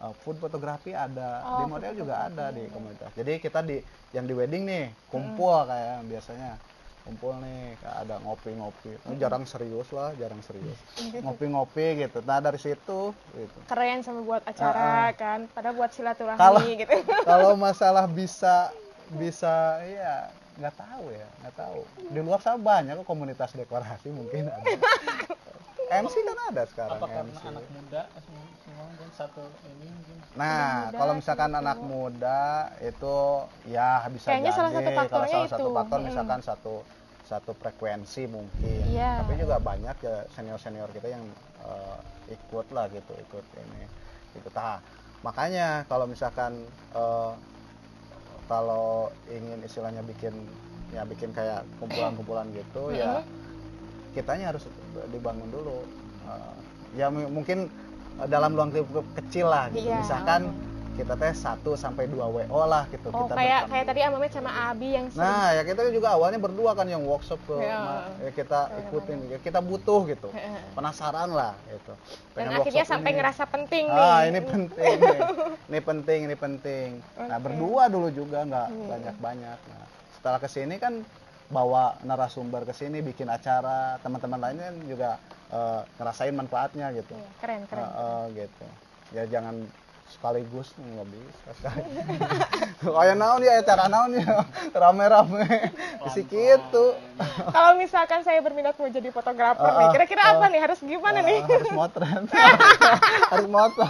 eh, 0.00 0.14
food 0.20 0.36
fotografi 0.36 0.92
ada 0.92 1.40
Oh, 1.42 1.56
di 1.56 1.64
model 1.66 1.92
juga 1.94 2.24
ada 2.24 2.48
di 2.48 2.64
komunitas. 2.68 3.08
Jadi 3.12 3.36
kita 3.36 3.60
di 3.60 3.80
yang 4.10 4.24
di 4.24 4.32
wedding 4.32 4.64
nih 4.64 4.84
kumpul 5.08 5.64
kayak 5.64 6.04
biasanya. 6.04 6.56
Kumpul 7.00 7.32
nih 7.40 7.80
kayak 7.80 7.96
ada 8.04 8.14
ngopi-ngopi. 8.20 8.92
Ini 9.08 9.16
jarang 9.16 9.44
serius 9.44 9.88
lah 9.90 10.12
jarang 10.16 10.40
serius. 10.40 10.76
Ngopi-ngopi 11.16 11.96
gitu. 11.98 12.20
Nah 12.20 12.38
dari 12.38 12.56
situ 12.56 13.16
gitu. 13.32 13.58
Keren 13.64 14.04
sama 14.04 14.20
buat 14.20 14.44
acara 14.44 15.08
Ah, 15.08 15.10
kan. 15.12 15.48
Pada 15.48 15.72
buat 15.72 15.88
silaturahmi 15.90 16.76
gitu. 16.76 16.96
kalau 17.28 17.56
masalah 17.68 18.04
bisa 18.04 18.68
bisa 19.10 19.80
ya 19.82 20.30
nggak 20.60 20.76
tahu 20.76 21.04
ya 21.08 21.28
nggak 21.40 21.54
tahu 21.56 21.80
di 22.06 22.20
luar 22.20 22.38
sana 22.38 22.60
banyak 22.60 22.94
kok 22.94 23.08
komunitas 23.08 23.50
dekorasi 23.52 24.08
mungkin 24.10 24.44
ada 24.54 24.68
MC 25.90 26.14
kan 26.22 26.38
ada 26.52 26.62
sekarang 26.64 26.96
apa 26.96 27.06
karena 27.08 27.26
MC 27.26 27.42
anak 27.42 27.64
muda 27.66 28.00
semua 28.14 28.44
semua 28.60 28.84
mungkin 28.86 29.08
satu 29.10 29.42
ini 29.66 29.86
mungkin 29.88 30.16
Nah, 30.30 30.62
muda, 30.86 30.94
kalau 30.94 31.12
misalkan 31.18 31.50
satu. 31.50 31.58
anak 31.58 31.78
muda 31.82 32.40
itu 32.78 33.16
ya 33.66 33.90
bisa 34.06 34.26
Kayaknya 34.30 34.46
jadi. 34.46 34.54
salah 34.54 34.70
satu 34.70 34.78
Kalau 34.84 35.00
faktornya 35.00 35.32
salah 35.34 35.50
satu 35.50 35.66
itu. 35.66 35.74
faktor 35.74 35.98
Mm-mm. 35.98 36.08
misalkan 36.08 36.40
satu 36.40 36.74
satu 37.26 37.50
frekuensi 37.52 38.22
mungkin. 38.26 38.82
Iya. 38.86 39.10
Tapi 39.22 39.32
juga 39.36 39.56
banyak 39.58 39.96
ya 39.98 40.16
senior-senior 40.30 40.90
kita 40.90 41.08
yang 41.08 41.24
eh, 41.60 41.98
ikut 42.30 42.66
lah 42.70 42.86
gitu, 42.88 43.10
ikut 43.16 43.44
ini. 43.56 43.82
Gitu. 44.30 44.48
Nah, 44.52 44.78
makanya 45.20 45.82
kalau 45.84 46.06
misalkan 46.06 46.62
eh, 46.92 47.32
kalau 48.50 49.14
ingin 49.30 49.62
istilahnya 49.62 50.02
bikin 50.02 50.34
ya 50.90 51.06
bikin 51.06 51.30
kayak 51.30 51.62
kumpulan-kumpulan 51.78 52.50
gitu 52.50 52.90
ya 52.90 53.22
kitanya 54.10 54.50
harus 54.50 54.66
dibangun 55.14 55.46
dulu. 55.54 55.86
Eh, 56.26 56.54
ya 56.98 57.06
mungkin 57.14 57.70
eh, 58.18 58.26
dalam 58.26 58.58
luang 58.58 58.74
lingkup 58.74 59.06
kecil 59.14 59.46
lah 59.46 59.70
gitu. 59.70 59.86
Iya. 59.86 60.02
misalkan 60.02 60.50
kita 61.00 61.16
teh 61.16 61.32
satu 61.32 61.72
sampai 61.72 62.04
dua 62.04 62.28
wo 62.28 62.44
lah 62.68 62.84
gitu. 62.92 63.08
Oh 63.08 63.24
kita 63.24 63.32
kayak 63.32 63.60
kayak 63.72 63.84
tadi 63.88 64.00
Amamet 64.04 64.30
sama 64.36 64.50
Abi 64.68 64.92
yang 64.92 65.08
sering 65.08 65.24
nah 65.24 65.48
ya 65.56 65.62
kita 65.64 65.88
juga 65.88 66.12
awalnya 66.12 66.36
berdua 66.36 66.76
kan 66.76 66.84
yang 66.84 67.00
workshop 67.08 67.40
ke 67.48 67.56
Iya. 67.56 67.78
ma- 67.80 68.08
ya 68.20 68.30
kita 68.36 68.60
ikutin 68.84 69.18
ya 69.32 69.38
kita 69.40 69.60
butuh 69.64 70.04
gitu. 70.12 70.28
Penasaran 70.76 71.32
lah 71.32 71.56
gitu. 71.72 71.92
Dan 72.36 72.52
akhirnya 72.52 72.84
sampai 72.84 73.10
ini. 73.12 73.18
ngerasa 73.18 73.42
penting 73.48 73.84
nih. 73.88 73.96
ah 73.96 74.20
ini 74.28 74.40
penting 74.44 74.94
nih. 75.00 75.20
ini 75.72 75.80
penting 75.80 76.18
ini 76.28 76.36
penting. 76.36 76.88
Nah 77.16 77.38
Oke. 77.40 77.44
berdua 77.48 77.82
dulu 77.88 78.08
juga 78.12 78.44
nggak 78.44 78.68
banyak 78.68 79.16
banyak 79.16 79.58
nah, 79.72 79.84
setelah 80.12 80.38
ke 80.38 80.48
sini 80.52 80.76
kan 80.76 81.00
bawa 81.50 81.96
narasumber 82.04 82.68
ke 82.68 82.76
sini 82.76 83.00
bikin 83.00 83.26
acara. 83.26 83.96
Teman-teman 84.04 84.36
lainnya 84.38 84.68
juga 84.84 85.16
eh, 85.48 85.80
ngerasain 85.96 86.36
manfaatnya 86.36 86.92
gitu. 86.92 87.16
Iya, 87.16 87.30
keren 87.40 87.60
keren. 87.64 87.82
Eh, 87.82 87.88
eh, 87.88 88.24
gitu. 88.44 88.66
Ya 89.10 89.24
jangan 89.26 89.64
sekaligus 90.10 90.68
nggak 90.74 91.06
bisa 91.06 91.48
sekali. 91.62 91.90
Kayak 93.00 93.16
naon 93.16 93.40
ya 93.46 93.52
acara 93.62 93.84
naon 93.86 94.10
ya. 94.18 94.44
Rame-rame. 94.74 95.46
Isi 96.10 96.26
gitu. 96.26 96.84
Kalau 97.54 97.72
misalkan 97.78 98.20
saya 98.26 98.42
berminat 98.42 98.74
mau 98.76 98.90
jadi 98.90 99.08
fotografer 99.14 99.62
nih 99.64 99.86
Ah, 99.86 99.92
kira-kira 99.94 100.22
ah, 100.26 100.30
apa 100.36 100.46
nih? 100.50 100.60
Harus 100.60 100.78
gimana 100.82 101.18
nih? 101.22 101.40
Eh, 101.40 101.46
harus 101.46 101.72
motret. 101.72 102.24
Harus 103.32 103.48
moto 103.48 103.86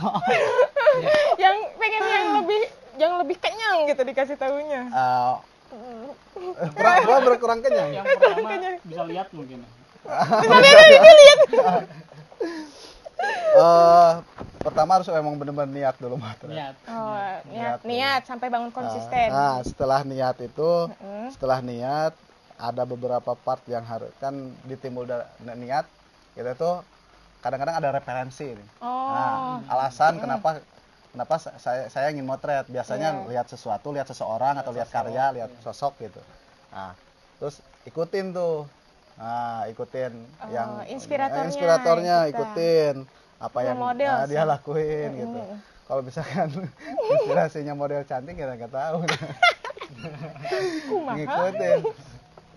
yang 1.42 1.56
pengen 1.80 2.02
yang 2.04 2.26
lebih 2.42 2.62
yang 3.00 3.12
lebih 3.16 3.36
kenyang 3.40 3.88
gitu 3.88 4.02
dikasih 4.04 4.36
tahunya 4.36 4.82
Eh, 4.92 5.34
kurang, 6.74 6.96
kurang 7.06 7.22
berkurang 7.24 7.60
kenyang. 7.62 7.90
Yang 7.94 8.06
pertama 8.18 8.48
bisa 8.82 9.02
lihat 9.06 9.28
mungkin. 9.30 9.62
Eh, 13.50 14.12
pertama 14.60 15.00
harus 15.00 15.08
emang 15.08 15.40
bener-bener 15.40 15.72
niat 15.72 15.96
dulu 15.96 16.20
mah 16.20 16.36
niat 16.44 16.74
oh 16.84 17.16
niat 17.48 17.48
Niat. 17.48 17.78
niat 17.82 18.22
sampai 18.28 18.52
bangun 18.52 18.68
konsisten 18.68 19.32
Nah, 19.32 19.64
setelah 19.64 20.04
niat 20.04 20.36
itu, 20.40 20.70
Mm-mm. 20.92 21.32
setelah 21.32 21.64
niat 21.64 22.12
ada 22.60 22.84
beberapa 22.84 23.32
part 23.32 23.64
yang 23.64 23.80
harus 23.88 24.12
kan 24.20 24.36
ditimbul 24.68 25.08
dari 25.08 25.24
niat 25.56 25.88
kita 26.36 26.52
tuh 26.54 26.84
kadang-kadang 27.40 27.80
ada 27.80 27.88
referensi 27.90 28.52
nih. 28.52 28.68
oh 28.84 29.08
Nah, 29.10 29.64
alasan 29.72 30.20
kenapa 30.20 30.60
kenapa 31.10 31.34
sa- 31.40 31.56
saya 31.56 31.88
saya 31.88 32.12
ingin 32.12 32.28
motret. 32.28 32.68
Biasanya 32.68 33.24
Iya. 33.24 33.28
lihat 33.32 33.46
sesuatu, 33.48 33.90
lihat 33.90 34.06
seseorang 34.06 34.60
atau 34.60 34.76
lihat 34.76 34.92
karya, 34.92 35.32
lihat 35.32 35.50
sosok 35.64 35.96
gitu. 36.04 36.20
Nah, 36.68 36.92
terus 37.40 37.64
ikutin 37.88 38.36
tuh. 38.36 38.68
Nah, 39.16 39.64
ikutin 39.66 40.12
Oh, 40.44 40.48
yang 40.52 40.84
inspiratornya 40.84 41.48
inspiratornya 41.48 42.16
kita. 42.22 42.30
ikutin 42.36 42.94
apa 43.40 43.58
yang 43.64 43.78
model 43.80 44.12
nah, 44.12 44.28
dia 44.28 44.44
lakuin 44.44 45.08
gitu. 45.16 45.40
Kalau 45.88 46.00
misalkan 46.04 46.48
inspirasinya 47.16 47.72
model 47.72 48.04
cantik 48.04 48.36
kita 48.36 48.52
nggak 48.54 48.70
tahu. 48.70 48.98
ngikutin. 51.16 51.78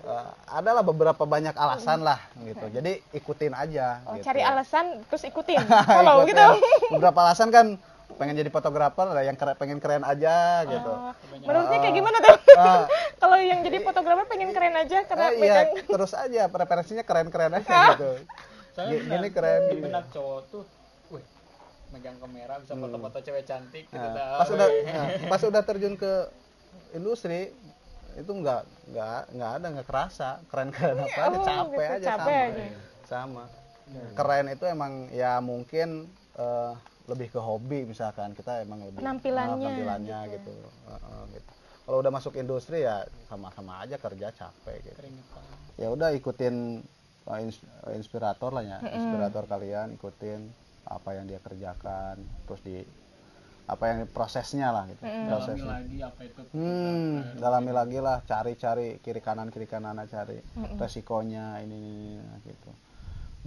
Eh, 0.03 0.27
adalah 0.51 0.83
beberapa 0.83 1.23
banyak 1.23 1.55
alasan 1.55 2.03
lah 2.03 2.19
gitu. 2.43 2.65
Jadi 2.67 2.99
ikutin 3.15 3.55
aja 3.55 4.03
oh 4.03 4.19
gitu. 4.19 4.27
cari 4.27 4.43
alasan 4.43 4.99
terus 5.07 5.23
ikutin. 5.23 5.63
Follow 5.87 6.27
Ikutin. 6.27 6.35
gitu. 6.35 6.47
Beberapa 6.91 7.19
alasan 7.23 7.49
kan 7.49 7.79
pengen 8.13 8.35
jadi 8.37 8.51
fotografer 8.51 9.09
ada 9.09 9.23
yang 9.23 9.33
keren- 9.33 9.57
pengen 9.57 9.79
keren 9.79 10.03
aja 10.03 10.67
gitu. 10.67 10.91
Oh, 10.91 11.15
menurutnya 11.41 11.79
kayak 11.79 11.95
gimana 11.95 12.17
tuh? 12.19 12.37
Ah. 12.53 12.85
kalau 13.17 13.37
yang 13.41 13.65
jadi 13.65 13.81
fotografer 13.81 14.29
pengen 14.29 14.53
keren 14.53 14.75
aja 14.77 15.01
karena 15.07 15.25
Eh, 15.25 15.31
iya 15.33 15.41
megang. 15.41 15.69
terus 15.89 16.11
aja 16.13 16.45
preferensinya 16.45 17.01
keren-keren 17.01 17.57
aja 17.57 17.95
gitu 17.95 18.11
Soalnya 18.73 18.91
Gi- 18.91 19.01
benar, 19.05 19.15
gini 19.15 19.27
keren. 19.29 19.61
di 19.61 19.67
gini. 19.69 19.83
benak 19.85 20.05
cowok 20.09 20.39
tuh 20.49 20.63
wih 21.09 21.25
megang 21.89 22.17
kamera 22.17 22.57
bisa 22.57 22.73
foto-foto 22.73 23.17
cewek 23.21 23.45
cantik 23.45 23.85
gitu 23.85 24.01
Nah, 24.01 24.13
dah. 24.13 24.41
pas 24.41 24.49
udah 24.49 24.67
nah, 24.83 25.07
pas 25.29 25.41
udah 25.41 25.61
terjun 25.61 25.93
ke 25.93 26.13
industri 26.91 27.53
itu 28.13 28.29
nggak 28.29 28.61
nggak 28.89 29.21
nggak 29.31 29.51
ada 29.61 29.67
nggak 29.73 29.87
kerasa. 29.87 30.41
Keren 30.49 30.69
keren 30.69 30.97
apa 30.99 31.19
aja 31.23 31.37
Oh, 31.37 31.45
capek 31.45 31.85
gitu, 31.85 31.93
aja 31.93 32.07
capek 32.17 32.17
sama. 32.17 32.45
aja. 32.49 32.65
sama. 33.05 33.43
Keren 34.13 34.45
itu 34.49 34.65
emang 34.65 34.93
ya 35.09 35.37
mungkin 35.37 36.09
eh, 36.33 36.73
lebih 37.05 37.29
ke 37.29 37.37
hobi 37.37 37.85
misalkan. 37.85 38.33
Kita 38.33 38.61
emang 38.61 38.85
lebih 38.89 39.01
Penampilannya, 39.01 39.53
ah, 39.53 39.57
penampilannya 39.59 40.19
gitu, 40.33 40.53
Heeh, 40.89 41.21
gitu. 41.37 41.51
kalau 41.83 41.97
udah 41.99 42.11
masuk 42.15 42.33
industri 42.39 42.81
ya 42.81 43.03
sama-sama 43.27 43.83
aja 43.83 43.99
kerja 43.99 44.31
capek 44.31 44.77
gitu. 44.81 44.99
Ya 45.75 45.91
udah 45.91 46.09
ikutin 46.13 46.55
uh, 46.55 46.81
uh, 46.81 47.02
inspirator 47.95 48.51
lah 48.51 48.63
ya. 48.63 48.77
Inspirator 48.83 49.43
kalian 49.47 49.95
ikutin 49.95 50.41
apa 50.83 51.15
yang 51.15 51.25
dia 51.27 51.39
kerjakan 51.39 52.19
terus 52.43 52.61
di 52.61 52.83
apa 53.63 53.83
yang 53.95 53.99
prosesnya 54.11 54.75
lah 54.75 54.83
gitu. 54.91 54.99
Dalami 55.07 55.27
prosesnya. 55.31 55.71
Lagi 55.79 55.97
apa 56.03 56.21
itu 56.27 56.41
hmm 56.51 57.39
dalami 57.39 57.71
lagi 57.71 57.99
lah. 58.03 58.19
Cari-cari 58.27 58.99
kiri 58.99 59.23
kanan 59.23 59.47
kiri 59.47 59.67
kanan 59.67 60.03
cari 60.11 60.43
resikonya 60.75 61.63
ini, 61.63 61.75
ini, 61.79 62.19
ini, 62.19 62.37
gitu. 62.43 62.71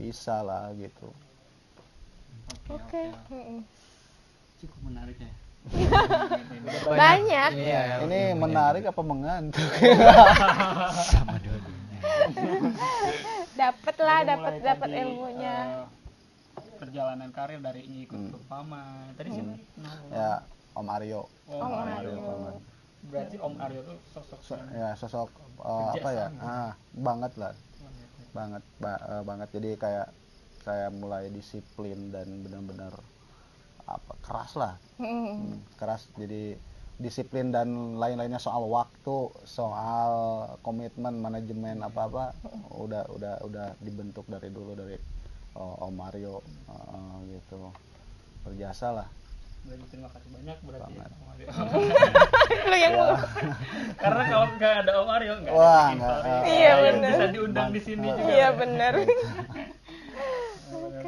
Bisa 0.00 0.40
lah 0.40 0.72
gitu. 0.72 1.12
Oke 2.72 3.12
Mm-mm. 3.30 3.60
cukup 4.62 4.80
menarik 4.88 5.16
ya. 5.20 5.32
Banyak. 6.86 7.50
Iya, 7.58 7.82
ini 8.06 8.20
menarik 8.38 8.86
apa 8.86 9.02
mengantuk? 9.02 9.66
Sama 11.12 11.36
dua-duanya. 11.42 12.00
Dapet 13.56 13.96
lah 13.98 14.18
dapet 14.22 14.52
tadi, 14.60 15.00
ilmunya. 15.00 15.56
eh, 15.56 15.84
perjalanan 16.76 17.28
karir 17.30 17.58
dari 17.58 17.82
ikut 18.04 18.20
ke 18.32 18.38
Pama 18.46 19.12
tadi 19.16 19.28
sih 19.32 19.44
nah, 19.76 19.96
ya 20.12 20.32
Om 20.76 20.88
Aryo. 20.92 21.24
Om 21.48 21.56
Om 21.56 21.72
Aryo. 21.72 22.12
Aryo. 22.12 22.52
Berarti 23.06 23.36
Om 23.40 23.54
Aryo 23.56 23.80
tuh 23.82 23.96
sosok 24.12 24.40
So- 24.44 24.60
ya 24.72 24.92
sosok 24.92 25.28
uh, 25.58 25.88
apa 25.90 26.10
ya? 26.12 26.26
ah 26.36 26.72
banget 26.92 27.32
lah. 27.40 27.56
Banget 28.30 28.60
ba- 28.76 29.00
eh, 29.00 29.22
banget. 29.24 29.48
Jadi 29.56 29.70
kayak 29.74 30.08
saya 30.60 30.92
mulai 30.92 31.32
disiplin 31.32 32.12
dan 32.12 32.44
benar-benar 32.44 32.92
apa 33.86 34.12
keras 34.20 34.52
lah. 34.52 34.74
Mm-mm. 34.98 35.32
Hmm, 35.32 35.58
keras. 35.76 36.12
Jadi 36.12 36.58
disiplin 36.96 37.52
dan 37.52 38.00
lain-lainnya 38.00 38.40
soal 38.40 38.64
waktu 38.72 39.28
soal 39.44 40.12
komitmen 40.64 41.20
manajemen 41.20 41.84
apa-apa 41.84 42.32
udah 42.72 43.04
udah 43.12 43.34
udah 43.44 43.66
dibentuk 43.84 44.24
dari 44.28 44.48
dulu 44.48 44.72
dari 44.72 44.96
oh, 45.56 45.88
Om 45.88 45.94
Mario 45.96 46.40
eh, 46.68 47.36
gitu. 47.36 47.68
Berjasa 48.46 48.96
lah. 48.96 49.08
Terima 49.66 50.06
kasih 50.14 50.30
banyak 50.30 50.58
berarti 50.62 50.92
ya. 50.94 51.06
Om 51.10 51.26
Aryo. 51.34 51.48
lu 52.70 52.76
yang 52.78 52.94
ya. 52.94 53.18
karena 53.98 54.22
kalau 54.30 54.46
nggak 54.54 54.74
ada 54.86 54.92
Om 55.02 55.08
Aryo 55.10 55.32
nggak 55.42 55.52
Wah, 55.52 55.86
ada 55.90 55.94
nggak- 55.98 56.44
Iya, 56.46 56.72
bener. 56.86 57.10
bisa 57.10 57.26
diundang 57.34 57.68
di 57.74 57.80
sini 57.82 58.06
juga. 58.06 58.30
Iya 58.30 58.48
bener 58.54 58.92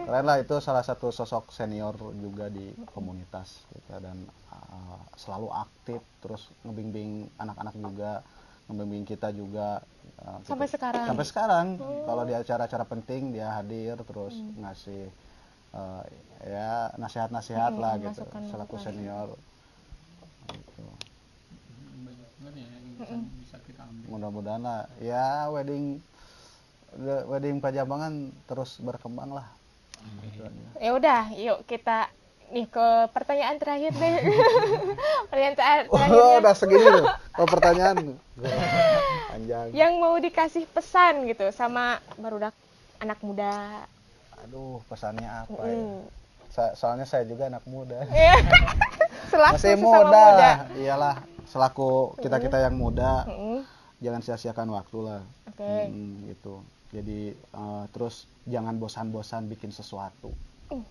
keren 0.09 0.25
lah 0.25 0.41
itu 0.41 0.57
salah 0.65 0.81
satu 0.81 1.13
sosok 1.13 1.53
senior 1.53 1.93
juga 2.17 2.49
di 2.49 2.73
komunitas 2.97 3.61
gitu 3.77 3.93
dan 4.01 4.17
uh, 4.49 5.05
selalu 5.21 5.53
aktif 5.53 6.01
terus 6.25 6.49
ngebimbing 6.65 7.29
anak-anak 7.37 7.77
juga 7.77 8.25
ngebimbing 8.73 9.05
kita 9.05 9.29
juga 9.37 9.85
uh, 10.25 10.41
gitu. 10.41 10.49
Sampai 10.57 10.69
sekarang? 10.73 11.05
sampai 11.05 11.27
sekarang 11.29 11.67
kalau 12.09 12.25
di 12.25 12.33
acara-acara 12.33 12.89
penting 12.89 13.37
dia 13.37 13.53
hadir 13.53 14.01
terus 14.01 14.33
Hmm. 14.33 14.65
ngasih 14.65 15.13
uh, 15.77 16.01
ya 16.41 16.89
nasihat-nasihat 16.97 17.77
lah 17.77 18.01
gitu 18.01 18.25
selaku 18.49 18.81
senior 18.81 19.37
gitu. 20.57 20.89
ambil 23.79 24.09
mudah-mudahan 24.09 24.63
lah 24.65 24.89
ya 25.05 25.53
wedding 25.53 26.01
wedding 27.29 27.61
Pajabangan 27.61 28.33
terus 28.49 28.81
berkembang 28.81 29.37
lah. 29.37 29.58
Ya 30.79 30.91
udah 30.93 31.23
yuk 31.35 31.59
kita 31.65 32.07
nih 32.49 32.65
ke 32.65 32.87
pertanyaan 33.11 33.57
terakhir 33.57 33.93
deh 33.93 34.15
pertanyaan 35.29 35.55
ter- 35.55 35.89
Oh, 36.09 36.39
udah 36.41 36.55
segini 36.55 36.87
tuh. 36.87 37.05
Oh, 37.37 37.45
pertanyaan. 37.45 38.17
Panjang. 39.31 39.67
yang 39.71 39.99
mau 39.99 40.17
dikasih 40.17 40.65
pesan 40.67 41.27
gitu 41.27 41.51
sama 41.51 42.01
barudak 42.17 42.57
anak 42.99 43.21
muda 43.21 43.85
Aduh, 44.41 44.81
pesannya 44.87 45.27
apa 45.27 45.61
ya? 45.61 45.77
Mm. 45.77 46.01
Sa- 46.49 46.75
soalnya 46.75 47.05
saya 47.05 47.23
juga 47.23 47.47
anak 47.47 47.63
muda. 47.65 48.07
Iya. 48.09 48.39
selaku 49.29 49.55
Masih 49.59 49.75
muda 49.77 50.23
lah. 50.33 50.57
Iyalah, 50.73 51.15
selaku 51.45 51.89
kita-kita 52.17 52.59
yang 52.59 52.73
muda, 52.73 53.27
Mm-mm. 53.27 53.67
jangan 53.99 54.23
sia-siakan 54.23 54.73
waktu 54.73 54.99
lah. 55.03 55.21
oke 55.45 55.61
Hmm, 55.61 56.25
gitu. 56.25 56.63
Jadi 56.89 57.37
eh, 57.37 57.85
terus 57.93 58.25
jangan 58.49 58.81
bosan-bosan 58.81 59.49
bikin 59.53 59.73
sesuatu. 59.73 60.33
Uh. 60.73 60.85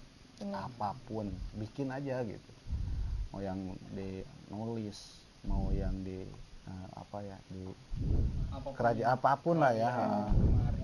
Apa 0.54 0.94
pun, 1.10 1.34
bikin 1.58 1.90
aja 1.90 2.22
gitu. 2.22 2.52
Mau 3.34 3.42
yang 3.42 3.74
di 3.98 4.22
nulis, 4.54 5.26
mau 5.50 5.74
yang 5.74 5.94
di 6.06 6.22
eh, 6.70 6.88
apa 6.94 7.18
ya, 7.26 7.38
di 7.50 7.66
apa 8.54 8.68
pun 8.70 8.72
kerajaan 8.78 9.10
apa 9.18 9.32
pun 9.42 9.56
lah 9.58 9.74
ya. 9.74 9.90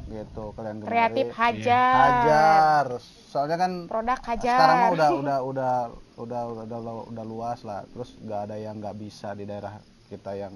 Gitu, 0.04 0.44
kalian 0.54 0.78
gemari. 0.84 0.92
kreatif 0.94 1.28
hajar 1.32 1.96
hajar 1.96 2.86
soalnya 3.32 3.58
kan 3.58 3.72
produk 3.88 4.20
hajar 4.20 4.58
sekarang 4.60 4.78
mah 4.78 4.90
udah 4.94 5.10
udah 5.10 5.40
udah 5.42 5.74
udah 6.20 6.42
udah 6.54 6.80
udah, 6.84 6.94
udah 7.10 7.26
luas 7.26 7.64
lah 7.66 7.82
terus 7.88 8.14
nggak 8.22 8.52
ada 8.52 8.56
yang 8.60 8.78
nggak 8.78 9.00
bisa 9.00 9.34
di 9.34 9.48
daerah 9.48 9.80
kita 10.12 10.38
yang 10.38 10.54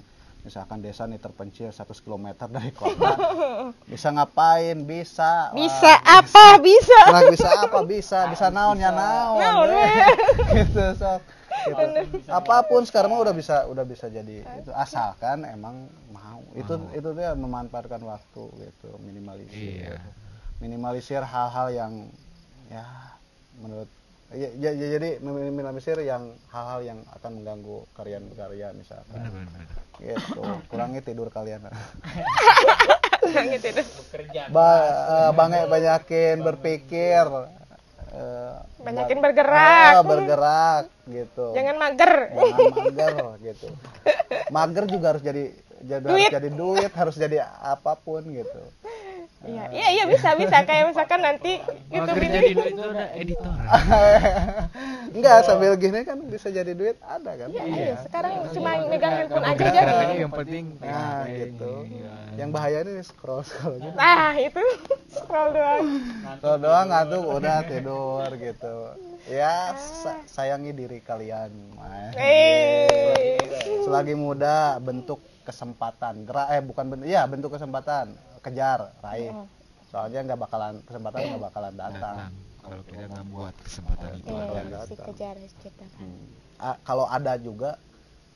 misalkan 0.47 0.79
desa 0.79 1.03
nih 1.03 1.19
terpencil 1.19 1.67
100 1.69 1.91
km 1.99 2.47
dari 2.47 2.71
kota 2.71 3.11
bisa 3.91 4.07
ngapain? 4.15 4.87
Bisa. 4.87 5.51
Bisa 5.51 5.99
apa? 6.01 6.55
Bisa. 6.63 6.99
Nah, 7.11 7.21
bisa 7.27 7.49
apa? 7.51 7.79
Bisa. 7.83 8.19
Bisa 8.31 8.47
naon 8.47 8.79
ya 8.79 8.95
naon? 8.95 9.43
Naon, 9.43 9.67
we. 9.75 9.91
gitu 10.63 10.83
sok. 10.95 11.19
Gitu. 11.67 11.83
apa 12.31 12.63
pun 12.63 12.85
sekarang 12.87 13.11
mah 13.11 13.19
udah 13.27 13.35
bisa 13.35 13.65
udah 13.67 13.83
bisa 13.83 14.07
jadi 14.07 14.45
itu 14.61 14.71
asalkan 14.71 15.43
emang 15.43 15.89
mau. 16.13 16.39
Itu 16.55 16.79
itu 16.95 17.09
dia 17.11 17.35
memanfaatkan 17.35 17.99
waktu 17.99 18.43
gitu 18.63 18.89
minimalisir 19.03 19.91
Iya. 19.91 19.99
minimalisir 20.57 21.19
hal-hal 21.19 21.67
yang 21.75 21.93
ya 22.71 22.85
menurut 23.57 23.89
ya, 24.29 24.49
ya- 24.53 24.75
ya- 24.75 24.91
jadi 24.93 25.09
minimalisir 25.19 25.97
yang 25.99 26.35
hal-hal 26.47 26.79
yang 26.81 26.99
akan 27.11 27.31
mengganggu 27.33 27.87
karya-karya 27.93 28.67
misalkan. 28.73 29.15
Benar-benar. 29.17 29.65
gitu. 29.97 30.41
Kurangi 30.67 30.99
tidur 31.01 31.27
kalian. 31.27 31.63
Deh. 31.63 31.73
bekerja. 33.73 34.41
Ba 34.49 34.69
eh, 34.83 35.31
banyak 35.31 35.63
banyakin 35.67 36.37
berpikir. 36.41 37.25
Eh, 38.07 38.55
Banyakin 38.77 39.17
ba- 39.19 39.23
bergerak. 39.25 39.91
Ah, 39.91 40.01
bergerak 40.01 40.83
gitu. 41.07 41.45
Jangan 41.51 41.75
mager. 41.75 42.13
jangan 42.31 42.55
mager 42.87 43.13
gitu. 43.43 43.67
Mager 44.49 44.83
juga 44.87 45.05
harus 45.11 45.23
jadi 45.23 45.43
jadi 45.77 46.01
harus 46.03 46.33
jadi 46.33 46.49
duit 46.49 46.91
harus 46.91 47.15
jadi 47.15 47.37
apa 47.61 47.93
pun 47.95 48.25
gitu 48.25 48.61
Iya, 49.39 49.63
iya, 49.69 49.87
iya 49.91 50.03
bisa, 50.05 50.33
bisa. 50.33 50.65
Kayak 50.65 50.89
misalkan 50.89 51.21
nanti 51.21 51.61
YouTube 51.87 52.17
jadi 52.19 52.51
duit 52.51 52.73
itu 52.73 52.81
ada 52.83 53.05
editor. 53.13 53.53
enggak 55.15 55.37
sambil 55.45 55.73
gini 55.75 55.99
kan 56.01 56.17
bisa 56.25 56.49
jadi 56.49 56.73
duit 56.73 56.97
ada 56.99 57.31
kan 57.33 57.47
Iya, 57.47 57.63
iya. 57.63 57.95
Sekarang 58.01 58.33
cuma 58.49 58.69
megang 58.83 59.13
handphone 59.15 59.45
aja 59.45 59.63
jadi. 59.63 59.93
yang 60.17 60.33
penting. 60.33 60.65
nah 60.79 61.23
ya, 61.23 61.47
gitu 61.47 61.73
iya. 61.85 62.13
yang 62.35 62.49
bahaya 62.49 62.81
ini 62.81 63.01
scroll 63.01 63.41
scroll 63.41 63.77
gitu 63.77 63.93
Nah, 63.93 64.33
itu 64.35 64.61
scroll 65.07 65.49
doang. 65.51 65.85
scroll 66.33 66.59
doang 66.59 66.85
ngantuk 66.87 67.23
udah 67.23 67.57
tidur 67.63 68.29
gitu 68.35 68.75
ya 69.27 69.73
sa- 69.75 70.23
sayangi 70.25 70.71
diri 70.71 70.99
kalian. 70.99 71.51
Eh. 72.15 73.37
Selagi 73.97 74.13
muda 74.13 74.77
bentuk 74.77 75.19
kesempatan 75.41 76.21
gerak 76.21 76.47
eh 76.53 76.61
bukan 76.61 76.85
bentuk 76.85 77.07
ya 77.09 77.25
bentuk 77.25 77.49
kesempatan 77.49 78.13
kejar 78.45 78.93
raih 79.01 79.33
soalnya 79.89 80.19
nggak 80.21 80.37
bakalan 80.37 80.73
kesempatan 80.85 81.17
nggak 81.25 81.43
bakalan 81.49 81.73
datang. 81.73 82.15
Kalau 82.61 82.83
kita 82.83 83.05
nggak 83.07 83.27
buat 83.31 83.55
kesempatan 83.63 84.09
itu. 84.19 84.27
Iya, 84.27 84.61
Iya. 84.61 84.79
Hmm. 85.97 86.25
Ah, 86.59 86.75
kalau 86.83 87.05
ada 87.07 87.33
juga 87.39 87.79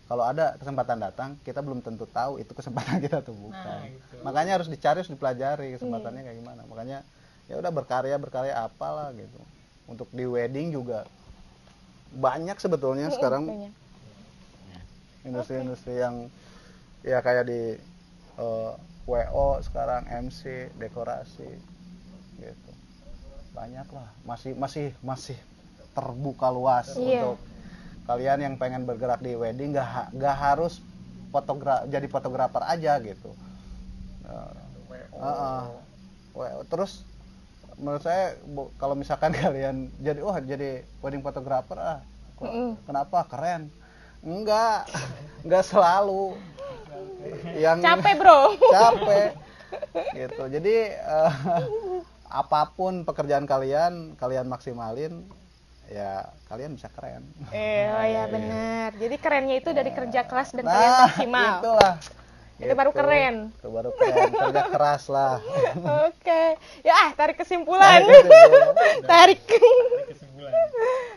kalau 0.08 0.24
ada 0.26 0.56
kesempatan 0.58 0.98
datang 0.98 1.30
kita 1.44 1.60
belum 1.62 1.84
tentu 1.84 2.08
tahu 2.10 2.40
itu 2.40 2.52
kesempatan 2.56 2.98
kita 3.06 3.22
tuh 3.22 3.36
bukan 3.38 3.62
Nah, 3.62 3.92
gitu. 3.92 4.16
makanya 4.26 4.52
harus 4.58 4.68
dicari 4.72 5.04
harus 5.04 5.12
dipelajari 5.12 5.76
kesempatannya 5.78 6.22
kayak 6.26 6.38
gimana 6.42 6.62
makanya 6.66 7.00
ya 7.46 7.60
udah 7.60 7.72
berkarya 7.72 8.16
berkarya 8.16 8.56
apalah 8.56 9.12
gitu 9.14 9.40
untuk 9.88 10.08
di 10.16 10.24
wedding 10.24 10.72
juga 10.72 11.04
banyak 12.12 12.56
sebetulnya 12.60 13.12
sekarang 13.12 13.48
Banyak. 13.48 13.81
Industri-industri 15.24 15.96
yang 15.96 16.28
ya 17.02 17.20
kayak 17.20 17.46
di 17.46 17.78
eh, 18.38 18.72
WO 19.04 19.48
sekarang 19.60 20.06
MC 20.08 20.42
dekorasi 20.76 21.50
gitu 22.36 22.72
banyak 23.52 23.88
lah 23.88 24.08
masih 24.22 24.54
masih 24.54 24.96
masih 25.02 25.38
terbuka 25.92 26.48
luas 26.48 26.94
Iya. 26.94 27.26
untuk 27.26 27.38
kalian 28.04 28.40
yang 28.42 28.56
pengen 28.56 28.84
bergerak 28.84 29.20
di 29.20 29.34
wedding 29.34 29.72
nggak 29.72 29.86
ha- 29.86 30.10
nggak 30.10 30.38
harus 30.38 30.80
fotogra 31.28 31.84
jadi 31.86 32.08
fotografer 32.08 32.64
aja 32.64 32.98
gitu 33.00 33.32
Eh, 34.22 34.52
Heeh. 35.18 35.64
WO. 36.32 36.64
terus 36.66 37.04
menurut 37.76 38.00
saya 38.00 38.38
bu- 38.46 38.72
kalau 38.76 38.94
misalkan 38.94 39.34
kalian 39.36 39.92
jadi 39.98 40.22
wah 40.22 40.40
jadi 40.40 40.70
wedding 41.00 41.20
photographer 41.20 41.76
ah 41.76 42.00
kok- 42.36 42.48
Mm-mm. 42.48 42.72
kenapa 42.84 43.26
keren 43.26 43.68
enggak 44.22 44.86
enggak 45.42 45.64
selalu 45.66 46.38
yang 47.58 47.78
Capek, 47.82 48.14
Bro. 48.18 48.58
capek 48.70 49.30
gitu 50.14 50.44
jadi 50.52 50.76
eh, 50.98 51.32
apa 52.28 52.72
pun 52.72 53.04
pekerjaan 53.04 53.44
kalian 53.44 54.16
kalian 54.16 54.48
maksimalin 54.48 55.26
ya 55.88 56.24
kalian 56.48 56.76
bisa 56.76 56.88
keren 56.88 57.28
Eh, 57.52 57.84
oh 57.92 58.06
ya 58.06 58.24
benar. 58.28 58.96
Jadi 58.96 59.16
kerennya 59.20 59.60
itu 59.60 59.76
dari 59.76 59.92
kerja 59.92 60.24
keras 60.24 60.56
dan 60.56 60.64
kalian 60.64 60.88
nah 60.88 61.08
maksimal. 61.08 61.52
itulah 61.60 61.94
Itu 62.62 62.74
baru 62.78 62.92
keren. 62.94 63.36
itu 63.52 63.68
baru 63.68 63.90
keren 63.92 64.30
kerja 64.32 64.64
keras 64.70 65.04
lah 65.10 65.42
Oke. 66.08 66.44
Ya, 66.82 66.94
ah, 66.96 67.10
tarik 67.12 67.36
kesimpulan. 67.36 68.06
Tarik 68.06 68.24
kesimpulan. 68.24 68.76
tarik. 69.12 69.40
kesimpulan 70.08 70.54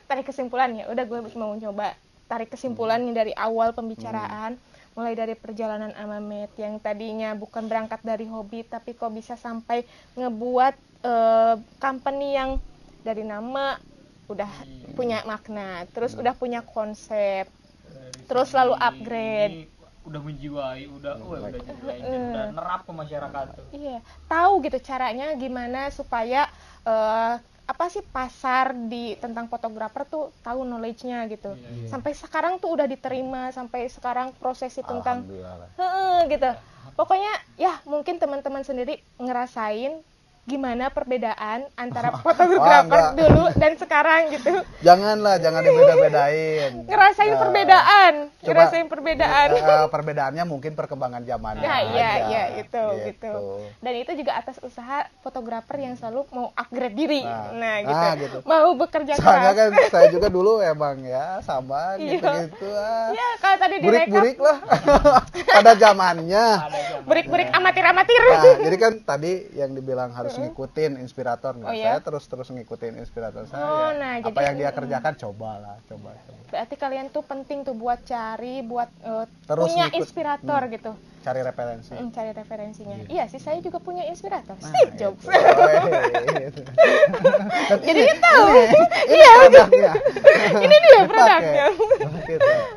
tarik 0.04 0.24
kesimpulan 0.26 0.70
ya. 0.74 0.84
Udah 0.90 1.04
gue 1.06 1.18
mau 1.34 1.54
coba 1.54 1.94
tarik 2.24 2.48
kesimpulan 2.48 3.00
nih 3.00 3.14
dari 3.14 3.32
awal 3.32 3.70
pembicaraan. 3.70 4.56
Mulai 4.94 5.12
dari 5.12 5.34
perjalanan 5.34 5.90
Amamet 5.92 6.54
yang 6.54 6.78
tadinya 6.78 7.34
bukan 7.34 7.66
berangkat 7.66 7.98
dari 8.00 8.24
hobi 8.24 8.62
tapi 8.62 8.94
kok 8.94 9.10
bisa 9.10 9.34
sampai 9.34 9.82
ngebuat 10.14 10.74
eh, 11.02 11.54
company 11.76 12.28
yang 12.32 12.50
dari 13.02 13.20
nama 13.20 13.74
udah 14.24 14.48
punya 14.94 15.20
makna, 15.24 15.84
terus 15.92 16.14
udah 16.14 16.32
punya 16.32 16.64
konsep, 16.64 17.44
Dari 17.44 18.24
terus 18.24 18.48
segi 18.48 18.56
lalu 18.56 18.74
upgrade. 18.78 19.56
udah 20.04 20.20
menjiwai 20.20 20.84
udah 20.86 21.12
wah, 21.18 21.40
udah 21.42 21.60
jiwain 21.60 22.00
Eh. 22.00 22.28
udah 22.28 22.44
nerap 22.52 22.80
ke 22.84 22.92
masyarakat 22.92 23.44
tuh 23.50 23.66
Iya, 23.72 23.98
tahu 24.26 24.52
gitu 24.60 24.76
caranya 24.78 25.32
gimana 25.34 25.88
supaya 25.88 26.44
eh, 26.84 27.34
apa 27.64 27.88
sih 27.88 28.04
pasar 28.04 28.76
di 28.76 29.16
tentang 29.16 29.48
fotografer 29.48 30.04
tuh 30.04 30.28
tahu 30.44 30.68
knowledge-nya 30.68 31.24
gitu. 31.32 31.56
Iya. 31.56 31.88
Sampai 31.88 32.12
sekarang 32.12 32.60
tuh 32.60 32.76
udah 32.76 32.84
diterima, 32.84 33.48
sampai 33.56 33.88
sekarang 33.88 34.36
prosesi 34.36 34.84
tentang. 34.84 35.24
Heeh, 35.80 36.18
gitu. 36.28 36.50
Pokoknya 36.94 37.32
ya 37.56 37.80
mungkin 37.88 38.20
teman-teman 38.20 38.62
sendiri 38.62 39.00
ngerasain 39.16 40.04
gimana 40.44 40.88
perbedaan 40.88 41.64
antara 41.74 42.12
fotografer 42.20 42.84
enggak. 42.84 43.16
dulu 43.16 43.44
dan 43.54 43.72
sekarang 43.74 44.20
gitu. 44.30 44.52
janganlah 44.80 45.36
jangan 45.36 45.60
dibeda-bedain 45.60 46.72
Ngerasain 46.90 47.26
Nah, 47.26 47.40
perbedaan, 47.40 48.12
coba- 48.36 48.46
ngerasain 48.46 48.86
perbedaan. 48.86 49.48
Eh, 49.50 49.86
perbedaannya 49.88 50.44
mungkin 50.44 50.72
perkembangan 50.72 51.22
zamannya 51.22 51.64
Nah, 51.64 51.80
iya, 51.82 52.10
iya, 52.24 52.42
itu, 52.56 52.84
gitu. 53.04 53.32
Dan 53.78 53.92
itu 53.96 54.12
juga 54.14 54.36
atas 54.36 54.60
usaha 54.60 55.02
fotografer 55.20 55.80
yang 55.80 55.94
selalu 55.94 56.28
mau 56.30 56.52
upgrade 56.52 56.94
diri. 56.94 57.22
Nah, 57.22 57.50
Nah, 57.50 57.74
gitu. 57.80 57.94
nah, 57.96 58.12
gitu. 58.14 58.38
Mau 58.44 58.68
bekerja 58.76 59.12
Soalnya 59.16 59.52
keras. 59.52 59.70
kan 59.74 59.90
saya 59.90 60.06
juga 60.08 60.28
dulu 60.28 60.60
emang 60.60 61.00
ya 61.02 61.40
sama 61.40 61.96
Iya. 61.96 62.20
gitu-gitu 62.20 62.68
ah. 62.70 63.08
Ya, 63.10 63.28
kalau 63.38 63.56
tadi 63.56 63.74
direkap 63.76 63.90
Burik-burik 64.12 64.38
lah 64.38 64.58
pada 65.48 65.72
zamannya. 65.74 66.46
burik-burik 67.02 67.48
amatir-amatir. 67.50 68.20
Nah, 68.26 68.42
jadi 68.60 68.76
kan 68.78 68.92
tadi 69.02 69.32
yang 69.52 69.72
dibilang 69.72 70.10
harus 70.10 70.33
ngikutin 70.36 70.92
inspirator. 70.96 71.52
Nah, 71.54 71.66
Oh, 71.66 71.72
iya? 71.72 71.84
saya 71.86 71.98
terus-terus 72.00 72.48
ngikutin 72.48 72.94
inspirator 72.96 73.44
saya. 73.44 73.62
Oh, 73.62 73.90
nah, 73.92 74.12
Apa 74.16 74.28
jadi- 74.30 74.44
yang 74.44 74.56
dia 74.56 74.70
kerjakan 74.70 75.14
cobalah, 75.16 75.76
coba 75.84 76.10
coba. 76.16 76.40
Berarti 76.46 76.74
kalian 76.76 77.06
tuh 77.08 77.22
penting 77.22 77.62
tuh 77.62 77.72
buat 77.72 77.98
cari, 78.02 78.60
buat 78.60 78.86
eh, 79.00 79.26
Terus 79.44 79.66
punya 79.66 79.86
ngikut. 79.86 79.98
inspirator 80.00 80.60
gitu. 80.68 80.92
Cari 81.20 81.40
referensi. 81.40 81.88
Mm, 81.90 82.10
cari 82.10 82.30
referensinya. 82.30 82.96
Iya 83.06 83.24
sih, 83.26 83.38
saya 83.38 83.56
juga 83.58 83.78
punya 83.78 84.04
inspirator. 84.04 84.54
Nah, 84.54 84.68
Steve 84.68 84.92
itu. 84.92 85.00
Jobs. 85.00 85.24
Woi, 85.24 85.76
itu. 86.44 86.60
Jadi 87.82 87.98
dia 87.98 88.16
tahu. 88.18 88.46
Ini 89.08 89.16
Iya. 89.16 89.32
produknya. 89.40 89.92
Ini 90.64 90.76
dia 90.78 91.00
produknya. 91.02 91.64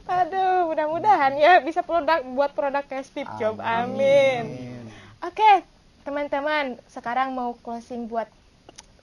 Aduh, 0.07 0.57
mudah-mudahan 0.67 1.33
ya 1.35 1.59
bisa 1.59 1.81
produk 1.81 2.23
buat 2.29 2.51
produk 2.51 2.81
kayak 2.81 3.03
Steve 3.03 3.29
Jobs. 3.35 3.59
Amin. 3.59 4.47
Oke, 5.19 5.65
teman-teman, 6.07 6.79
sekarang 6.87 7.35
mau 7.35 7.51
closing 7.59 8.07
buat 8.07 8.31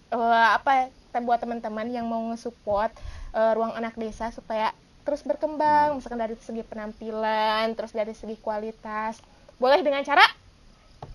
eh, 0.08 0.48
apa? 0.56 0.88
Buat 1.20 1.44
teman-teman 1.44 1.86
yang 1.92 2.08
mau 2.08 2.32
nge-support 2.32 2.96
eh, 3.36 3.52
ruang 3.52 3.76
anak 3.76 3.92
desa 4.00 4.32
supaya 4.32 4.72
terus 5.04 5.20
berkembang, 5.20 6.00
misalkan 6.00 6.24
dari 6.24 6.32
segi 6.40 6.64
penampilan, 6.64 7.76
terus 7.76 7.92
dari 7.92 8.16
segi 8.16 8.40
kualitas. 8.40 9.20
Boleh 9.60 9.84
dengan 9.84 10.00
cara? 10.00 10.24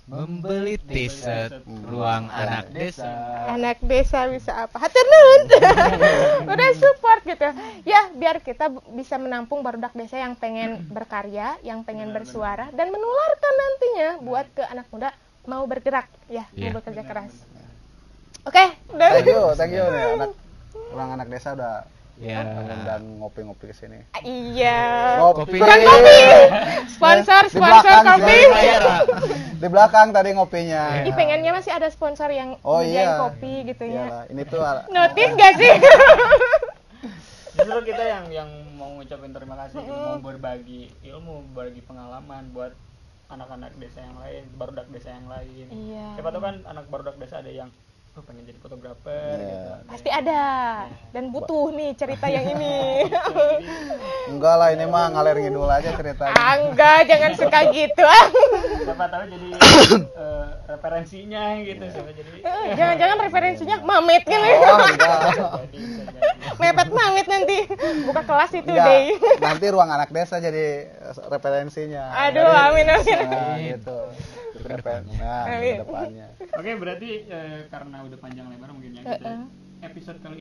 Membeli 0.06 0.78
t-shirt 0.78 1.66
ruang 1.86 2.30
anak 2.30 2.70
desa. 2.70 3.10
anak 3.50 3.82
desa 3.82 4.30
bisa 4.30 4.70
apa? 4.70 4.78
Hatur 4.78 5.06
nuhun. 5.06 5.42
Udah 6.54 6.70
support 6.78 7.22
gitu. 7.26 7.50
Ya 7.86 8.14
biar 8.14 8.42
kita 8.42 8.70
bisa 8.94 9.18
menampung 9.18 9.66
barudak 9.66 9.94
desa 9.98 10.22
yang 10.22 10.38
pengen 10.38 10.82
berkarya 10.96 11.58
yang 11.66 11.82
pengen 11.82 12.14
bersuara 12.14 12.70
dan 12.74 12.94
menularkan 12.94 13.54
nantinya 13.58 14.10
buat 14.22 14.46
ke 14.54 14.62
anak 14.70 14.86
muda 14.94 15.10
mau 15.46 15.64
bergerak 15.64 16.08
ya 16.28 16.44
Iya. 16.52 16.72
mau 16.72 16.80
bekerja 16.80 17.04
keras 17.04 17.34
oke 18.44 18.66
udah 18.92 19.10
Thank 19.14 19.28
you, 19.28 19.44
thank 19.56 19.72
you 19.72 19.86
nih 19.86 20.04
anak 20.16 20.32
orang 20.90 21.10
anak 21.16 21.28
desa 21.30 21.54
udah 21.54 21.86
Ya. 22.20 22.44
dan 22.84 23.16
ngopi-ngopi 23.16 23.72
ke 23.72 23.76
sini. 23.80 24.04
Ah, 24.12 24.20
iya 24.20 25.24
Ngopi. 25.24 25.56
kurang 25.56 25.80
kopi 25.80 26.20
sponsor 26.92 27.48
Di 27.48 27.56
sponsor 27.56 27.80
belakang 27.96 28.04
kopi. 28.20 28.40
Di 29.56 29.68
belakang 29.72 30.08
tadi 30.12 30.30
ngopinya. 30.36 31.08
Ih, 31.08 31.16
pengennya 31.16 31.56
masih 31.56 31.72
ada 31.72 31.88
sponsor 31.88 32.28
yang 32.28 32.60
Oh 32.60 32.84
iya. 32.84 33.24
kopi 33.24 33.64
gitu 33.64 33.88
ya 33.88 34.04
Iyalah, 34.04 34.24
ini 34.28 34.44
tuh 34.44 34.60
notice 34.92 35.32
gak 35.32 35.54
sih 35.56 35.74
justru 37.56 37.80
kita 37.88 38.04
yang 38.04 38.26
yang 38.30 38.50
mau 38.76 38.88
ngucapin 38.96 39.32
terima 39.32 39.56
kasih 39.56 39.80
mau 39.84 40.20
berbagi 40.20 40.92
ilmu 41.02 41.52
berbagi 41.52 41.84
pengalaman 41.84 42.52
buat 42.52 42.72
anak-anak 43.30 43.72
desa 43.78 44.02
yang 44.02 44.18
lain 44.18 44.44
barudak 44.58 44.88
desa 44.90 45.10
yang 45.14 45.28
lain 45.30 45.68
Iya. 45.70 46.06
siapa 46.18 46.30
tahu 46.30 46.42
kan 46.42 46.56
anak 46.66 46.86
barudak 46.90 47.16
desa 47.18 47.40
ada 47.40 47.50
yang 47.50 47.70
oh, 48.12 48.22
pengen 48.22 48.44
jadi 48.44 48.60
fotografer 48.60 49.36
Iya. 49.36 49.48
gitu 49.48 49.70
pasti 49.88 50.10
ada 50.10 50.42
dan 51.10 51.24
butuh 51.30 51.72
nih 51.72 51.94
cerita 51.94 52.26
yang 52.26 52.46
ini 52.48 53.06
enggak 54.32 54.56
lah 54.56 54.70
ini 54.70 54.86
mah 54.86 55.10
ngalir 55.10 55.38
ngidul 55.40 55.66
aja 55.66 55.90
ceritanya 55.92 56.36
Ah, 56.36 56.54
enggak, 56.58 57.00
jangan 57.06 57.32
suka 57.34 57.60
gitu. 57.76 58.04
ah. 58.04 58.26
siapa 58.82 59.06
tahu 59.08 59.24
jadi 59.28 59.48
eh, 60.22 60.46
referensinya 60.68 61.44
gitu 61.60 61.84
siapa 61.86 62.10
jadi 62.12 62.30
Eh, 62.40 62.68
Jangan-jangan 62.72 63.18
referensinya 63.22 63.78
mamit 63.82 64.24
kan 64.24 64.40
ya. 64.40 64.56
oh 64.64 64.80
enggak 64.80 65.20
Mepet 66.60 66.90
mamit 66.92 67.26
nanti. 67.26 67.58
Buka 68.04 68.22
kelas 68.22 68.52
itu 68.54 68.68
enggak 68.68 68.84
deh. 68.86 69.06
nanti 69.40 69.66
ruang 69.70 69.90
anak 69.90 70.10
desa 70.10 70.38
jadi 70.38 70.92
referensinya 71.26 72.12
Aduh, 72.22 72.44
amin 72.44 72.86
amin. 72.90 73.20
nah 73.26 73.56
gitu 73.56 73.98
Nah 75.20 75.46
depannya. 75.84 76.28
Oke, 76.58 76.72
berarti 76.76 77.10
eh, 77.28 77.60
karena 77.72 77.98
udah 78.04 78.18
panjang 78.20 78.46
lebar 78.52 78.70
mungkin 78.76 78.92
ya 79.00 79.04
kita 79.16 79.34
episode 79.80 80.20
kali 80.20 80.40